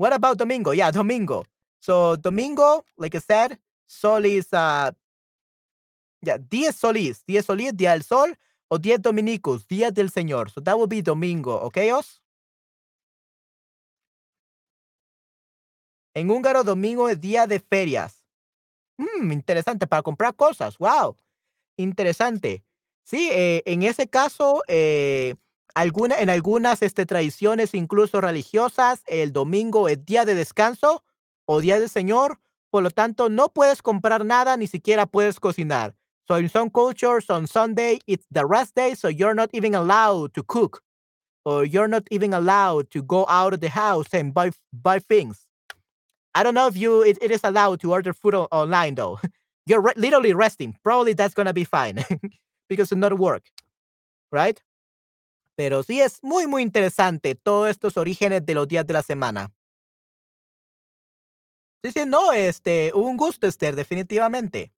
What 0.01 0.13
about 0.13 0.39
domingo? 0.39 0.71
Yeah, 0.71 0.89
domingo. 0.89 1.45
So 1.79 2.15
domingo, 2.15 2.83
like 2.97 3.13
I 3.13 3.19
said, 3.19 3.59
sol 3.85 4.25
is, 4.25 4.51
uh, 4.51 4.89
yeah, 6.23 6.39
diez 6.39 6.75
solis, 6.75 7.23
diez 7.27 7.45
solis, 7.45 7.71
día 7.73 7.91
del 7.91 8.01
sol, 8.01 8.33
o 8.67 8.79
diez 8.79 8.99
dominicos, 8.99 9.67
día 9.67 9.91
del 9.91 10.09
Señor. 10.09 10.49
So 10.49 10.59
that 10.61 10.75
will 10.75 10.87
be 10.87 11.03
domingo, 11.03 11.53
okay, 11.67 11.91
os? 11.91 12.19
En 16.15 16.31
húngaro, 16.31 16.63
domingo 16.63 17.07
es 17.07 17.21
día 17.21 17.45
de 17.45 17.59
ferias. 17.59 18.25
Mm, 18.97 19.31
interesante, 19.31 19.85
para 19.85 20.01
comprar 20.01 20.35
cosas. 20.35 20.79
Wow, 20.79 21.15
interesante. 21.77 22.63
Sí, 23.03 23.29
eh, 23.31 23.61
en 23.67 23.83
ese 23.83 24.07
caso, 24.07 24.63
eh, 24.67 25.35
en 25.75 26.29
algunas 26.29 26.81
este, 26.81 27.05
tradiciones, 27.05 27.73
incluso 27.73 28.21
religiosas, 28.21 29.03
el 29.07 29.31
domingo 29.31 29.87
es 29.87 30.05
día 30.05 30.25
de 30.25 30.35
descanso 30.35 31.03
o 31.45 31.61
día 31.61 31.79
del 31.79 31.89
Señor. 31.89 32.39
Por 32.69 32.83
lo 32.83 32.89
tanto, 32.89 33.29
no 33.29 33.49
puedes 33.49 33.81
comprar 33.81 34.25
nada, 34.25 34.55
ni 34.57 34.67
siquiera 34.67 35.05
puedes 35.05 35.39
cocinar. 35.39 35.95
So 36.27 36.37
in 36.37 36.49
some 36.49 36.69
cultures, 36.69 37.29
on 37.29 37.47
Sunday, 37.47 37.99
it's 38.07 38.25
the 38.31 38.45
rest 38.45 38.75
day, 38.75 38.95
so 38.95 39.09
you're 39.09 39.35
not 39.35 39.49
even 39.53 39.75
allowed 39.75 40.33
to 40.33 40.43
cook, 40.43 40.81
or 41.43 41.65
you're 41.65 41.89
not 41.89 42.03
even 42.09 42.33
allowed 42.33 42.89
to 42.91 43.01
go 43.03 43.25
out 43.27 43.53
of 43.53 43.59
the 43.59 43.69
house 43.69 44.07
and 44.13 44.33
buy 44.33 44.51
buy 44.71 44.99
things. 44.99 45.45
I 46.33 46.43
don't 46.43 46.53
know 46.53 46.67
if 46.67 46.77
you 46.77 47.01
it, 47.01 47.17
is 47.21 47.41
allowed 47.43 47.81
to 47.81 47.91
order 47.91 48.13
food 48.13 48.35
online 48.35 48.95
though. 48.95 49.19
You're 49.65 49.81
re 49.81 49.91
literally 49.97 50.33
resting. 50.33 50.77
Probably 50.83 51.13
that's 51.13 51.33
gonna 51.33 51.53
be 51.53 51.65
fine 51.65 52.05
because 52.69 52.91
it's 52.91 52.99
not 52.99 53.17
work, 53.19 53.43
right? 54.31 54.61
Pero 55.55 55.83
sí 55.83 56.01
es 56.01 56.23
muy 56.23 56.47
muy 56.47 56.61
interesante 56.61 57.35
todos 57.35 57.69
estos 57.69 57.97
orígenes 57.97 58.45
de 58.45 58.53
los 58.53 58.67
días 58.67 58.85
de 58.85 58.93
la 58.93 59.03
semana. 59.03 59.51
Sí, 61.83 61.91
sí, 61.91 62.05
no, 62.05 62.31
este, 62.31 62.91
un 62.93 63.17
gusto, 63.17 63.47
Esther, 63.47 63.75
definitivamente. 63.75 64.71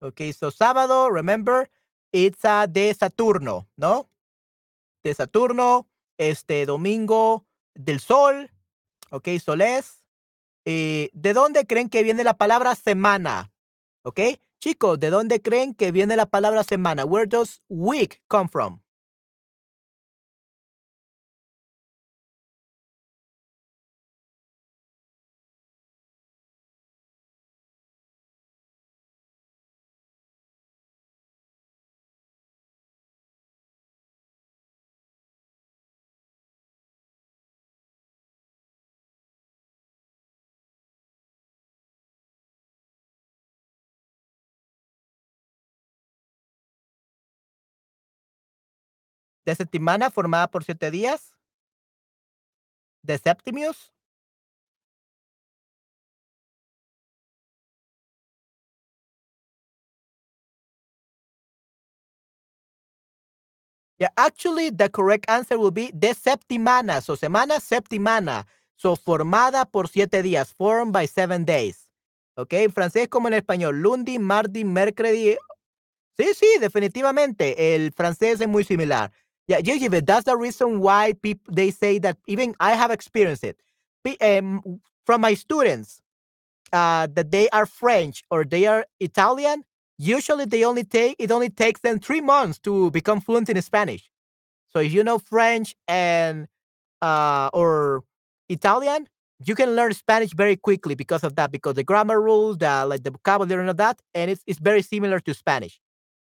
Ok, 0.00 0.20
so 0.38 0.50
sábado, 0.50 1.10
remember, 1.10 1.70
it's 2.12 2.44
a 2.44 2.66
de 2.66 2.94
Saturno, 2.94 3.68
¿no? 3.76 4.10
De 5.02 5.14
Saturno, 5.14 5.88
este, 6.18 6.64
domingo 6.64 7.46
del 7.74 8.00
sol, 8.00 8.50
ok, 9.10 9.28
soles. 9.42 10.02
Eh, 10.64 11.10
¿De 11.12 11.32
dónde 11.32 11.66
creen 11.66 11.88
que 11.88 12.02
viene 12.02 12.24
la 12.24 12.36
palabra 12.36 12.74
semana? 12.74 13.52
¿Ok? 14.02 14.20
Chicos, 14.60 14.98
¿de 14.98 15.10
dónde 15.10 15.40
creen 15.40 15.74
que 15.74 15.92
viene 15.92 16.16
la 16.16 16.26
palabra 16.26 16.64
semana? 16.64 17.04
Where 17.04 17.26
does 17.26 17.62
week 17.68 18.22
come 18.28 18.48
from? 18.48 18.80
De 49.46 49.54
Septimana 49.54 50.10
formada 50.10 50.48
por 50.48 50.64
siete 50.64 50.90
días. 50.90 51.32
De 53.02 53.16
Septimius. 53.16 53.92
Yeah, 63.98 64.10
actually, 64.16 64.70
the 64.70 64.90
correct 64.90 65.24
answer 65.30 65.58
will 65.58 65.70
be 65.70 65.90
de 65.92 66.12
septimana. 66.14 67.00
So, 67.00 67.16
semana 67.16 67.60
septimana. 67.60 68.46
So, 68.74 68.94
formada 68.94 69.64
por 69.64 69.88
siete 69.88 70.22
días. 70.22 70.52
Formed 70.52 70.92
by 70.92 71.06
seven 71.06 71.46
days. 71.46 71.88
Ok, 72.36 72.52
en 72.52 72.72
francés 72.72 73.08
como 73.08 73.28
en 73.28 73.34
español. 73.34 73.80
Lundi, 73.80 74.18
mardi, 74.18 74.64
mercredi. 74.64 75.38
Sí, 76.18 76.34
sí, 76.34 76.46
definitivamente. 76.60 77.74
El 77.74 77.92
francés 77.92 78.40
es 78.40 78.48
muy 78.48 78.64
similar. 78.64 79.12
Yeah, 79.48 79.60
Gigi, 79.60 79.88
that's 79.88 80.24
the 80.24 80.36
reason 80.36 80.80
why 80.80 81.12
people 81.22 81.54
they 81.54 81.70
say 81.70 81.98
that 82.00 82.18
even 82.26 82.54
I 82.58 82.72
have 82.72 82.90
experienced 82.90 83.44
it. 83.44 83.60
Um, 84.20 84.80
from 85.04 85.20
my 85.20 85.34
students, 85.34 86.00
uh, 86.72 87.06
that 87.14 87.30
they 87.30 87.48
are 87.50 87.66
French 87.66 88.22
or 88.30 88.44
they 88.44 88.66
are 88.66 88.86
Italian, 89.00 89.64
usually 89.98 90.44
they 90.46 90.64
only 90.64 90.84
take 90.84 91.16
it 91.18 91.30
only 91.30 91.50
takes 91.50 91.80
them 91.80 91.98
three 92.00 92.20
months 92.20 92.58
to 92.60 92.90
become 92.90 93.20
fluent 93.20 93.48
in 93.48 93.60
Spanish. 93.62 94.10
So 94.70 94.80
if 94.80 94.92
you 94.92 95.04
know 95.04 95.18
French 95.18 95.74
and 95.88 96.48
uh, 97.02 97.50
or 97.52 98.04
Italian, 98.48 99.08
you 99.44 99.54
can 99.54 99.76
learn 99.76 99.92
Spanish 99.94 100.32
very 100.34 100.56
quickly 100.56 100.94
because 100.94 101.24
of 101.24 101.36
that, 101.36 101.52
because 101.52 101.74
the 101.74 101.84
grammar 101.84 102.20
rules, 102.20 102.58
the 102.58 102.84
like 102.86 103.04
the 103.04 103.10
vocabulary 103.12 103.60
and 103.60 103.70
all 103.70 103.74
that, 103.74 104.00
and 104.14 104.30
it's 104.30 104.42
it's 104.46 104.58
very 104.58 104.82
similar 104.82 105.20
to 105.20 105.34
Spanish. 105.34 105.80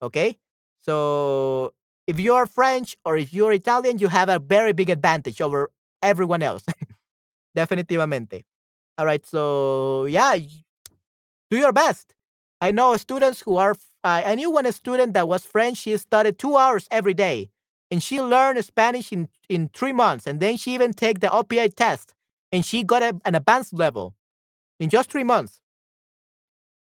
Okay, 0.03 0.39
so 0.83 1.73
if 2.09 2.19
you're 2.19 2.47
French 2.47 2.97
or 3.05 3.19
if 3.19 3.35
you're 3.35 3.53
Italian, 3.53 3.99
you 3.99 4.09
have 4.09 4.31
a 4.31 4.39
very 4.39 4.73
big 4.73 4.89
advantage 4.89 5.43
over 5.43 5.71
everyone 6.03 6.43
else. 6.43 6.65
Definitivamente. 7.57 8.45
All 8.97 9.05
right. 9.05 9.25
So, 9.27 10.07
yeah, 10.07 10.37
do 11.51 11.57
your 11.59 11.73
best. 11.73 12.15
I 12.63 12.71
know 12.71 12.97
students 12.97 13.43
who 13.43 13.59
are, 13.59 13.77
uh, 14.03 14.23
I 14.25 14.35
knew 14.37 14.51
one 14.51 14.73
student 14.73 15.13
that 15.13 15.29
was 15.29 15.45
French. 15.45 15.77
She 15.79 15.97
studied 15.99 16.39
two 16.39 16.57
hours 16.57 16.89
every 16.91 17.13
day 17.15 17.51
and 17.91 18.03
she 18.03 18.23
learned 18.23 18.65
Spanish 18.65 19.13
in, 19.13 19.29
in 19.51 19.69
three 19.75 19.93
months. 19.93 20.27
And 20.27 20.41
then 20.41 20.57
she 20.57 20.73
even 20.75 20.95
take 20.95 21.21
the 21.21 21.29
OPI 21.29 21.75
test 21.75 22.15
and 22.51 22.65
she 22.65 22.85
got 22.85 23.03
a, 23.03 23.21
an 23.27 23.35
advanced 23.35 23.75
level 23.75 24.15
in 24.81 24.89
just 24.89 25.11
three 25.11 25.25
months. 25.25 25.61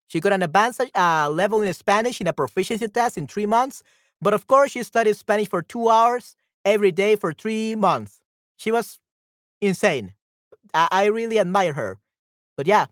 She 0.07 0.21
got 0.21 0.31
an 0.31 0.41
advanced 0.41 0.81
uh, 0.95 1.29
level 1.29 1.61
in 1.63 1.73
Spanish 1.73 2.21
in 2.21 2.27
a 2.27 2.33
proficiency 2.33 2.87
test 2.87 3.17
in 3.17 3.27
three 3.27 3.45
months. 3.45 3.83
But 4.21 4.33
of 4.33 4.47
course, 4.47 4.71
she 4.71 4.83
studied 4.83 5.15
Spanish 5.15 5.49
for 5.49 5.61
two 5.61 5.89
hours 5.89 6.35
every 6.65 6.91
day 6.91 7.15
for 7.15 7.33
three 7.33 7.75
months. 7.75 8.21
She 8.57 8.71
was 8.71 8.99
insane. 9.61 10.13
I, 10.73 10.87
I 10.91 11.05
really 11.05 11.39
admire 11.39 11.73
her. 11.73 11.99
But 12.55 12.67
yeah, 12.67 12.87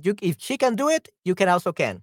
you, 0.00 0.14
if 0.20 0.36
she 0.38 0.56
can 0.58 0.76
do 0.76 0.88
it, 0.88 1.08
you 1.24 1.34
can 1.34 1.48
also 1.48 1.72
can. 1.72 2.02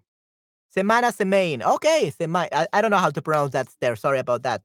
Semana 0.75 1.13
semaine. 1.13 1.61
Okay, 1.61 2.09
semaine. 2.09 2.49
I, 2.51 2.81
don't 2.81 2.89
know 2.89 2.97
how 2.97 3.11
to 3.11 3.21
pronounce 3.21 3.51
that 3.51 3.67
there. 3.79 3.95
Sorry 3.95 4.17
about 4.17 4.41
that. 4.43 4.63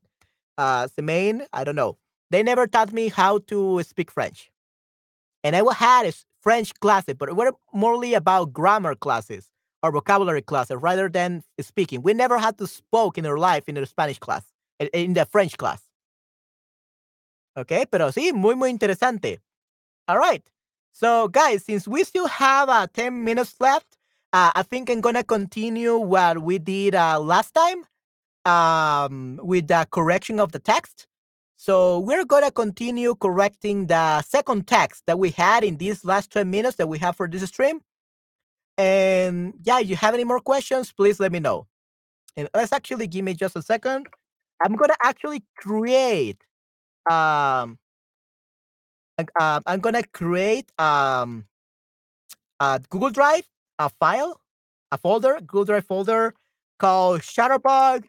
Uh, 0.56 0.88
semaine. 0.88 1.42
I 1.52 1.64
don't 1.64 1.76
know. 1.76 1.98
They 2.30 2.42
never 2.42 2.66
taught 2.66 2.92
me 2.92 3.08
how 3.08 3.38
to 3.48 3.82
speak 3.82 4.10
French. 4.10 4.50
And 5.44 5.54
I 5.54 5.62
had 5.74 6.06
a 6.06 6.12
French 6.40 6.72
classes, 6.80 7.14
but 7.18 7.28
it 7.28 7.36
were 7.36 7.52
morely 7.72 8.14
about 8.14 8.52
grammar 8.52 8.94
classes 8.94 9.50
our 9.82 9.92
vocabulary 9.92 10.42
classes 10.42 10.76
rather 10.80 11.08
than 11.08 11.42
speaking. 11.60 12.02
We 12.02 12.14
never 12.14 12.38
had 12.38 12.58
to 12.58 12.66
spoke 12.66 13.18
in 13.18 13.26
our 13.26 13.38
life 13.38 13.68
in 13.68 13.74
the 13.74 13.86
Spanish 13.86 14.18
class, 14.18 14.44
in 14.92 15.14
the 15.14 15.24
French 15.24 15.56
class. 15.56 15.82
Okay, 17.56 17.86
pero 17.90 18.10
sí, 18.12 18.32
muy, 18.32 18.54
muy 18.54 18.70
interesante. 18.70 19.38
All 20.06 20.18
right. 20.18 20.42
So, 20.92 21.28
guys, 21.28 21.64
since 21.64 21.86
we 21.86 22.04
still 22.04 22.26
have 22.26 22.68
uh, 22.68 22.86
10 22.92 23.24
minutes 23.24 23.54
left, 23.60 23.96
uh, 24.32 24.52
I 24.54 24.62
think 24.62 24.90
I'm 24.90 25.00
going 25.00 25.14
to 25.14 25.24
continue 25.24 25.96
what 25.96 26.42
we 26.42 26.58
did 26.58 26.94
uh, 26.94 27.20
last 27.20 27.54
time 27.54 27.84
um, 28.44 29.40
with 29.42 29.68
the 29.68 29.86
correction 29.90 30.40
of 30.40 30.52
the 30.52 30.58
text. 30.58 31.06
So, 31.56 31.98
we're 31.98 32.24
going 32.24 32.44
to 32.44 32.50
continue 32.52 33.14
correcting 33.16 33.86
the 33.86 34.22
second 34.22 34.66
text 34.66 35.04
that 35.06 35.18
we 35.18 35.30
had 35.30 35.64
in 35.64 35.76
these 35.76 36.04
last 36.04 36.32
10 36.32 36.48
minutes 36.50 36.76
that 36.76 36.88
we 36.88 36.98
have 36.98 37.16
for 37.16 37.28
this 37.28 37.42
stream. 37.42 37.80
And 38.78 39.54
yeah, 39.64 39.80
you 39.80 39.96
have 39.96 40.14
any 40.14 40.24
more 40.24 40.40
questions, 40.40 40.92
please 40.92 41.18
let 41.20 41.32
me 41.32 41.40
know. 41.40 41.66
And 42.36 42.48
let's 42.54 42.72
actually 42.72 43.08
give 43.08 43.24
me 43.24 43.34
just 43.34 43.56
a 43.56 43.62
second. 43.62 44.06
I'm 44.62 44.76
gonna 44.76 44.96
actually 45.02 45.44
create 45.56 46.38
um 47.10 47.78
uh, 49.40 49.60
I'm 49.66 49.80
gonna 49.80 50.04
create 50.04 50.70
um 50.78 51.46
a 52.60 52.80
Google 52.88 53.10
Drive, 53.10 53.48
a 53.78 53.88
file, 53.88 54.40
a 54.92 54.98
folder, 54.98 55.38
Google 55.40 55.64
Drive 55.64 55.86
folder 55.86 56.34
called 56.78 57.22
Shutterbug. 57.22 58.04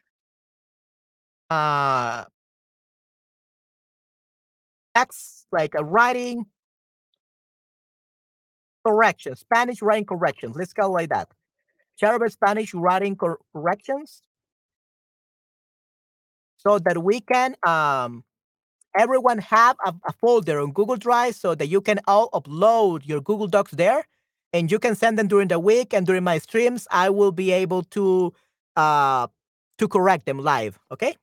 Uh, 1.49 2.25
text 4.95 5.47
like 5.51 5.73
a 5.75 5.83
writing 5.83 6.45
correction, 8.85 9.35
Spanish 9.35 9.81
writing 9.81 10.05
corrections. 10.05 10.55
Let's 10.55 10.73
go 10.73 10.91
like 10.91 11.09
that. 11.09 11.29
Shutterbug 12.01 12.31
Spanish 12.31 12.73
writing 12.73 13.15
cor- 13.15 13.39
corrections, 13.53 14.21
so 16.57 16.79
that 16.79 17.03
we 17.03 17.19
can 17.21 17.55
um 17.65 18.23
everyone 18.97 19.37
have 19.39 19.77
a, 19.85 19.93
a, 20.07 20.13
folder 20.13 20.59
on 20.59 20.71
Google 20.71 20.97
Drive 20.97 21.35
so 21.35 21.55
that 21.55 21.67
you 21.67 21.81
can 21.81 21.99
all 22.07 22.29
upload 22.31 23.07
your 23.07 23.21
Google 23.21 23.47
Docs 23.47 23.71
there 23.71 24.03
and 24.51 24.71
you 24.71 24.79
can 24.79 24.95
send 24.95 25.17
them 25.17 25.27
during 25.27 25.47
the 25.47 25.59
week 25.59 25.93
and 25.93 26.05
during 26.05 26.23
my 26.23 26.37
streams 26.39 26.87
I 26.91 27.09
will 27.09 27.31
be 27.31 27.51
able 27.51 27.83
to 27.83 28.33
uh 28.75 29.27
to 29.77 29.87
correct 29.87 30.25
them 30.25 30.39
live, 30.39 30.79
okay? 30.91 31.15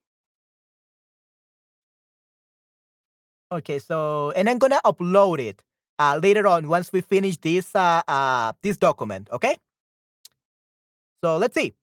Okay, 3.52 3.78
so 3.78 4.32
and 4.32 4.48
I'm 4.48 4.58
gonna 4.58 4.80
upload 4.84 5.38
it 5.40 5.62
uh, 5.98 6.18
later 6.22 6.46
on 6.46 6.68
once 6.68 6.92
we 6.92 7.00
finish 7.00 7.36
this 7.38 7.74
uh, 7.74 8.02
uh 8.08 8.52
this 8.62 8.76
document, 8.76 9.28
okay? 9.32 9.56
So 11.22 11.38
let's 11.38 11.54
see. 11.54 11.74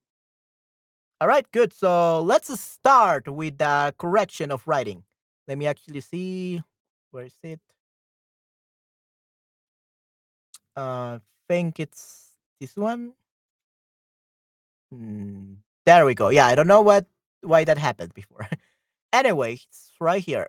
All 1.20 1.28
right, 1.28 1.46
good. 1.52 1.72
So 1.72 2.20
let's 2.22 2.58
start 2.60 3.28
with 3.28 3.58
the 3.58 3.94
correction 3.98 4.50
of 4.50 4.66
writing. 4.66 5.04
Let 5.48 5.58
me 5.58 5.66
actually 5.66 6.00
see. 6.00 6.62
Where 7.10 7.24
is 7.24 7.34
it? 7.42 7.60
Uh, 10.76 11.18
think 11.48 11.78
it's 11.78 12.32
this 12.60 12.76
one. 12.76 13.12
Mm, 14.92 15.56
there 15.86 16.04
we 16.06 16.14
go. 16.14 16.28
Yeah, 16.30 16.46
I 16.46 16.54
don't 16.54 16.66
know 16.66 16.82
what 16.82 17.06
why 17.42 17.64
that 17.64 17.78
happened 17.78 18.14
before. 18.14 18.48
anyway, 19.12 19.54
it's 19.54 19.92
right 20.00 20.22
here. 20.22 20.48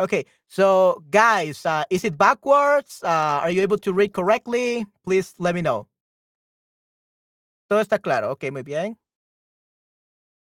Okay, 0.00 0.26
so 0.46 1.02
guys, 1.10 1.66
uh, 1.66 1.82
is 1.90 2.04
it 2.04 2.16
backwards? 2.16 3.02
Uh, 3.02 3.42
are 3.42 3.50
you 3.50 3.62
able 3.62 3.78
to 3.78 3.92
read 3.92 4.12
correctly? 4.12 4.86
Please 5.04 5.34
let 5.38 5.54
me 5.56 5.62
know. 5.62 5.88
Todo 7.68 7.80
está 7.82 8.00
claro. 8.00 8.30
Okay, 8.30 8.50
muy 8.50 8.62
bien. 8.62 8.96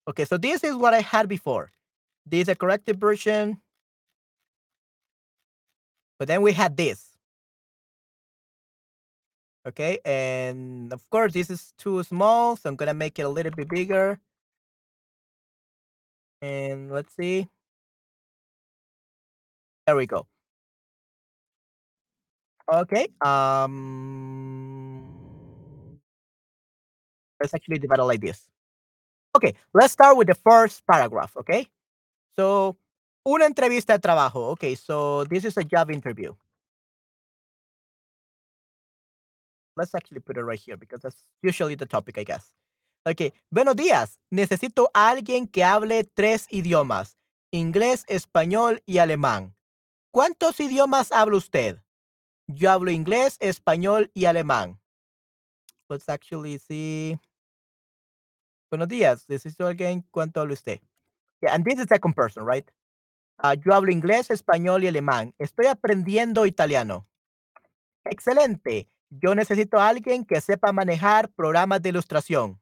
Okay, 0.08 0.24
so 0.24 0.36
this 0.36 0.64
is 0.64 0.74
what 0.74 0.92
I 0.92 1.00
had 1.00 1.28
before. 1.28 1.70
This 2.26 2.42
is 2.42 2.48
a 2.48 2.54
corrected 2.56 2.98
version. 2.98 3.60
But 6.18 6.28
then 6.28 6.42
we 6.42 6.52
had 6.52 6.76
this. 6.76 7.14
Okay, 9.66 9.98
and 10.04 10.92
of 10.92 11.08
course 11.10 11.32
this 11.32 11.48
is 11.48 11.72
too 11.78 12.02
small, 12.02 12.56
so 12.56 12.68
I'm 12.68 12.76
gonna 12.76 12.92
make 12.92 13.18
it 13.18 13.22
a 13.22 13.28
little 13.28 13.52
bit 13.52 13.68
bigger. 13.68 14.18
And 16.42 16.90
let's 16.90 17.14
see. 17.14 17.48
There 19.86 19.96
we 19.96 20.06
go. 20.06 20.26
Okay. 22.72 23.08
Um 23.20 24.74
let's 27.40 27.54
actually 27.54 27.78
divide 27.78 27.98
it 27.98 28.04
like 28.04 28.20
this. 28.20 28.48
Okay, 29.36 29.54
let's 29.74 29.92
start 29.92 30.16
with 30.16 30.28
the 30.28 30.34
first 30.34 30.86
paragraph, 30.86 31.36
okay? 31.36 31.68
So, 32.38 32.76
una 33.26 33.46
entrevista 33.46 33.92
de 33.92 33.98
trabajo. 33.98 34.52
Okay, 34.52 34.76
so 34.76 35.24
this 35.24 35.44
is 35.44 35.56
a 35.56 35.64
job 35.64 35.90
interview. 35.90 36.32
Let's 39.76 39.94
actually 39.94 40.20
put 40.20 40.36
it 40.36 40.42
right 40.42 40.58
here 40.58 40.76
because 40.76 41.02
that's 41.02 41.24
usually 41.42 41.74
the 41.74 41.86
topic, 41.86 42.16
I 42.16 42.22
guess. 42.22 42.54
Okay, 43.06 43.32
buenos 43.50 43.74
días. 43.74 44.18
Necesito 44.32 44.88
a 44.94 45.10
alguien 45.10 45.48
que 45.50 45.64
hable 45.64 46.04
tres 46.14 46.46
idiomas, 46.50 47.16
inglés, 47.52 48.04
español 48.08 48.80
y 48.86 48.98
alemán. 48.98 49.52
¿Cuántos 50.14 50.60
idiomas 50.60 51.10
habla 51.10 51.38
usted? 51.38 51.82
Yo 52.46 52.70
hablo 52.70 52.92
inglés, 52.92 53.36
español 53.40 54.12
y 54.14 54.26
alemán. 54.26 54.80
Let's 55.88 56.08
actually 56.08 56.60
see. 56.60 57.18
Buenos 58.70 58.86
días. 58.86 59.28
Necesito 59.28 59.66
a 59.66 59.70
alguien. 59.70 60.06
¿Cuánto 60.12 60.40
habla 60.40 60.54
usted? 60.54 60.80
Yeah, 61.42 61.52
and 61.52 61.64
this 61.64 61.80
is 61.80 61.88
second 61.88 62.14
person, 62.14 62.46
right? 62.46 62.64
Uh, 63.42 63.56
yo 63.56 63.74
hablo 63.74 63.90
inglés, 63.90 64.30
español 64.30 64.84
y 64.84 64.86
alemán. 64.86 65.34
Estoy 65.36 65.66
aprendiendo 65.66 66.46
italiano. 66.46 67.08
Excelente. 68.04 68.88
Yo 69.10 69.34
necesito 69.34 69.80
alguien 69.80 70.24
que 70.24 70.40
sepa 70.40 70.70
manejar 70.70 71.28
programas 71.30 71.82
de 71.82 71.88
ilustración. 71.88 72.60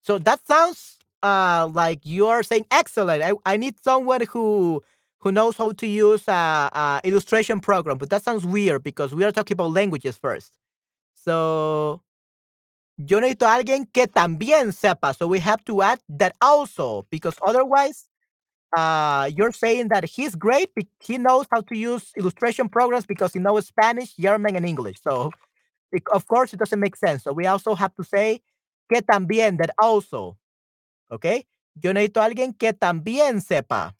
So 0.00 0.18
that 0.20 0.40
sounds 0.46 0.96
uh, 1.22 1.68
like 1.70 2.00
you're 2.02 2.42
saying 2.42 2.64
excellent. 2.70 3.22
I, 3.22 3.34
I 3.44 3.58
need 3.58 3.78
someone 3.78 4.22
who 4.32 4.82
who 5.22 5.30
knows 5.30 5.56
how 5.56 5.70
to 5.70 5.86
use 5.86 6.26
a, 6.26 6.32
a, 6.32 7.00
illustration 7.04 7.60
program, 7.60 7.96
but 7.96 8.10
that 8.10 8.24
sounds 8.24 8.44
weird 8.44 8.82
because 8.82 9.14
we 9.14 9.24
are 9.24 9.30
talking 9.30 9.54
about 9.54 9.70
languages 9.70 10.16
first. 10.16 10.58
So 11.14 12.02
yo 12.96 13.20
necesito 13.20 13.46
alguien 13.46 13.86
que 13.92 14.08
también 14.08 14.72
sepa. 14.72 15.16
So 15.16 15.28
we 15.28 15.38
have 15.38 15.64
to 15.66 15.80
add 15.82 16.00
that 16.08 16.34
also 16.42 17.06
because 17.08 17.36
otherwise 17.40 18.08
uh, 18.76 19.30
you're 19.32 19.52
saying 19.52 19.88
that 19.88 20.04
he's 20.04 20.34
great. 20.34 20.70
He 20.98 21.18
knows 21.18 21.46
how 21.52 21.60
to 21.60 21.76
use 21.76 22.10
illustration 22.16 22.68
programs 22.68 23.06
because 23.06 23.32
he 23.32 23.38
knows 23.38 23.66
Spanish, 23.68 24.14
German, 24.14 24.56
and 24.56 24.66
English. 24.66 25.00
So 25.04 25.30
it, 25.92 26.02
of 26.12 26.26
course 26.26 26.52
it 26.52 26.58
doesn't 26.58 26.80
make 26.80 26.96
sense. 26.96 27.22
So 27.22 27.32
we 27.32 27.46
also 27.46 27.76
have 27.76 27.94
to 27.94 28.02
say 28.02 28.40
que 28.92 29.00
también, 29.02 29.56
that 29.58 29.70
also. 29.80 30.36
Okay? 31.12 31.46
Yo 31.80 31.92
necesito 31.92 32.20
alguien 32.20 32.58
que 32.58 32.72
también 32.72 33.40
sepa 33.40 33.94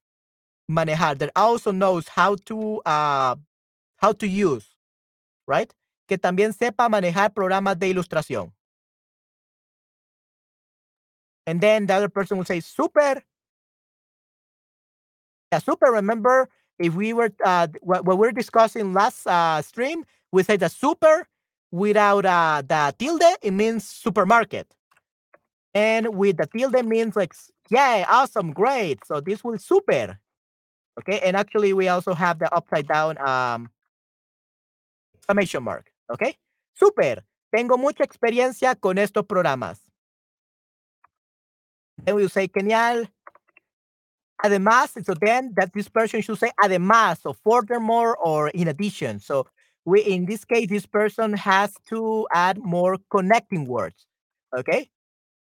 manejar, 0.71 1.19
that 1.19 1.31
also 1.37 1.71
knows 1.73 2.09
how 2.09 2.37
to 2.47 2.81
uh, 2.87 3.37
how 3.99 4.13
to 4.13 4.27
use, 4.27 4.67
right? 5.47 5.73
Que 6.09 6.19
también 6.19 6.53
sepa 6.53 6.89
manejar 6.89 7.33
programas 7.35 7.79
de 7.79 7.93
ilustración. 7.93 8.53
And 11.47 11.61
then 11.61 11.87
the 11.87 11.95
other 11.95 12.09
person 12.09 12.39
will 12.39 12.45
say, 12.45 12.61
super. 12.61 13.23
Yeah, 15.51 15.59
super. 15.59 15.91
Remember, 15.91 16.49
if 16.79 16.95
we 16.95 17.13
were 17.13 17.33
uh, 17.45 17.69
what, 17.81 18.05
what 18.05 18.19
we 18.19 18.29
are 18.29 18.33
discussing 18.33 18.93
last 18.93 19.27
uh, 19.27 19.61
stream, 19.63 20.05
we 20.31 20.43
said 20.43 20.61
the 20.61 20.69
super 20.69 21.27
without 21.71 22.25
uh, 22.25 22.63
the 22.67 22.95
tilde, 22.99 23.37
it 23.43 23.51
means 23.53 23.87
supermarket. 23.89 24.67
And 25.75 26.15
with 26.15 26.37
the 26.37 26.47
tilde 26.47 26.85
means 26.85 27.17
like, 27.17 27.35
yeah, 27.71 28.05
awesome, 28.09 28.53
great. 28.53 29.05
So 29.07 29.21
this 29.21 29.43
will 29.43 29.59
super. 29.59 30.19
Okay, 30.99 31.21
and 31.21 31.37
actually 31.37 31.73
we 31.73 31.89
also 31.89 32.15
have 32.15 32.39
the 32.39 32.53
upside 32.55 32.87
down 32.87 33.17
um, 33.27 33.71
exclamation 35.17 35.63
mark. 35.63 35.91
Okay, 36.13 36.37
super. 36.75 37.23
Tengo 37.55 37.77
mucha 37.77 38.03
experiencia 38.05 38.79
con 38.81 38.97
estos 38.97 39.25
programas. 39.27 39.79
Then 42.05 42.17
we 42.17 42.29
say 42.29 42.49
genial. 42.49 43.07
Además, 44.45 45.05
so 45.05 45.15
then 45.15 45.53
that 45.57 45.73
this 45.73 45.89
person 45.89 46.21
should 46.21 46.39
say 46.39 46.51
además, 46.63 47.23
so 47.23 47.33
furthermore 47.33 48.17
or 48.17 48.49
in 48.49 48.69
addition. 48.69 49.21
So 49.21 49.47
we 49.85 50.01
in 50.01 50.27
this 50.27 50.45
case, 50.45 50.69
this 50.69 50.87
person 50.87 51.33
has 51.35 51.73
to 51.89 52.27
add 52.33 52.59
more 52.59 52.99
connecting 53.09 53.67
words. 53.67 54.07
Okay, 54.57 54.91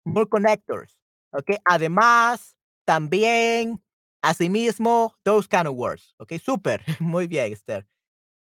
more 0.06 0.26
connectors. 0.26 0.90
Okay, 1.38 1.58
además, 1.70 2.54
también, 2.88 3.80
asimismo, 4.28 5.12
those 5.24 5.48
kind 5.48 5.68
of 5.68 5.76
words. 5.76 6.14
Okay, 6.22 6.38
super. 6.38 6.80
Muy 7.00 7.28
bien, 7.28 7.52
Esther. 7.52 7.86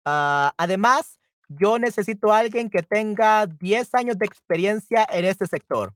Uh, 0.06 0.52
además, 0.58 1.18
yo 1.50 1.78
necesito 1.78 2.32
a 2.32 2.40
alguien 2.40 2.70
que 2.70 2.82
tenga 2.82 3.46
10 3.48 3.94
años 3.94 4.18
de 4.18 4.26
experiencia 4.26 5.08
en 5.10 5.26
este 5.26 5.48
sector. 5.48 5.94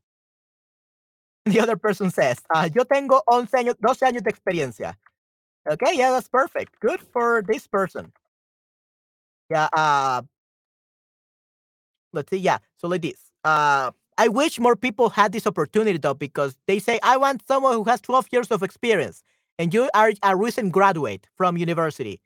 The 1.46 1.60
other 1.62 1.78
person 1.78 2.12
says, 2.12 2.38
uh, 2.54 2.70
yo 2.74 2.84
tengo 2.86 3.24
11 3.28 3.58
años, 3.58 3.76
12 3.80 4.06
años 4.06 4.24
de 4.24 4.30
experiencia. 4.30 4.98
Okay, 5.68 5.98
yeah, 5.98 6.12
that's 6.12 6.28
perfect. 6.28 6.80
Good 6.80 7.02
for 7.12 7.44
this 7.48 7.68
person. 7.68 8.12
Yeah, 9.50 9.68
uh, 9.74 10.22
let's 12.14 12.30
see. 12.30 12.38
Yeah, 12.38 12.60
so 12.78 12.88
like 12.88 13.02
this. 13.02 13.20
Uh, 13.44 13.92
I 14.18 14.28
wish 14.28 14.60
more 14.60 14.76
people 14.76 15.10
had 15.10 15.32
this 15.32 15.48
opportunity 15.48 15.98
though, 15.98 16.14
because 16.14 16.56
they 16.68 16.80
say, 16.80 17.00
I 17.02 17.18
want 17.18 17.48
someone 17.48 17.74
who 17.74 17.84
has 17.86 18.02
12 18.02 18.28
years 18.32 18.52
of 18.52 18.64
experience, 18.64 19.24
and 19.60 19.74
you 19.74 19.90
are 19.94 20.14
a 20.24 20.36
recent 20.38 20.74
graduate 20.74 21.28
from 21.38 21.58
university. 21.58 22.22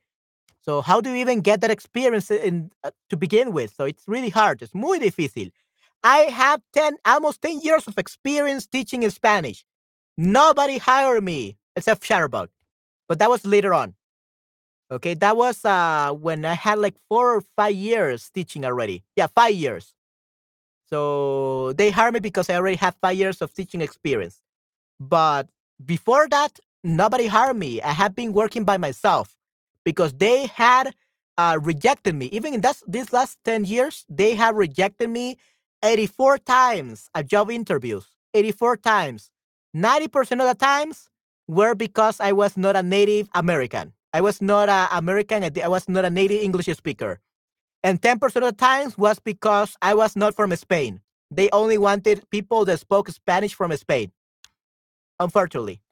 So 0.61 0.81
how 0.81 1.01
do 1.01 1.11
you 1.11 1.17
even 1.17 1.41
get 1.41 1.61
that 1.61 1.71
experience 1.71 2.31
in 2.31 2.71
uh, 2.85 2.91
to 3.09 3.17
begin 3.17 3.53
with? 3.53 3.73
So 3.75 3.85
it's 3.85 4.05
really 4.07 4.29
hard. 4.29 4.61
It's 4.63 4.75
muy 4.75 4.99
difícil. 4.99 5.51
I 6.03 6.19
have 6.31 6.61
10, 6.73 6.97
almost 7.05 7.41
10 7.43 7.61
years 7.61 7.87
of 7.87 7.97
experience 7.99 8.67
teaching 8.67 9.03
in 9.03 9.11
Spanish. 9.11 9.65
Nobody 10.17 10.79
hired 10.79 11.23
me 11.23 11.57
except 11.75 12.03
Shutterbug. 12.03 12.49
but 13.09 13.19
that 13.19 13.29
was 13.29 13.45
later 13.45 13.73
on. 13.73 13.95
Okay, 14.91 15.15
that 15.15 15.37
was 15.37 15.65
uh 15.65 16.13
when 16.13 16.45
I 16.45 16.55
had 16.55 16.79
like 16.79 16.95
four 17.09 17.35
or 17.35 17.41
five 17.57 17.75
years 17.75 18.29
teaching 18.31 18.65
already. 18.65 19.03
Yeah, 19.17 19.27
five 19.27 19.55
years. 19.55 19.95
So 20.89 21.73
they 21.73 21.91
hired 21.91 22.13
me 22.15 22.21
because 22.21 22.49
I 22.49 22.55
already 22.55 22.77
have 22.77 22.95
five 23.01 23.17
years 23.17 23.41
of 23.41 23.53
teaching 23.53 23.81
experience. 23.81 24.41
But 24.99 25.49
before 25.85 26.27
that, 26.29 26.59
nobody 26.83 27.27
hired 27.27 27.57
me. 27.57 27.81
I 27.81 27.91
have 27.91 28.15
been 28.15 28.33
working 28.33 28.63
by 28.63 28.77
myself 28.77 29.35
because 29.83 30.13
they 30.13 30.47
had 30.47 30.93
uh, 31.37 31.59
rejected 31.61 32.15
me. 32.15 32.27
Even 32.27 32.53
in 32.53 32.61
this, 32.61 33.13
last 33.13 33.37
10 33.45 33.65
years, 33.65 34.05
they 34.09 34.35
have 34.35 34.55
rejected 34.55 35.09
me 35.09 35.37
84 35.83 36.39
times 36.39 37.09
at 37.15 37.27
job 37.27 37.51
interviews. 37.51 38.05
84 38.33 38.77
times. 38.77 39.31
90% 39.75 40.41
of 40.41 40.47
the 40.47 40.55
times 40.57 41.09
were 41.47 41.75
because 41.75 42.19
I 42.19 42.31
was 42.31 42.57
not 42.57 42.75
a 42.75 42.83
native 42.83 43.29
American. 43.35 43.93
I 44.13 44.21
was 44.21 44.41
not 44.41 44.69
an 44.69 44.87
American. 44.91 45.43
I 45.43 45.67
was 45.67 45.89
not 45.89 46.05
a 46.05 46.09
native 46.09 46.41
English 46.41 46.67
speaker. 46.67 47.19
And 47.83 48.01
10% 48.01 48.23
of 48.23 48.43
the 48.43 48.51
times 48.53 48.97
was 48.97 49.19
because 49.19 49.75
I 49.81 49.93
was 49.93 50.15
not 50.15 50.35
from 50.35 50.55
Spain. 50.55 51.01
They 51.31 51.49
only 51.51 51.77
wanted 51.77 52.29
people 52.29 52.65
that 52.65 52.79
spoke 52.79 53.09
Spanish 53.09 53.53
from 53.53 53.75
Spain. 53.75 54.11
Unfortunately. 55.19 55.82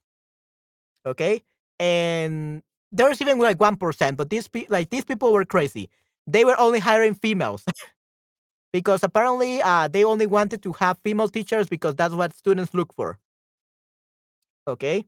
Okay. 1.06 1.44
And 1.80 2.64
there's 2.92 3.22
even 3.22 3.40
like 3.40 3.58
1%, 3.58 4.18
but 4.18 4.30
these 4.30 4.48
pe- 4.48 4.68
like 4.70 4.90
these 4.90 5.06
people 5.06 5.34
were 5.34 5.46
crazy. 5.46 5.90
They 6.28 6.46
were 6.46 6.60
only 6.60 6.80
hiring 6.80 7.16
females. 7.16 7.64
because 8.74 9.04
apparently 9.04 9.62
uh, 9.62 9.88
they 9.88 10.04
only 10.04 10.26
wanted 10.28 10.64
to 10.64 10.74
have 10.74 10.98
female 11.04 11.30
teachers 11.30 11.68
because 11.68 11.96
that's 11.96 12.14
what 12.14 12.34
students 12.36 12.74
look 12.74 12.94
for. 12.94 13.20
Okay. 14.68 15.06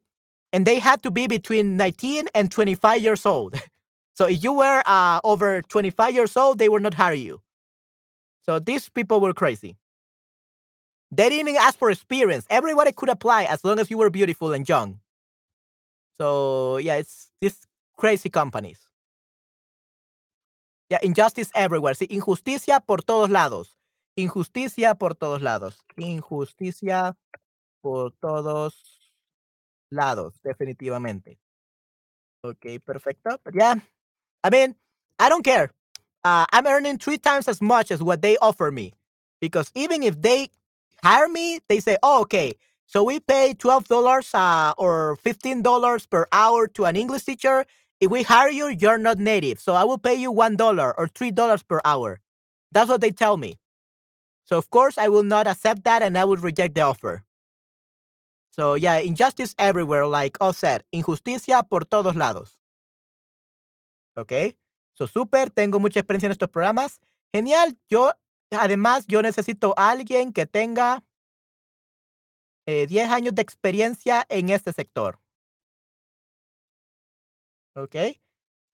And 0.54 0.66
they 0.66 0.80
had 0.80 1.04
to 1.04 1.12
be 1.12 1.28
between 1.28 1.78
19 1.78 2.28
and 2.36 2.52
25 2.52 3.02
years 3.02 3.26
old. 3.26 3.56
so 4.16 4.28
if 4.28 4.44
you 4.44 4.54
were 4.54 4.84
uh, 4.86 5.22
over 5.24 5.62
25 5.64 6.14
years 6.14 6.38
old, 6.38 6.60
they 6.60 6.70
would 6.70 6.84
not 6.84 6.94
hire 6.96 7.14
you. 7.14 7.42
So 8.46 8.60
these 8.60 8.90
people 8.90 9.22
were 9.22 9.34
crazy. 9.34 9.78
They 11.12 11.30
didn't 11.30 11.50
even 11.50 11.62
ask 11.62 11.80
for 11.80 11.92
experience. 11.92 12.46
Everybody 12.50 12.92
could 12.94 13.10
apply 13.10 13.46
as 13.46 13.64
long 13.64 13.80
as 13.80 13.92
you 13.92 13.98
were 14.00 14.10
beautiful 14.10 14.54
and 14.54 14.68
young. 14.68 15.00
So 16.20 16.78
yeah, 16.78 16.96
it's 16.96 17.30
these 17.42 17.58
crazy 17.98 18.30
companies. 18.30 18.80
Yeah, 20.90 21.00
injustice 21.02 21.50
everywhere. 21.56 21.96
Sí, 21.96 22.08
injusticia 22.10 22.80
por 22.80 23.02
todos 23.02 23.30
lados. 23.30 23.76
Injusticia 24.16 24.96
por 24.96 25.16
todos 25.16 25.42
lados. 25.42 25.80
Injusticia 25.98 27.16
por 27.82 28.12
todos 28.22 28.76
lados, 29.90 30.40
definitivamente. 30.44 31.40
Okay, 32.44 32.80
perfecto. 32.80 33.40
But 33.44 33.56
yeah, 33.56 33.76
I 34.44 34.50
mean, 34.50 34.76
I 35.18 35.30
don't 35.30 35.44
care. 35.44 35.72
Uh, 36.24 36.46
I'm 36.52 36.68
earning 36.68 36.98
three 36.98 37.18
times 37.18 37.48
as 37.48 37.62
much 37.62 37.92
as 37.92 38.02
what 38.04 38.22
they 38.22 38.38
offer 38.38 38.72
me. 38.72 38.94
Because 39.40 39.72
even 39.76 40.04
if 40.04 40.22
they 40.22 40.50
hire 41.04 41.28
me, 41.28 41.60
they 41.68 41.80
say, 41.80 41.98
oh, 42.04 42.22
okay, 42.22 42.54
so 42.94 43.04
we 43.04 43.20
pay 43.20 43.56
$12 43.56 43.90
uh, 44.36 44.74
or 44.78 45.18
$15 45.26 46.10
per 46.12 46.28
hour 46.32 46.68
to 46.68 46.86
an 46.86 46.96
English 46.96 47.24
teacher. 47.24 47.66
If 48.00 48.12
we 48.12 48.22
hire 48.22 48.50
you, 48.50 48.68
you're 48.68 49.00
not 49.00 49.18
native. 49.18 49.60
So 49.60 49.74
I 49.74 49.84
will 49.84 49.98
pay 49.98 50.14
you 50.14 50.32
$1 50.32 50.60
or 50.96 51.08
$3 51.08 51.68
per 51.68 51.82
hour. 51.84 52.20
That's 52.72 52.90
what 52.90 53.02
they 53.02 53.10
tell 53.10 53.38
me. 53.38 53.58
So, 54.46 54.60
of 54.60 54.70
course, 54.70 55.00
I 55.00 55.08
will 55.08 55.24
not 55.24 55.48
accept 55.48 55.84
that 55.86 56.04
and 56.04 56.16
I 56.16 56.26
will 56.26 56.38
reject 56.38 56.76
the 56.76 56.82
offer. 56.82 57.24
So, 58.52 58.76
yeah, 58.76 59.00
injustice 59.00 59.56
everywhere, 59.58 60.06
like 60.06 60.38
I 60.40 60.52
said, 60.52 60.84
injusticia 60.94 61.68
por 61.68 61.86
todos 61.86 62.14
lados. 62.14 62.58
Ok. 64.16 64.56
So, 64.94 65.08
super, 65.08 65.50
tengo 65.50 65.80
mucha 65.80 66.00
experiencia 66.00 66.28
en 66.28 66.34
estos 66.34 66.50
programas. 66.50 67.00
Genial. 67.34 67.76
Yo, 67.90 68.12
además, 68.52 69.08
yo 69.08 69.24
necesito 69.24 69.74
a 69.78 69.90
alguien 69.90 70.32
que 70.32 70.46
tenga 70.46 71.02
eh, 72.66 72.88
10 72.88 73.10
años 73.10 73.36
de 73.36 73.42
experiencia 73.42 74.26
en 74.30 74.50
este 74.50 74.74
sector. 74.74 75.20
Ok. 77.76 77.96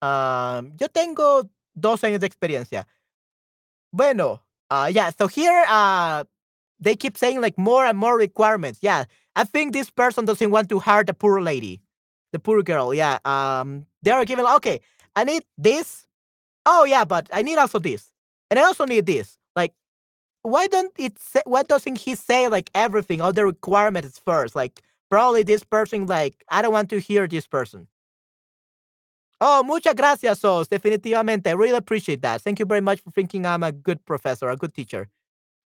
Um, 0.02 0.76
yo 0.76 0.88
tengo 0.88 1.48
dos 1.74 2.04
años 2.04 2.20
de 2.20 2.26
experiencia. 2.26 2.86
Bueno, 3.92 4.42
uh, 4.70 4.88
yeah, 4.92 5.10
so 5.10 5.26
here 5.26 5.64
uh, 5.68 6.24
they 6.78 6.96
keep 6.96 7.16
saying 7.16 7.40
like 7.40 7.58
more 7.58 7.84
and 7.84 7.98
more 7.98 8.16
requirements. 8.16 8.78
Yeah, 8.82 9.04
I 9.36 9.44
think 9.44 9.72
this 9.72 9.90
person 9.90 10.24
doesn't 10.24 10.50
want 10.50 10.68
to 10.68 10.78
hire 10.78 11.04
the 11.04 11.14
poor 11.14 11.40
lady, 11.40 11.80
the 12.32 12.38
poor 12.38 12.62
girl. 12.62 12.94
Yeah, 12.94 13.18
um, 13.24 13.86
they 14.02 14.10
are 14.10 14.24
giving, 14.24 14.46
okay, 14.46 14.80
I 15.16 15.24
need 15.24 15.44
this. 15.58 16.06
Oh, 16.66 16.84
yeah, 16.84 17.04
but 17.04 17.28
I 17.32 17.42
need 17.42 17.58
also 17.58 17.78
this. 17.78 18.12
And 18.50 18.58
I 18.58 18.64
also 18.64 18.84
need 18.84 19.06
this. 19.06 19.39
Why 20.42 20.66
don't 20.68 20.92
it 20.98 21.18
say, 21.18 21.42
why 21.44 21.62
doesn't 21.62 21.98
he 21.98 22.14
say 22.14 22.48
like 22.48 22.70
everything 22.74 23.20
all 23.20 23.32
the 23.32 23.44
requirements 23.44 24.18
first? 24.24 24.56
Like 24.56 24.80
probably 25.10 25.42
this 25.42 25.64
person 25.64 26.06
like 26.06 26.44
i 26.48 26.62
don't 26.62 26.72
want 26.72 26.88
to 26.90 26.98
hear 26.98 27.26
this 27.26 27.46
person. 27.46 27.88
Oh 29.40 29.62
muchas 29.62 29.94
gracias 29.94 30.40
sos. 30.40 30.68
Definitivamente 30.68 31.48
i 31.48 31.52
really 31.52 31.76
appreciate 31.76 32.22
that. 32.22 32.40
Thank 32.42 32.58
you 32.58 32.66
very 32.66 32.80
much 32.80 33.00
for 33.00 33.10
thinking 33.10 33.44
i'm 33.44 33.62
a 33.62 33.72
good 33.72 34.04
professor 34.06 34.48
a 34.48 34.56
good 34.56 34.74
teacher. 34.74 35.08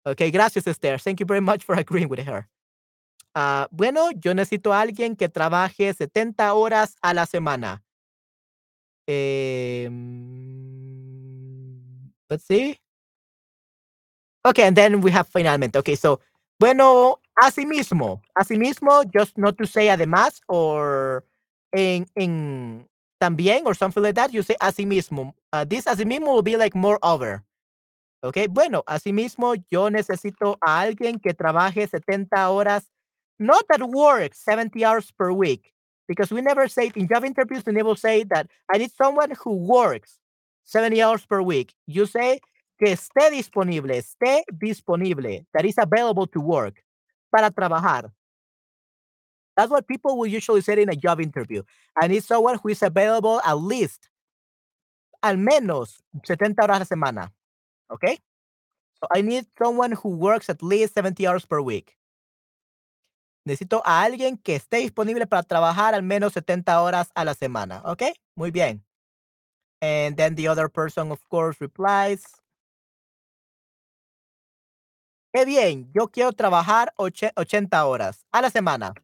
Okay 0.05 0.31
gracias 0.31 0.67
esther. 0.67 0.97
Thank 0.97 1.19
you 1.21 1.25
very 1.25 1.41
much 1.41 1.63
for 1.63 1.75
agreeing 1.79 2.09
with 2.09 2.19
her. 2.25 2.47
Uh, 3.35 3.67
bueno 3.71 4.09
yo 4.11 4.33
necesito 4.33 4.73
a 4.73 4.81
alguien 4.81 5.15
que 5.15 5.29
trabaje 5.29 5.93
70 5.93 6.53
horas 6.53 6.95
a 7.01 7.13
la 7.13 7.25
semana. 7.25 7.83
Eh, 9.07 9.87
let's 12.29 12.43
see 12.45 12.77
Okay, 14.47 14.63
and 14.63 14.77
then 14.77 15.01
we 15.01 15.11
have 15.11 15.27
finalmente. 15.27 15.75
Okay, 15.75 15.95
so, 15.95 16.21
bueno, 16.57 17.19
asimismo, 17.37 18.21
asimismo, 18.37 19.03
just 19.11 19.37
not 19.37 19.57
to 19.57 19.67
say 19.67 19.87
además 19.87 20.39
or 20.47 21.25
en, 21.75 22.05
en 22.15 22.87
también 23.21 23.65
or 23.65 23.73
something 23.73 24.01
like 24.01 24.15
that, 24.15 24.33
you 24.33 24.41
say 24.43 24.55
asimismo. 24.61 25.33
Uh, 25.51 25.65
this 25.65 25.83
asimismo 25.83 26.27
will 26.27 26.41
be 26.41 26.55
like 26.55 26.73
moreover. 26.75 27.43
Okay, 28.23 28.47
bueno, 28.47 28.83
asimismo, 28.87 29.61
yo 29.69 29.89
necesito 29.89 30.57
a 30.65 30.79
alguien 30.79 31.21
que 31.21 31.33
trabaje 31.33 31.85
70 31.85 32.49
horas, 32.49 32.85
not 33.39 33.65
that 33.67 33.83
work 33.83 34.33
70 34.33 34.85
hours 34.85 35.11
per 35.11 35.33
week, 35.33 35.73
because 36.07 36.31
we 36.31 36.41
never 36.41 36.69
say 36.69 36.89
in 36.95 37.07
job 37.09 37.25
interviews, 37.25 37.63
we 37.65 37.73
never 37.73 37.95
say 37.95 38.23
that 38.23 38.47
I 38.71 38.77
need 38.77 38.91
someone 38.93 39.31
who 39.43 39.55
works 39.55 40.19
70 40.63 41.01
hours 41.01 41.25
per 41.25 41.41
week. 41.41 41.73
You 41.85 42.05
say 42.05 42.39
que 42.77 42.91
esté 42.91 43.31
disponible, 43.31 43.97
esté 43.97 44.43
disponible, 44.51 45.45
that 45.53 45.65
is 45.65 45.77
available 45.77 46.27
to 46.27 46.39
work, 46.39 46.83
para 47.31 47.51
trabajar. 47.51 48.11
That's 49.55 49.71
what 49.71 49.87
people 49.87 50.17
will 50.17 50.27
usually 50.27 50.61
say 50.61 50.81
in 50.81 50.89
a 50.89 50.95
job 50.95 51.19
interview. 51.19 51.63
I 51.99 52.07
need 52.07 52.23
someone 52.23 52.59
who 52.61 52.69
is 52.69 52.83
available 52.83 53.41
at 53.43 53.57
least, 53.57 54.09
al 55.23 55.37
menos 55.37 56.03
70 56.23 56.61
horas 56.61 56.81
a 56.81 56.85
semana. 56.85 57.31
Okay? 57.91 58.19
So 59.01 59.07
I 59.11 59.21
need 59.21 59.45
someone 59.57 59.93
who 59.93 60.09
works 60.09 60.49
at 60.49 60.61
least 60.61 60.93
70 60.93 61.25
hours 61.25 61.45
per 61.45 61.59
week. 61.61 61.97
Necesito 63.47 63.81
a 63.85 64.03
alguien 64.03 64.37
que 64.37 64.55
esté 64.55 64.77
disponible 64.77 65.25
para 65.25 65.41
trabajar 65.41 65.95
al 65.95 66.03
menos 66.03 66.33
70 66.33 66.81
horas 66.81 67.09
a 67.15 67.25
la 67.25 67.33
semana. 67.33 67.81
Okay? 67.85 68.13
Muy 68.35 68.51
bien. 68.51 68.83
And 69.81 70.17
then 70.17 70.35
the 70.35 70.47
other 70.47 70.69
person, 70.69 71.11
of 71.11 71.19
course, 71.29 71.61
replies, 71.61 72.23
Qué 75.37 75.45
bien, 75.45 75.87
yo 75.93 76.07
quiero 76.07 76.33
trabajar 76.33 76.91
80 76.97 77.85
horas 77.85 78.25
a 78.31 78.41
la 78.41 78.49
semana. 78.49 78.95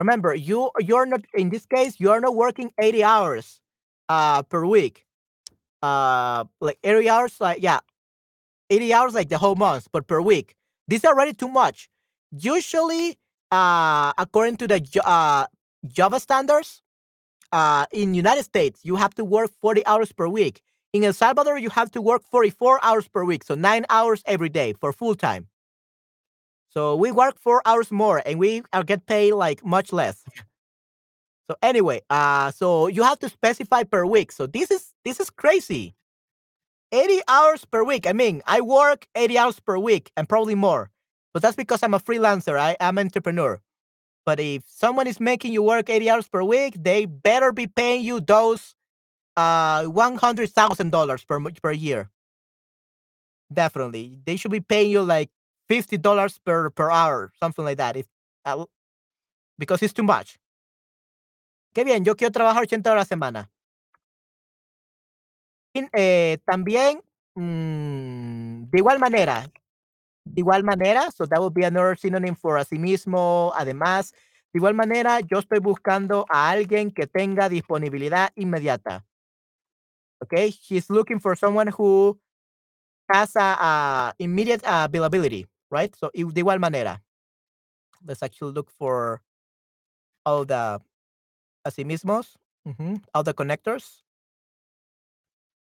Remember, 0.00 0.34
you 0.34 0.70
you're 0.80 1.04
not 1.04 1.20
in 1.34 1.50
this 1.50 1.66
case 1.66 1.96
you're 2.00 2.18
not 2.18 2.34
working 2.34 2.72
80 2.78 3.04
hours 3.04 3.60
uh 4.08 4.42
per 4.44 4.64
week. 4.64 5.04
Uh 5.82 6.44
like 6.62 6.78
80 6.82 7.10
hours 7.10 7.38
like 7.42 7.58
yeah. 7.60 7.80
80 8.70 8.94
hours 8.94 9.12
like 9.14 9.28
the 9.28 9.36
whole 9.36 9.54
month, 9.54 9.86
but 9.92 10.06
per 10.06 10.22
week. 10.22 10.56
This 10.86 11.00
is 11.00 11.04
already 11.04 11.34
too 11.34 11.48
much. 11.48 11.90
Usually 12.32 13.18
uh 13.50 14.14
according 14.16 14.56
to 14.56 14.66
the 14.66 14.80
uh 15.04 15.44
Java 15.86 16.18
standards 16.18 16.80
uh 17.52 17.84
in 17.92 18.14
United 18.14 18.44
States, 18.44 18.80
you 18.82 18.96
have 18.96 19.14
to 19.16 19.26
work 19.26 19.50
40 19.60 19.84
hours 19.84 20.10
per 20.10 20.26
week. 20.26 20.62
In 20.92 21.04
El 21.04 21.12
Salvador, 21.12 21.58
you 21.58 21.70
have 21.70 21.90
to 21.92 22.00
work 22.00 22.22
44 22.30 22.80
hours 22.82 23.08
per 23.08 23.24
week, 23.24 23.44
so 23.44 23.54
nine 23.54 23.84
hours 23.90 24.22
every 24.24 24.48
day 24.48 24.72
for 24.72 24.92
full 24.92 25.14
time. 25.14 25.48
So 26.70 26.96
we 26.96 27.10
work 27.10 27.38
four 27.38 27.62
hours 27.66 27.90
more 27.90 28.22
and 28.24 28.38
we 28.38 28.62
get 28.86 29.06
paid 29.06 29.32
like 29.32 29.64
much 29.64 29.92
less. 29.92 30.24
so 31.50 31.56
anyway, 31.62 32.02
uh, 32.08 32.50
so 32.52 32.86
you 32.86 33.02
have 33.02 33.18
to 33.20 33.28
specify 33.28 33.82
per 33.84 34.06
week. 34.06 34.32
So 34.32 34.46
this 34.46 34.70
is 34.70 34.92
this 35.04 35.20
is 35.20 35.30
crazy. 35.30 35.94
80 36.92 37.20
hours 37.28 37.64
per 37.64 37.84
week. 37.84 38.06
I 38.06 38.12
mean, 38.12 38.42
I 38.46 38.60
work 38.62 39.06
80 39.14 39.38
hours 39.38 39.60
per 39.60 39.78
week 39.78 40.10
and 40.16 40.28
probably 40.28 40.54
more. 40.54 40.90
But 41.34 41.42
that's 41.42 41.56
because 41.56 41.82
I'm 41.82 41.94
a 41.94 42.00
freelancer. 42.00 42.58
I 42.58 42.76
am 42.80 42.96
an 42.96 43.08
entrepreneur. 43.08 43.60
But 44.24 44.40
if 44.40 44.62
someone 44.66 45.06
is 45.06 45.20
making 45.20 45.52
you 45.52 45.62
work 45.62 45.90
80 45.90 46.10
hours 46.10 46.28
per 46.28 46.42
week, 46.42 46.76
they 46.78 47.04
better 47.04 47.52
be 47.52 47.66
paying 47.66 48.02
you 48.02 48.20
those 48.20 48.74
uh 49.38 49.84
$100,000 49.84 51.26
per 51.28 51.40
per 51.62 51.72
year. 51.72 52.10
Definitely. 53.52 54.18
They 54.26 54.36
should 54.36 54.50
be 54.52 54.60
paying 54.60 54.90
you 54.90 55.02
like 55.02 55.30
$50 55.68 56.38
per 56.44 56.70
per 56.70 56.90
hour, 56.90 57.32
something 57.40 57.64
like 57.64 57.78
that. 57.78 57.96
If, 57.96 58.06
uh, 58.44 58.64
because 59.58 59.82
it's 59.82 59.94
too 59.94 60.04
much. 60.04 60.38
Qué 61.74 61.84
bien, 61.84 62.04
yo 62.04 62.16
quiero 62.16 62.32
trabajar 62.32 62.64
80 62.64 62.90
horas 62.92 63.10
a 63.10 63.14
la 63.16 63.16
semana. 63.16 63.50
Eh, 65.74 66.38
también, 66.44 67.00
mm, 67.34 68.64
de 68.70 68.78
igual 68.78 68.98
manera, 68.98 69.50
de 70.24 70.40
igual 70.42 70.64
manera, 70.64 71.10
so 71.12 71.26
that 71.26 71.40
would 71.40 71.54
be 71.54 71.64
another 71.64 71.96
synonym 71.98 72.36
for 72.36 72.58
mismo. 72.72 73.52
Además, 73.56 74.12
de 74.52 74.58
igual 74.60 74.74
manera, 74.74 75.20
yo 75.20 75.40
estoy 75.40 75.60
buscando 75.60 76.26
a 76.30 76.50
alguien 76.50 76.92
que 76.92 77.06
tenga 77.08 77.48
disponibilidad 77.50 78.30
inmediata. 78.36 79.04
Okay, 80.22 80.50
he's 80.50 80.90
looking 80.90 81.18
for 81.20 81.36
someone 81.36 81.68
who 81.68 82.18
has 83.10 83.36
a, 83.36 83.40
a 83.40 84.14
immediate 84.18 84.62
availability, 84.64 85.46
right? 85.70 85.94
So 85.96 86.10
de 86.14 86.24
igual 86.42 86.58
manera, 86.60 87.00
let's 88.04 88.22
actually 88.22 88.52
look 88.52 88.70
for 88.70 89.22
all 90.26 90.44
the 90.44 90.80
asimismos, 91.66 92.36
uh 92.66 92.72
-huh, 92.74 93.00
all 93.14 93.22
the 93.24 93.32
connectors. 93.34 94.02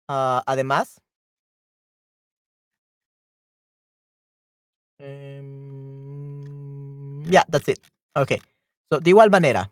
Uh, 0.10 0.42
además, 0.48 0.98
um, 5.00 6.10
yeah, 7.30 7.44
that's 7.48 7.70
it. 7.70 7.80
Okay. 8.18 8.42
So, 8.92 9.00
de 9.00 9.12
igual 9.12 9.30
manera. 9.30 9.70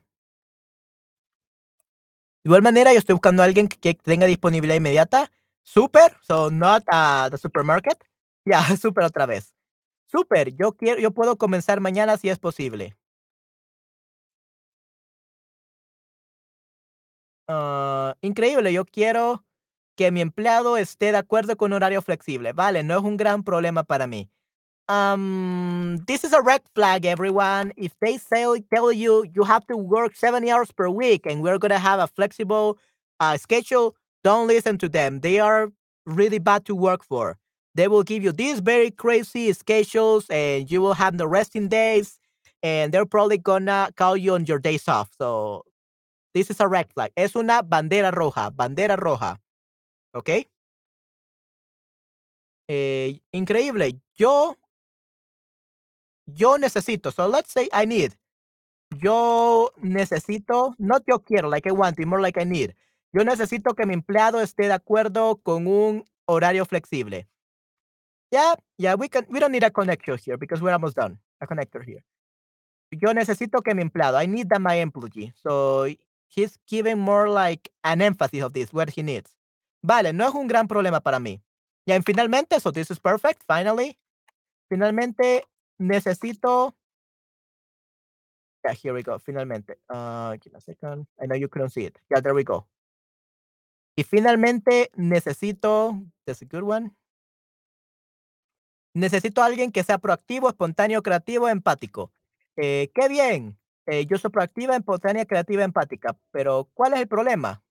Igual 2.48 2.62
manera, 2.62 2.94
yo 2.94 3.00
estoy 3.00 3.12
buscando 3.12 3.44
a 3.44 3.46
alguien 3.46 3.68
que, 3.68 3.94
tenga 3.94 4.26
disponibilidad 4.26 4.78
inmediata. 4.78 5.30
Super, 5.64 6.16
so 6.22 6.50
not 6.50 6.82
uh, 6.90 7.30
the 7.30 7.38
supermarket. 7.38 7.98
Ya, 8.46 8.64
super 8.78 9.04
otra 9.04 9.26
vez. 9.26 9.54
Super, 10.06 10.56
yo 10.56 10.72
quiero, 10.72 11.02
yo 11.02 11.12
puedo 11.12 11.38
comenzar 11.38 11.82
mañana 11.82 12.16
si 12.16 12.30
es 12.30 12.40
posible. 12.40 12.96
Uh, 17.50 18.14
increíble, 18.22 18.72
yo 18.72 18.86
quiero 18.86 19.44
que 19.98 20.10
mi 20.12 20.22
empleado 20.22 20.78
esté 20.78 21.12
de 21.12 21.18
acuerdo 21.18 21.58
con 21.58 21.74
horario 21.74 22.02
flexible. 22.02 22.54
Vale, 22.54 22.84
no 22.84 22.98
es 22.98 23.04
un 23.04 23.18
gran 23.18 23.44
problema 23.44 23.84
para 23.84 24.08
mí. 24.08 24.32
Um, 24.90 25.98
this 26.08 26.24
is 26.24 26.32
a 26.34 26.42
red 26.42 26.62
flag, 26.74 27.06
everyone. 27.06 27.74
If 27.76 27.94
they 28.00 28.18
say 28.18 28.46
tell 28.74 28.92
you 28.92 29.26
you 29.36 29.44
have 29.44 29.68
to 29.68 29.76
work 29.78 30.16
70 30.16 30.50
hours 30.50 30.72
per 30.72 30.88
week 30.90 31.26
and 31.26 31.42
we're 31.44 31.58
gonna 31.58 31.80
have 31.80 32.00
a 32.00 32.08
flexible 32.08 32.78
uh, 33.20 33.38
schedule, 33.38 33.96
don't 34.24 34.48
listen 34.48 34.78
to 34.80 34.90
them. 34.90 35.20
They 35.22 35.40
are 35.40 35.72
really 36.06 36.40
bad 36.40 36.66
to 36.68 36.76
work 36.76 37.04
for. 37.04 37.38
They 37.76 37.88
will 37.90 38.04
give 38.04 38.24
you 38.24 38.32
these 38.32 38.60
very 38.62 38.90
crazy 38.92 39.52
schedules 39.54 40.26
and 40.30 40.72
you 40.72 40.82
will 40.82 40.94
have 40.94 41.14
no 41.16 41.26
resting 41.26 41.68
days 41.68 42.18
and 42.64 42.94
they're 42.94 43.06
probably 43.06 43.38
gonna 43.38 43.90
call 43.98 44.16
you 44.18 44.34
on 44.36 44.46
your 44.46 44.60
days 44.60 44.88
off. 44.88 45.10
So 45.20 45.64
this 46.34 46.50
is 46.50 46.60
a 46.62 46.68
red 46.68 46.88
flag. 46.94 47.12
Es 47.18 47.36
una 47.36 47.64
bandera 47.64 48.12
roja, 48.14 48.52
bandera 48.56 48.98
roja. 48.98 49.38
okay 50.16 50.46
Eh, 52.70 53.20
increíble. 53.32 54.00
Yo, 54.16 54.56
yo 56.28 56.58
necesito. 56.58 57.12
So 57.12 57.28
let's 57.28 57.52
say 57.52 57.70
I 57.74 57.86
need. 57.86 58.14
Yo 59.02 59.72
necesito, 59.82 60.76
no 60.78 61.00
yo 61.06 61.20
quiero, 61.20 61.50
like 61.50 61.68
I 61.68 61.72
want, 61.72 62.00
more 62.06 62.22
like 62.22 62.40
I 62.40 62.46
need. 62.46 62.74
Yo 63.12 63.24
necesito 63.24 63.76
que 63.76 63.86
mi 63.86 63.94
empleado 63.94 64.42
esté 64.42 64.68
de 64.68 64.74
acuerdo 64.74 65.42
con 65.44 65.68
un 65.68 66.06
horario 66.26 66.66
flexible. 66.66 67.28
Yeah, 68.32 68.56
yeah, 68.78 68.96
we 68.96 69.10
can, 69.10 69.26
we 69.30 69.40
don't 69.40 69.52
need 69.52 69.64
a 69.64 69.72
connector 69.72 70.20
here 70.20 70.38
because 70.38 70.62
we're 70.62 70.74
almost 70.74 70.96
done. 70.96 71.18
A 71.42 71.48
connector 71.48 71.84
here. 71.84 72.04
Yo 72.92 73.14
necesito 73.14 73.62
que 73.62 73.74
mi 73.74 73.82
empleado, 73.82 74.22
I 74.22 74.28
need 74.28 74.50
that 74.50 74.62
my 74.62 74.76
employee. 74.76 75.34
So 75.36 75.88
he's 76.28 76.58
giving 76.68 77.00
more 77.00 77.30
like 77.30 77.70
an 77.84 78.02
emphasis 78.02 78.42
of 78.42 78.54
this, 78.54 78.72
what 78.72 78.90
he 78.90 79.04
needs. 79.04 79.32
Vale, 79.84 80.14
no 80.14 80.28
es 80.28 80.34
un 80.34 80.48
gran 80.48 80.68
problema 80.68 81.02
para 81.02 81.20
mí. 81.20 81.42
Y 81.86 82.02
finalmente, 82.02 82.60
so 82.60 82.72
this 82.72 82.92
is 82.92 83.00
perfect, 83.00 83.44
finally. 83.48 83.98
Finalmente, 84.70 85.46
necesito. 85.78 86.76
Yeah, 88.64 88.74
here 88.74 88.94
we 88.94 89.04
go, 89.04 89.20
finalmente. 89.20 89.80
Uh, 89.90 90.36
give 90.42 90.56
a 90.56 90.62
second. 90.62 91.08
I 91.22 91.26
know 91.28 91.36
you 91.36 91.48
couldn't 91.48 91.70
see 91.70 91.86
it. 91.86 92.00
Yeah, 92.10 92.22
there 92.22 92.34
we 92.34 92.44
go. 92.44 92.68
Y 93.96 94.04
finalmente, 94.04 94.92
necesito. 94.96 96.04
That's 96.26 96.42
a 96.42 96.46
good 96.46 96.64
one. 96.64 96.92
Necesito 98.94 99.42
a 99.42 99.46
alguien 99.46 99.72
que 99.72 99.84
sea 99.84 100.00
proactivo, 100.00 100.50
espontáneo, 100.50 101.02
creativo, 101.04 101.48
empático. 101.50 102.12
Eh, 102.56 102.92
qué 102.94 103.08
bien. 103.08 103.58
Eh, 103.86 104.06
yo 104.06 104.18
soy 104.18 104.32
proactiva, 104.32 104.76
espontánea, 104.76 105.26
creativa, 105.26 105.64
empática. 105.64 106.18
Pero, 106.32 106.70
¿cuál 106.74 106.94
es 106.94 107.00
el 107.02 107.08
problema? 107.08 107.64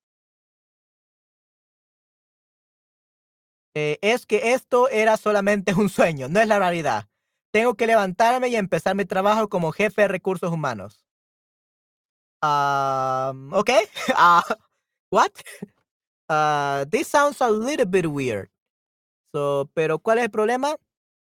Eh, 3.75 3.99
es 4.01 4.25
que 4.25 4.55
esto 4.55 4.89
era 4.89 5.17
solamente 5.17 5.75
un 5.79 5.89
sueño, 5.89 6.29
no 6.29 6.41
es 6.41 6.49
la 6.49 6.59
realidad. 6.59 7.09
Tengo 7.57 7.75
que 7.75 7.87
levantarme 7.87 8.49
y 8.49 8.57
empezar 8.57 8.95
mi 8.95 9.07
trabajo 9.07 9.49
como 9.49 9.73
jefe 9.73 10.03
de 10.03 10.09
recursos 10.09 10.53
humanos. 10.53 11.07
Um, 12.43 13.51
okay. 13.55 13.87
Uh, 14.11 14.43
what? 15.11 15.33
Uh, 16.29 16.85
this 16.91 17.09
sounds 17.09 17.41
a 17.41 17.51
little 17.51 17.87
bit 17.87 18.05
weird. 18.05 18.51
So, 19.33 19.71
pero 19.73 19.99
¿cuál 20.01 20.19
es 20.19 20.25
el 20.25 20.31
problema? 20.31 20.77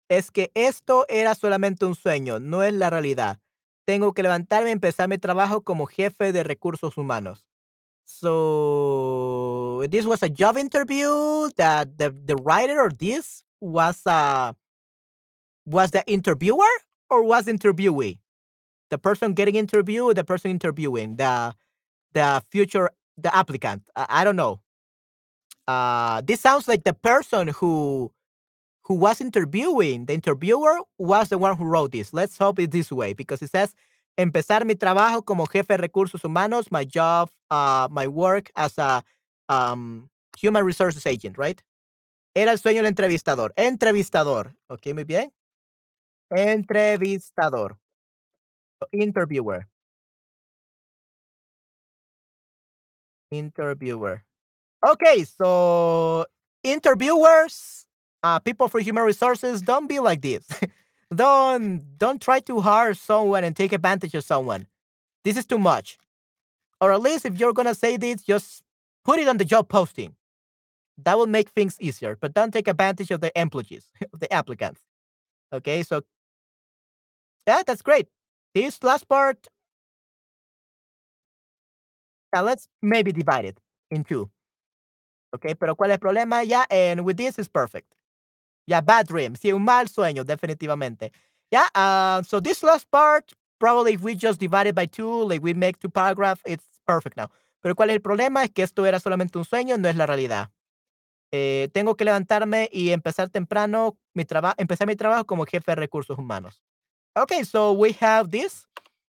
Es 0.10 0.30
que 0.30 0.52
esto 0.54 1.06
era 1.08 1.34
solamente 1.34 1.86
un 1.86 1.96
sueño, 1.96 2.42
no 2.42 2.62
es 2.62 2.74
la 2.74 2.90
realidad. 2.90 3.40
Tengo 3.86 4.14
que 4.14 4.22
levantarme 4.22 4.72
y 4.72 4.74
empezar 4.74 5.08
mi 5.08 5.18
trabajo 5.18 5.62
como 5.62 5.86
jefe 5.86 6.34
de 6.34 6.44
recursos 6.44 6.98
humanos. 6.98 7.46
So 8.04 9.82
this 9.90 10.06
was 10.06 10.24
a 10.24 10.30
job 10.30 10.58
interview 10.58 11.50
that 11.56 11.88
the, 11.96 12.10
the 12.10 12.36
writer 12.36 12.82
or 12.82 12.92
this 12.92 13.46
was 13.62 14.06
uh 14.06 14.52
was 15.68 15.92
the 15.92 16.04
interviewer 16.08 16.74
or 17.12 17.24
was 17.24 17.48
interviewee? 17.48 18.20
The 18.92 18.98
person 19.00 19.34
getting 19.34 19.56
interviewed, 19.56 20.18
the 20.18 20.26
person 20.26 20.52
interviewing, 20.52 21.18
the 21.18 21.56
the 22.14 22.44
future 22.52 22.92
the 23.18 23.36
applicant. 23.36 23.84
I, 23.96 24.08
I 24.10 24.26
don't 24.26 24.38
know. 24.38 24.62
Uh 25.68 26.22
this 26.22 26.42
sounds 26.42 26.68
like 26.68 26.84
the 26.86 26.94
person 26.94 27.50
who 27.50 28.12
who 28.86 28.96
was 28.96 29.22
interviewing, 29.22 30.06
the 30.08 30.14
interviewer 30.16 30.80
was 31.00 31.30
the 31.30 31.38
one 31.40 31.58
who 31.58 31.66
wrote 31.66 31.92
this. 31.94 32.14
Let's 32.14 32.38
hope 32.38 32.60
it 32.60 32.72
this 32.72 32.92
way 32.92 33.14
because 33.14 33.42
it 33.42 33.52
says 33.52 33.76
empezar 34.20 34.66
mi 34.66 34.76
trabajo 34.76 35.26
como 35.26 35.46
jefe 35.48 35.78
de 35.78 35.78
recursos 35.78 36.24
humanos, 36.24 36.72
my 36.72 36.86
job, 36.86 37.30
uh, 37.52 37.88
my 37.92 38.08
work 38.08 38.52
as 38.56 38.78
a 38.80 39.04
um, 39.50 40.10
human 40.40 40.66
resources 40.66 41.06
agent, 41.08 41.38
right? 41.38 41.62
Era 42.36 42.52
el 42.54 42.60
sueño 42.60 42.78
del 42.84 42.88
entrevistador. 42.88 43.54
Entrevistador. 43.58 44.56
Ok, 44.70 44.88
muy 44.94 45.04
bien. 45.06 45.32
Entrevistador. 46.32 47.78
Interviewer. 48.92 49.66
Interviewer. 53.32 54.24
Okay, 54.88 55.24
so 55.24 56.26
interviewers, 56.64 57.86
uh, 58.24 58.40
people 58.40 58.68
for 58.68 58.80
human 58.80 59.04
resources, 59.04 59.62
don't 59.62 59.88
be 59.88 60.00
like 60.00 60.22
this. 60.22 60.48
don't 61.16 61.98
don't 61.98 62.22
try 62.22 62.40
to 62.42 62.62
hire 62.62 62.94
someone 62.94 63.44
and 63.44 63.56
take 63.56 63.74
advantage 63.74 64.14
of 64.16 64.24
someone. 64.24 64.68
This 65.24 65.38
is 65.38 65.46
too 65.46 65.60
much. 65.60 65.98
Or 66.82 66.94
at 66.94 67.02
least 67.02 67.26
if 67.26 67.40
you're 67.40 67.54
gonna 67.54 67.76
say 67.76 67.98
this, 67.98 68.24
just 68.24 68.64
put 69.06 69.20
it 69.20 69.28
on 69.28 69.38
the 69.38 69.46
job 69.46 69.70
posting. 69.70 70.16
That 71.04 71.18
will 71.18 71.28
make 71.28 71.50
things 71.52 71.78
easier. 71.80 72.18
But 72.20 72.34
don't 72.34 72.52
take 72.54 72.68
advantage 72.68 73.12
of 73.12 73.22
the 73.22 73.38
employees, 73.40 73.86
of 74.14 74.20
the 74.22 74.32
applicants. 74.34 74.82
Okay, 75.54 75.84
so 75.84 76.04
yeah, 77.48 77.64
that's 77.66 77.82
great. 77.82 78.08
This 78.54 78.84
last 78.84 79.08
part, 79.08 79.48
yeah, 82.34 82.42
let's 82.42 82.68
maybe 82.82 83.12
divide 83.12 83.46
it 83.46 83.60
in 83.90 84.04
two. 84.04 84.30
Okay, 85.36 85.56
pero 85.56 85.76
¿cuál 85.76 85.92
es 85.92 85.96
el 85.96 86.00
problema? 86.00 86.44
Yeah, 86.44 86.66
and 86.70 87.02
with 87.06 87.18
this 87.18 87.38
is 87.40 87.48
perfect. 87.50 87.94
Yeah, 88.68 88.82
bad 88.82 89.08
dream. 89.08 89.36
Sí, 89.36 89.52
un 89.54 89.64
mal 89.64 89.88
sueño, 89.88 90.24
definitivamente. 90.26 91.12
Yeah, 91.52 91.68
uh, 91.76 92.24
so 92.24 92.40
this 92.42 92.64
last 92.64 92.90
part, 92.92 93.34
probably 93.60 93.94
if 93.94 94.02
we 94.02 94.16
just 94.16 94.40
divide 94.40 94.68
it 94.68 94.76
by 94.76 94.86
two, 94.88 95.24
like 95.24 95.42
we 95.42 95.54
make 95.54 95.80
two 95.80 95.90
paragraphs, 95.90 96.42
it's 96.46 96.66
perfect 96.86 97.18
now. 97.18 97.30
Pero 97.62 97.76
¿cuál 97.76 97.90
es 97.90 97.96
el 97.96 98.02
problema? 98.02 98.44
Es 98.44 98.52
que 98.52 98.64
esto 98.64 98.86
era 98.86 99.00
solamente 99.00 99.38
un 99.38 99.46
sueño, 99.46 99.78
no 99.78 99.88
es 99.90 99.96
la 99.96 100.06
realidad. 100.06 100.52
Eh, 101.32 101.70
tengo 101.74 101.96
que 101.96 102.06
levantarme 102.06 102.70
y 102.72 102.92
empezar 102.92 103.30
temprano 103.30 103.98
mi 104.14 104.26
trabajo, 104.26 104.56
empezar 104.58 104.88
mi 104.88 104.96
trabajo 104.96 105.26
como 105.26 105.46
jefe 105.46 105.72
de 105.72 105.76
recursos 105.76 106.18
humanos. 106.18 106.62
Okay, 107.18 107.42
so 107.42 107.74
we 107.74 107.94
have 107.94 108.30
this. 108.30 108.64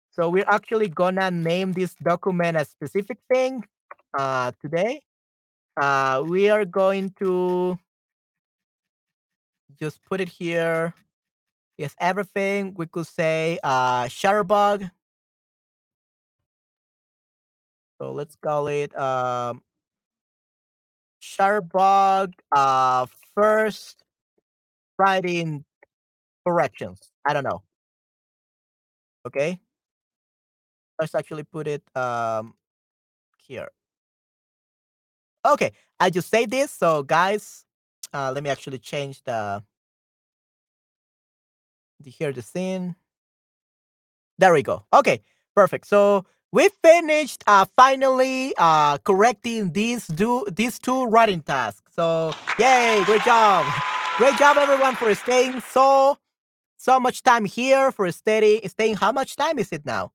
So 0.09 0.31
we're 0.31 0.49
actually 0.49 0.89
gonna 0.89 1.31
name 1.31 1.73
this 1.73 1.95
document 2.03 2.57
a 2.57 2.65
specific 2.65 3.19
thing 3.31 3.63
uh, 4.19 4.53
today. 4.63 5.03
Uh, 5.79 6.25
we 6.27 6.49
are 6.49 6.65
going 6.65 7.13
to 7.19 7.79
just 9.79 10.03
put 10.05 10.23
it 10.23 10.29
here. 10.31 10.95
Yes, 11.77 11.95
everything. 12.01 12.73
We 12.79 12.87
could 12.87 13.07
say 13.07 13.59
uh, 13.63 14.05
Shutterbug. 14.05 14.91
So 18.01 18.13
let's 18.13 18.37
call 18.37 18.69
it 18.69 18.99
um, 18.99 19.61
Shutterbug 21.23 22.33
uh, 22.57 23.05
first 23.35 24.03
writing 24.99 25.67
corrections. 26.47 27.13
I 27.27 27.35
don't 27.35 27.45
know. 27.45 27.68
Okay. 29.27 29.61
Let's 30.99 31.15
actually 31.15 31.45
put 31.45 31.69
it 31.69 31.83
um, 31.95 32.55
here. 33.47 33.69
Okay, 35.47 35.73
I 36.01 36.11
just 36.11 36.29
saved 36.29 36.51
this. 36.51 36.71
So 36.71 37.03
guys, 37.03 37.65
uh, 38.13 38.33
let 38.35 38.43
me 38.43 38.51
actually 38.51 38.79
change 38.79 39.23
the, 39.23 39.63
the 42.01 42.11
here 42.11 42.33
the 42.33 42.43
scene. 42.43 42.97
There 44.39 44.53
we 44.53 44.63
go. 44.63 44.85
Okay, 44.93 45.21
perfect. 45.55 45.87
So 45.87 46.25
we 46.53 46.69
finished 46.83 47.45
uh, 47.47 47.67
finally 47.77 48.55
uh, 48.59 48.99
correcting 48.99 49.73
these 49.73 50.07
do 50.07 50.45
these 50.51 50.79
two 50.79 51.07
writing 51.07 51.43
tasks. 51.43 51.93
So 51.95 52.33
yay, 52.59 53.03
great 53.05 53.23
job. 53.23 53.67
Great 54.19 54.37
job 54.37 54.57
everyone 54.57 54.97
for 54.97 55.15
staying 55.15 55.61
so 55.61 56.19
so 56.79 56.99
much 56.99 57.23
time 57.23 57.45
here 57.45 57.93
for 57.93 58.11
steady 58.13 58.67
staying 58.69 58.97
how 58.97 59.13
much 59.13 59.37
time 59.37 59.59
is 59.59 59.73
it 59.73 59.85
now? 59.85 60.13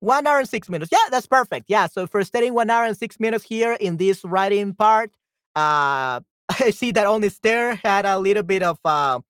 One 0.00 0.26
hour 0.26 0.38
and 0.40 0.48
six 0.48 0.68
minutes. 0.68 0.92
Yeah, 0.92 1.08
that's 1.10 1.26
perfect. 1.26 1.66
Yeah, 1.68 1.86
so 1.86 2.06
for 2.06 2.22
staying 2.24 2.52
one 2.52 2.68
hour 2.68 2.84
and 2.84 2.96
six 2.96 3.18
minutes 3.18 3.44
here 3.44 3.72
in 3.80 3.96
this 3.96 4.24
writing 4.24 4.74
part, 4.74 5.12
uh, 5.56 6.20
I 6.60 6.70
see 6.70 6.90
that 6.92 7.06
only 7.06 7.30
Stair 7.30 7.76
had 7.76 8.04
a 8.04 8.18
little 8.18 8.42
bit 8.42 8.62
of 8.62 8.78
uh, 8.84 9.20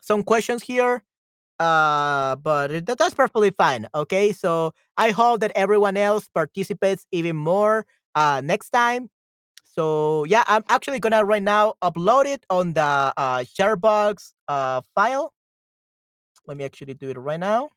some 0.00 0.22
questions 0.22 0.62
here, 0.62 1.02
uh, 1.58 2.36
but 2.36 2.70
it, 2.70 2.86
that's 2.86 3.14
perfectly 3.14 3.50
fine. 3.50 3.88
Okay, 3.94 4.32
so 4.32 4.72
I 4.96 5.10
hope 5.10 5.40
that 5.40 5.52
everyone 5.54 5.96
else 5.96 6.28
participates 6.32 7.06
even 7.12 7.36
more 7.36 7.84
uh, 8.14 8.40
next 8.42 8.70
time. 8.70 9.10
So 9.74 10.24
yeah, 10.24 10.44
I'm 10.46 10.64
actually 10.68 11.00
gonna 11.00 11.24
right 11.24 11.42
now 11.42 11.74
upload 11.82 12.26
it 12.26 12.46
on 12.50 12.72
the 12.74 12.82
uh, 13.16 13.44
Sharebox 13.44 14.32
uh, 14.48 14.80
file. 14.94 15.32
Let 16.48 16.58
me 16.58 16.64
actually 16.64 16.94
do 16.94 17.10
it 17.10 17.18
right 17.18 17.40
now 17.40 17.70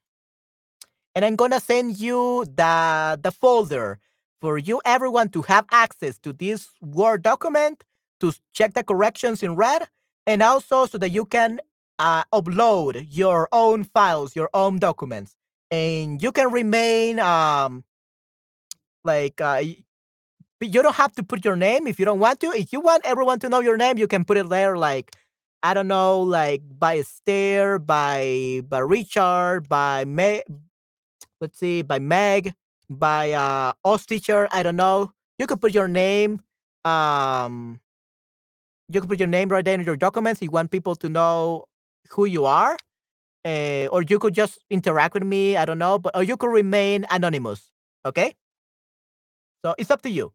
and 1.15 1.25
I'm 1.25 1.37
gonna 1.37 1.59
send 1.61 1.99
you 1.99 2.45
the 2.55 3.19
the 3.21 3.31
folder 3.31 3.99
for 4.41 4.57
you 4.57 4.81
everyone 4.85 5.29
to 5.29 5.43
have 5.43 5.65
access 5.71 6.17
to 6.19 6.33
this 6.33 6.69
Word 6.81 7.23
document 7.23 7.83
to 8.21 8.33
check 8.53 8.73
the 8.75 8.83
corrections 8.83 9.43
in 9.43 9.55
red, 9.55 9.87
and 10.27 10.43
also 10.43 10.85
so 10.85 10.97
that 10.99 11.11
you 11.11 11.25
can 11.25 11.59
uh, 11.99 12.23
upload 12.33 13.07
your 13.09 13.49
own 13.51 13.83
files, 13.83 14.35
your 14.35 14.49
own 14.53 14.79
documents, 14.79 15.35
and 15.71 16.21
you 16.23 16.31
can 16.31 16.51
remain 16.51 17.19
um 17.19 17.83
like 19.03 19.41
uh, 19.41 19.61
you 20.61 20.83
don't 20.83 20.95
have 20.95 21.13
to 21.13 21.23
put 21.23 21.45
your 21.45 21.57
name 21.57 21.87
if 21.87 21.99
you 21.99 22.05
don't 22.05 22.19
want 22.19 22.39
to. 22.41 22.47
If 22.51 22.73
you 22.73 22.81
want 22.81 23.05
everyone 23.05 23.39
to 23.41 23.49
know 23.49 23.61
your 23.61 23.77
name, 23.77 23.97
you 23.97 24.07
can 24.07 24.25
put 24.25 24.37
it 24.37 24.49
there 24.49 24.77
like 24.77 25.15
I 25.63 25.73
don't 25.73 25.87
know, 25.87 26.21
like 26.21 26.61
by 26.79 27.01
Stair, 27.01 27.79
by 27.79 28.61
by 28.67 28.79
Richard, 28.79 29.69
by 29.69 30.05
May, 30.05 30.43
let's 31.41 31.59
see, 31.59 31.81
by 31.83 31.99
Meg, 31.99 32.53
by 32.89 33.33
uh 33.33 33.73
Oz 33.85 34.05
teacher, 34.05 34.47
I 34.51 34.63
don't 34.63 34.77
know. 34.77 35.13
You 35.39 35.47
could 35.47 35.61
put 35.61 35.73
your 35.73 35.87
name. 35.87 36.41
Um 36.85 37.79
you 38.89 39.01
could 39.01 39.09
put 39.09 39.19
your 39.19 39.27
name 39.29 39.49
right 39.49 39.65
there 39.65 39.75
in 39.75 39.85
your 39.85 39.97
documents. 39.97 40.41
You 40.41 40.51
want 40.51 40.71
people 40.71 40.95
to 40.97 41.09
know 41.09 41.65
who 42.11 42.25
you 42.25 42.45
are. 42.45 42.77
Uh, 43.45 43.87
or 43.91 44.03
you 44.03 44.19
could 44.19 44.35
just 44.35 44.59
interact 44.69 45.15
with 45.15 45.23
me. 45.23 45.57
I 45.57 45.65
don't 45.65 45.79
know, 45.79 45.99
but 45.99 46.15
or 46.15 46.23
you 46.23 46.37
could 46.37 46.51
remain 46.51 47.05
anonymous. 47.09 47.71
Okay. 48.05 48.35
So 49.65 49.75
it's 49.77 49.91
up 49.91 50.01
to 50.03 50.09
you. 50.11 50.33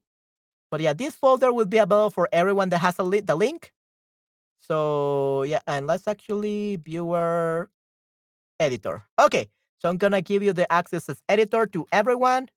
But 0.70 0.81
yeah, 0.83 0.95
this 0.95 1.14
folder 1.14 1.53
will 1.53 1.66
be 1.66 1.79
available 1.79 2.11
for 2.11 2.29
everyone 2.33 2.70
that 2.70 2.79
has 2.79 2.99
a 2.99 3.05
li- 3.05 3.20
the 3.20 3.37
link. 3.37 3.72
So 4.67 5.45
yeah, 5.45 5.61
and 5.67 5.87
let's 5.87 6.09
actually 6.09 6.77
viewer 6.77 7.71
editor. 8.59 9.05
Okay. 9.21 9.49
So 9.79 9.91
I'm 9.91 9.99
gonna 9.99 10.23
give 10.23 10.43
you 10.43 10.53
the 10.55 10.71
access 10.73 11.09
as 11.09 11.23
editor 11.29 11.67
to 11.67 11.87
everyone. 11.93 12.49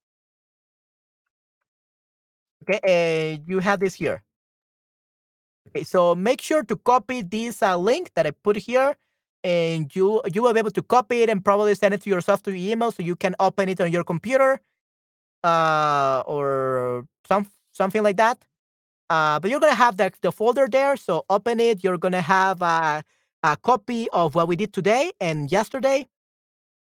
Okay, 2.62 2.80
and 2.82 3.42
you 3.46 3.58
have 3.60 3.80
this 3.80 3.94
here. 3.94 4.22
Okay, 5.68 5.84
so 5.84 6.14
make 6.14 6.40
sure 6.40 6.62
to 6.64 6.76
copy 6.76 7.22
this 7.22 7.62
uh, 7.62 7.76
link 7.76 8.10
that 8.16 8.26
I 8.26 8.32
put 8.32 8.56
here, 8.56 8.96
and 9.44 9.94
you 9.94 10.22
you 10.32 10.42
will 10.42 10.52
be 10.54 10.60
able 10.60 10.70
to 10.72 10.82
copy 10.82 11.22
it 11.22 11.28
and 11.30 11.44
probably 11.44 11.74
send 11.74 11.94
it 11.94 12.02
to 12.02 12.10
yourself 12.10 12.42
to 12.44 12.50
email 12.54 12.90
so 12.90 13.02
you 13.02 13.16
can 13.16 13.34
open 13.38 13.68
it 13.68 13.80
on 13.80 13.92
your 13.92 14.04
computer, 14.04 14.60
uh, 15.44 16.22
or 16.26 17.06
some 17.28 17.50
something 17.72 18.02
like 18.02 18.16
that. 18.16 18.38
Uh, 19.10 19.40
but 19.40 19.50
you're 19.50 19.60
gonna 19.60 19.74
have 19.74 19.98
the, 19.98 20.12
the 20.22 20.32
folder 20.32 20.68
there. 20.68 20.96
So 20.96 21.26
open 21.30 21.60
it. 21.60 21.84
You're 21.84 21.98
gonna 21.98 22.22
have 22.22 22.62
a, 22.62 23.04
a 23.44 23.58
copy 23.58 24.08
of 24.12 24.36
what 24.36 24.48
we 24.48 24.56
did 24.56 24.72
today 24.74 25.12
and 25.20 25.52
yesterday 25.52 26.06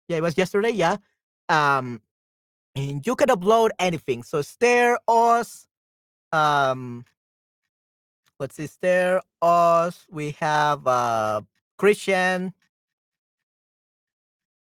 yeah, 0.08 0.18
it 0.18 0.22
was 0.22 0.38
yesterday. 0.38 0.70
Yeah. 0.70 0.98
Um, 1.50 2.02
and 2.76 3.06
you 3.06 3.16
can 3.16 3.28
upload 3.28 3.70
anything. 3.78 4.22
So 4.24 4.42
Stare, 4.42 4.98
Oz, 5.08 5.66
um, 6.32 7.04
let's 8.40 8.56
see, 8.56 8.66
Stair, 8.68 9.22
Oz. 9.42 10.06
We 10.10 10.32
have 10.40 10.86
uh, 10.86 11.42
Christian, 11.78 12.54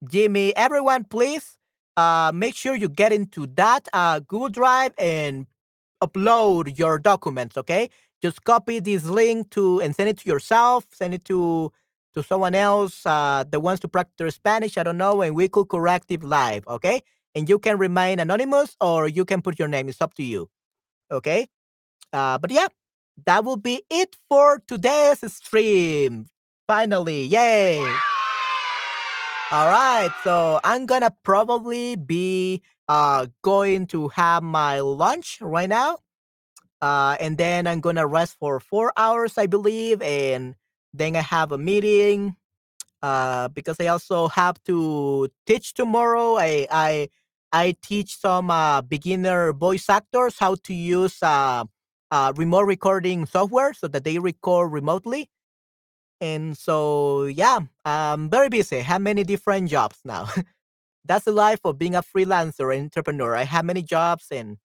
Jimmy. 0.09 0.55
Everyone, 0.55 1.05
please 1.05 1.57
uh, 1.97 2.31
make 2.33 2.55
sure 2.55 2.75
you 2.75 2.89
get 2.89 3.13
into 3.13 3.47
that 3.55 3.87
uh, 3.93 4.19
Google 4.19 4.49
Drive 4.49 4.93
and 4.97 5.47
upload 6.05 6.77
your 6.77 6.99
documents. 6.99 7.57
Okay, 7.57 7.89
just 8.21 8.43
copy 8.43 8.79
this 8.79 9.05
link 9.05 9.49
to 9.51 9.81
and 9.81 9.95
send 9.95 10.09
it 10.09 10.17
to 10.19 10.29
yourself. 10.29 10.85
Send 10.91 11.13
it 11.13 11.25
to 11.25 11.71
to 12.13 12.23
someone 12.23 12.55
else 12.55 13.05
uh, 13.05 13.43
that 13.49 13.59
wants 13.59 13.81
to 13.81 13.87
practice 13.87 14.35
Spanish, 14.35 14.77
I 14.77 14.83
don't 14.83 14.97
know, 14.97 15.21
and 15.21 15.35
we 15.35 15.47
could 15.47 15.65
correct 15.65 16.11
it 16.11 16.23
live, 16.23 16.63
okay? 16.67 17.01
And 17.35 17.49
you 17.49 17.57
can 17.57 17.77
remain 17.77 18.19
anonymous 18.19 18.77
or 18.79 19.07
you 19.07 19.25
can 19.25 19.41
put 19.41 19.57
your 19.57 19.67
name. 19.67 19.89
It's 19.89 20.01
up 20.01 20.13
to 20.15 20.23
you, 20.23 20.49
okay? 21.09 21.47
Uh, 22.11 22.37
but 22.37 22.51
yeah, 22.51 22.67
that 23.25 23.43
will 23.43 23.57
be 23.57 23.81
it 23.89 24.15
for 24.29 24.61
today's 24.67 25.21
stream. 25.33 26.27
Finally, 26.67 27.25
yay! 27.25 27.79
All 29.51 29.67
right, 29.67 30.09
so 30.23 30.59
I'm 30.63 30.85
gonna 30.85 31.13
probably 31.23 31.95
be 31.95 32.61
uh, 32.87 33.27
going 33.43 33.87
to 33.87 34.09
have 34.09 34.43
my 34.43 34.79
lunch 34.81 35.39
right 35.41 35.69
now. 35.69 35.97
Uh, 36.81 37.15
and 37.19 37.37
then 37.37 37.67
I'm 37.67 37.79
gonna 37.81 38.07
rest 38.07 38.37
for 38.39 38.59
four 38.59 38.93
hours, 38.97 39.37
I 39.37 39.47
believe, 39.47 40.01
and 40.01 40.55
then 40.93 41.15
I 41.15 41.21
have 41.21 41.51
a 41.51 41.57
meeting 41.57 42.35
uh, 43.01 43.49
because 43.49 43.77
I 43.79 43.87
also 43.87 44.27
have 44.29 44.61
to 44.65 45.29
teach 45.47 45.73
tomorrow. 45.73 46.35
I 46.37 46.67
I 46.71 47.09
I 47.53 47.75
teach 47.83 48.17
some 48.19 48.51
uh, 48.51 48.81
beginner 48.81 49.53
voice 49.53 49.89
actors 49.89 50.37
how 50.39 50.55
to 50.63 50.73
use 50.73 51.21
uh, 51.23 51.65
uh, 52.11 52.33
remote 52.35 52.63
recording 52.67 53.25
software 53.25 53.73
so 53.73 53.87
that 53.89 54.03
they 54.03 54.19
record 54.19 54.71
remotely. 54.71 55.29
And 56.21 56.57
so 56.57 57.25
yeah, 57.25 57.59
I'm 57.85 58.29
very 58.29 58.49
busy. 58.49 58.79
Have 58.79 59.01
many 59.01 59.23
different 59.23 59.69
jobs 59.69 59.99
now. 60.05 60.29
That's 61.05 61.25
the 61.25 61.31
life 61.31 61.59
of 61.65 61.77
being 61.77 61.95
a 61.95 62.01
freelancer 62.03 62.73
and 62.73 62.83
entrepreneur. 62.85 63.35
I 63.35 63.43
have 63.43 63.65
many 63.65 63.81
jobs 63.81 64.27
and 64.31 64.57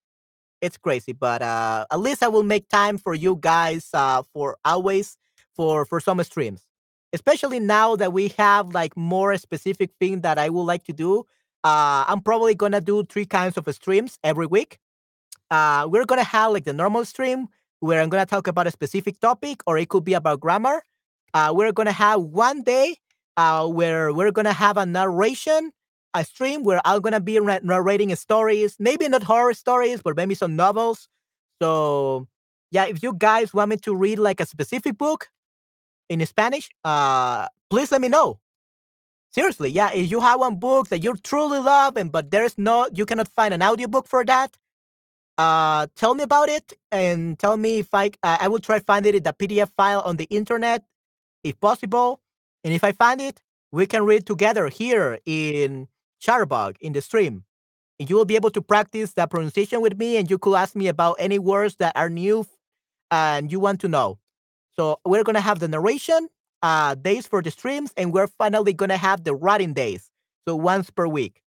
it's 0.60 0.76
crazy, 0.78 1.12
but 1.12 1.42
uh, 1.42 1.86
at 1.90 2.00
least 2.00 2.22
I 2.22 2.28
will 2.28 2.42
make 2.44 2.68
time 2.68 2.98
for 2.98 3.14
you 3.14 3.38
guys 3.40 3.90
uh, 3.94 4.22
for 4.32 4.56
always 4.64 5.16
for 5.56 5.84
for 5.84 6.00
some 6.00 6.22
streams. 6.24 6.64
Especially 7.12 7.60
now 7.60 7.96
that 7.96 8.12
we 8.12 8.28
have 8.38 8.74
like 8.74 8.96
more 8.96 9.36
specific 9.38 9.90
thing 10.00 10.20
that 10.22 10.38
i 10.38 10.48
would 10.50 10.64
like 10.64 10.84
to 10.84 10.92
do 10.92 11.20
uh 11.64 12.04
i'm 12.08 12.20
probably 12.20 12.54
gonna 12.54 12.80
do 12.82 13.04
three 13.04 13.24
kinds 13.26 13.56
of 13.56 13.64
streams 13.74 14.18
every 14.24 14.46
week. 14.46 14.78
Uh 15.50 15.86
we're 15.90 16.04
gonna 16.06 16.24
have 16.24 16.52
like 16.52 16.64
the 16.64 16.72
normal 16.72 17.04
stream 17.04 17.48
where 17.80 18.00
i'm 18.02 18.08
gonna 18.10 18.26
talk 18.26 18.46
about 18.46 18.66
a 18.66 18.70
specific 18.70 19.20
topic 19.20 19.62
or 19.66 19.78
it 19.78 19.88
could 19.88 20.04
be 20.04 20.14
about 20.14 20.40
grammar. 20.40 20.82
Uh 21.34 21.52
we're 21.54 21.72
gonna 21.72 21.92
have 21.92 22.20
one 22.22 22.62
day 22.62 22.96
uh 23.36 23.66
where 23.68 24.12
we're 24.12 24.32
gonna 24.32 24.52
have 24.52 24.76
a 24.76 24.86
narration 24.86 25.72
a 26.14 26.24
stream 26.24 26.64
where 26.64 26.80
i'm 26.84 27.00
gonna 27.00 27.20
be 27.20 27.38
narrating 27.40 28.14
stories 28.16 28.76
maybe 28.78 29.08
not 29.08 29.22
horror 29.22 29.54
stories 29.54 30.00
but 30.02 30.16
maybe 30.16 30.34
some 30.34 30.56
novels 30.56 31.08
so 31.60 32.26
yeah 32.70 32.86
if 32.86 33.02
you 33.02 33.12
guys 33.14 33.54
want 33.54 33.70
me 33.70 33.76
to 33.76 33.94
read 33.94 34.18
like 34.18 34.40
a 34.40 34.46
specific 34.46 34.96
book 34.98 35.28
in 36.08 36.24
Spanish, 36.26 36.70
uh, 36.84 37.48
please 37.70 37.92
let 37.92 38.00
me 38.00 38.08
know. 38.08 38.40
seriously, 39.30 39.70
yeah, 39.70 39.92
if 39.92 40.10
you 40.10 40.20
have 40.20 40.40
one 40.40 40.56
book 40.56 40.88
that 40.88 41.04
you 41.04 41.14
truly 41.16 41.58
love 41.60 41.96
and 41.96 42.10
but 42.10 42.30
there's 42.30 42.56
no 42.58 42.88
you 42.94 43.04
cannot 43.06 43.28
find 43.28 43.52
an 43.54 43.62
audiobook 43.62 44.08
for 44.08 44.24
that, 44.24 44.56
uh 45.38 45.86
tell 45.96 46.14
me 46.14 46.22
about 46.24 46.48
it 46.48 46.72
and 46.92 47.38
tell 47.38 47.56
me 47.56 47.78
if 47.80 47.90
I 47.94 48.06
uh, 48.22 48.38
I 48.40 48.48
will 48.48 48.58
try 48.60 48.78
find 48.80 49.06
it 49.06 49.14
in 49.14 49.22
the 49.22 49.32
PDF 49.34 49.70
file 49.76 50.02
on 50.02 50.16
the 50.16 50.24
internet 50.30 50.84
if 51.44 51.60
possible. 51.60 52.20
And 52.64 52.74
if 52.74 52.84
I 52.84 52.92
find 52.92 53.20
it, 53.20 53.40
we 53.72 53.86
can 53.86 54.04
read 54.04 54.26
together 54.26 54.68
here 54.68 55.18
in 55.26 55.88
Shutterbug 56.20 56.76
in 56.80 56.92
the 56.92 57.00
stream. 57.00 57.44
You 57.98 58.16
will 58.16 58.24
be 58.24 58.36
able 58.36 58.50
to 58.50 58.62
practice 58.62 59.14
that 59.14 59.30
pronunciation 59.30 59.80
with 59.80 59.98
me 59.98 60.16
and 60.16 60.30
you 60.30 60.38
could 60.38 60.54
ask 60.54 60.76
me 60.76 60.88
about 60.88 61.16
any 61.18 61.38
words 61.38 61.76
that 61.76 61.96
are 61.96 62.08
new 62.10 62.46
and 63.10 63.50
you 63.50 63.60
want 63.60 63.80
to 63.80 63.88
know. 63.88 64.18
So 64.76 65.00
we're 65.04 65.24
gonna 65.24 65.40
have 65.40 65.58
the 65.58 65.68
narration 65.68 66.28
uh, 66.62 66.94
days 66.94 67.26
for 67.26 67.42
the 67.42 67.50
streams, 67.50 67.92
and 67.96 68.12
we're 68.12 68.26
finally 68.26 68.72
gonna 68.72 68.96
have 68.96 69.24
the 69.24 69.34
writing 69.34 69.74
days. 69.74 70.10
So 70.46 70.56
once 70.56 70.90
per 70.90 71.06
week. 71.06 71.40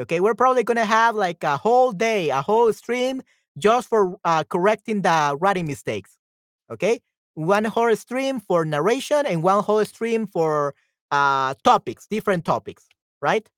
Okay, 0.00 0.20
we're 0.20 0.34
probably 0.34 0.64
gonna 0.64 0.84
have 0.86 1.14
like 1.14 1.44
a 1.44 1.56
whole 1.56 1.92
day, 1.92 2.30
a 2.30 2.40
whole 2.40 2.72
stream 2.72 3.22
just 3.58 3.88
for 3.88 4.16
uh, 4.24 4.44
correcting 4.44 5.02
the 5.02 5.36
writing 5.40 5.66
mistakes. 5.66 6.16
Okay, 6.72 7.00
one 7.34 7.64
whole 7.64 7.94
stream 7.96 8.40
for 8.40 8.64
narration 8.64 9.26
and 9.26 9.42
one 9.42 9.62
whole 9.62 9.84
stream 9.84 10.26
for 10.26 10.74
uh, 11.10 11.54
topics, 11.64 12.06
different 12.06 12.44
topics, 12.44 12.86
right? 13.20 13.48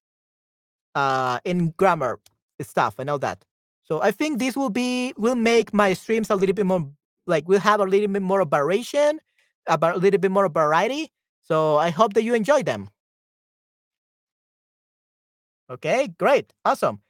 Uh, 0.94 1.38
in 1.44 1.70
grammar 1.78 2.20
stuff 2.60 2.98
and 2.98 3.08
all 3.08 3.18
that. 3.18 3.44
So 3.84 4.02
I 4.02 4.10
think 4.10 4.38
this 4.38 4.56
will 4.56 4.70
be 4.70 5.14
will 5.16 5.34
make 5.34 5.72
my 5.72 5.94
streams 5.94 6.30
a 6.30 6.36
little 6.36 6.54
bit 6.54 6.66
more 6.66 6.86
like 7.26 7.48
we'll 7.48 7.60
have 7.60 7.80
a 7.80 7.84
little 7.84 8.08
bit 8.08 8.22
more 8.22 8.44
variation, 8.44 9.20
about 9.66 9.96
a 9.96 9.98
little 9.98 10.20
bit 10.20 10.30
more 10.30 10.48
variety. 10.48 11.10
So 11.42 11.76
I 11.76 11.90
hope 11.90 12.12
that 12.14 12.22
you 12.24 12.34
enjoy 12.34 12.62
them. 12.62 12.88
Okay, 15.70 16.08
great, 16.18 16.52
awesome. 16.64 17.00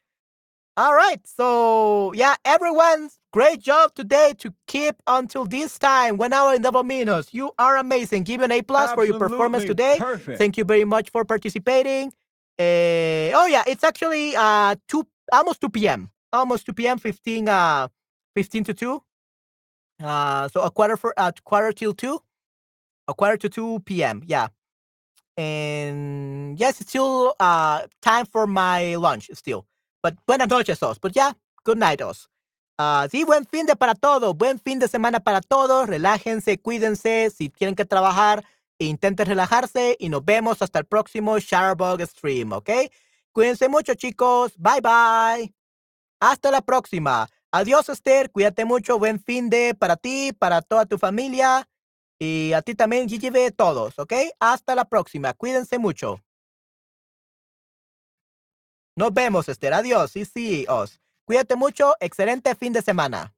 All 0.76 0.94
right, 0.94 1.20
so 1.26 2.12
yeah, 2.14 2.36
everyone's 2.44 3.18
great 3.32 3.60
job 3.60 3.94
today 3.94 4.32
to 4.38 4.54
keep 4.66 4.94
until 5.06 5.44
this 5.44 5.78
time, 5.78 6.16
one 6.16 6.32
hour 6.32 6.54
and 6.54 6.62
double 6.62 6.82
minutes. 6.84 7.34
You 7.34 7.52
are 7.58 7.76
amazing. 7.76 8.22
Give 8.22 8.40
an 8.40 8.52
A 8.52 8.62
plus 8.62 8.92
for 8.94 9.04
your 9.04 9.18
performance 9.18 9.64
today. 9.64 9.96
Perfect. 9.98 10.38
Thank 10.38 10.56
you 10.56 10.64
very 10.64 10.84
much 10.84 11.10
for 11.10 11.24
participating. 11.24 12.12
Uh, 12.58 13.32
oh 13.34 13.46
yeah, 13.50 13.64
it's 13.66 13.84
actually 13.84 14.36
uh 14.36 14.76
two 14.88 15.06
almost 15.32 15.60
2 15.60 15.70
p.m. 15.70 16.10
Almost 16.32 16.66
2 16.66 16.72
p.m. 16.74 16.98
15 16.98 17.48
uh 17.48 17.88
15 18.36 18.64
to 18.64 18.74
2. 18.74 19.02
Uh, 20.02 20.48
so 20.48 20.62
a 20.62 20.70
quarter 20.70 20.96
for 20.96 21.14
uh, 21.16 21.32
quarter 21.44 21.72
till 21.72 21.94
two, 21.94 22.20
a 23.08 23.14
quarter 23.14 23.36
to 23.36 23.48
two 23.48 23.80
p.m. 23.86 24.22
Yeah, 24.26 24.48
and 25.36 26.58
yes, 26.58 26.80
it's 26.80 26.90
still 26.90 27.34
uh 27.40 27.86
time 28.02 28.26
for 28.26 28.46
my 28.46 28.96
lunch 28.96 29.30
still. 29.34 29.66
But 30.02 30.16
buenas 30.26 30.48
noches, 30.48 30.82
os. 30.82 30.98
But 30.98 31.16
yeah, 31.16 31.32
good 31.64 31.78
night, 31.78 32.02
os. 32.02 32.28
Uh, 32.78 33.08
sí, 33.08 33.24
buen 33.24 33.46
fin 33.46 33.66
de 33.66 33.76
para 33.76 33.94
todos, 33.94 34.36
buen 34.36 34.58
fin 34.58 34.78
de 34.80 34.88
semana 34.88 35.20
para 35.20 35.40
todos. 35.40 35.88
Relájense, 35.88 36.58
cuídense. 36.58 37.30
Si 37.30 37.48
tienen 37.48 37.76
que 37.76 37.84
trabajar, 37.84 38.44
intenten 38.84 39.26
relajarse 39.26 39.96
y 39.98 40.08
nos 40.08 40.24
vemos 40.24 40.62
hasta 40.62 40.78
el 40.78 40.86
próximo 40.86 41.38
Shutterbug 41.38 42.02
Stream, 42.06 42.52
¿ok? 42.52 42.70
Cuídense 43.32 43.68
mucho, 43.68 43.94
chicos. 43.94 44.52
Bye 44.56 44.80
bye. 44.80 45.54
Hasta 46.20 46.50
la 46.50 46.60
próxima. 46.60 47.28
Adiós, 47.50 47.88
Esther. 47.88 48.30
Cuídate 48.30 48.64
mucho. 48.64 48.98
Buen 48.98 49.20
fin 49.20 49.50
de 49.50 49.74
para 49.74 49.96
ti, 49.96 50.32
para 50.32 50.62
toda 50.62 50.86
tu 50.86 50.98
familia. 50.98 51.68
Y 52.18 52.52
a 52.52 52.62
ti 52.62 52.74
también, 52.74 53.08
Gigi, 53.08 53.30
todos, 53.56 53.98
¿ok? 53.98 54.12
Hasta 54.38 54.74
la 54.74 54.84
próxima. 54.84 55.34
Cuídense 55.34 55.78
mucho. 55.78 56.22
Nos 58.96 59.12
vemos, 59.12 59.48
Esther. 59.48 59.74
Adiós. 59.74 60.12
Sí, 60.12 60.24
sí, 60.24 60.66
os. 60.68 61.00
Cuídate 61.24 61.56
mucho. 61.56 61.94
Excelente 62.00 62.54
fin 62.54 62.72
de 62.72 62.82
semana. 62.82 63.34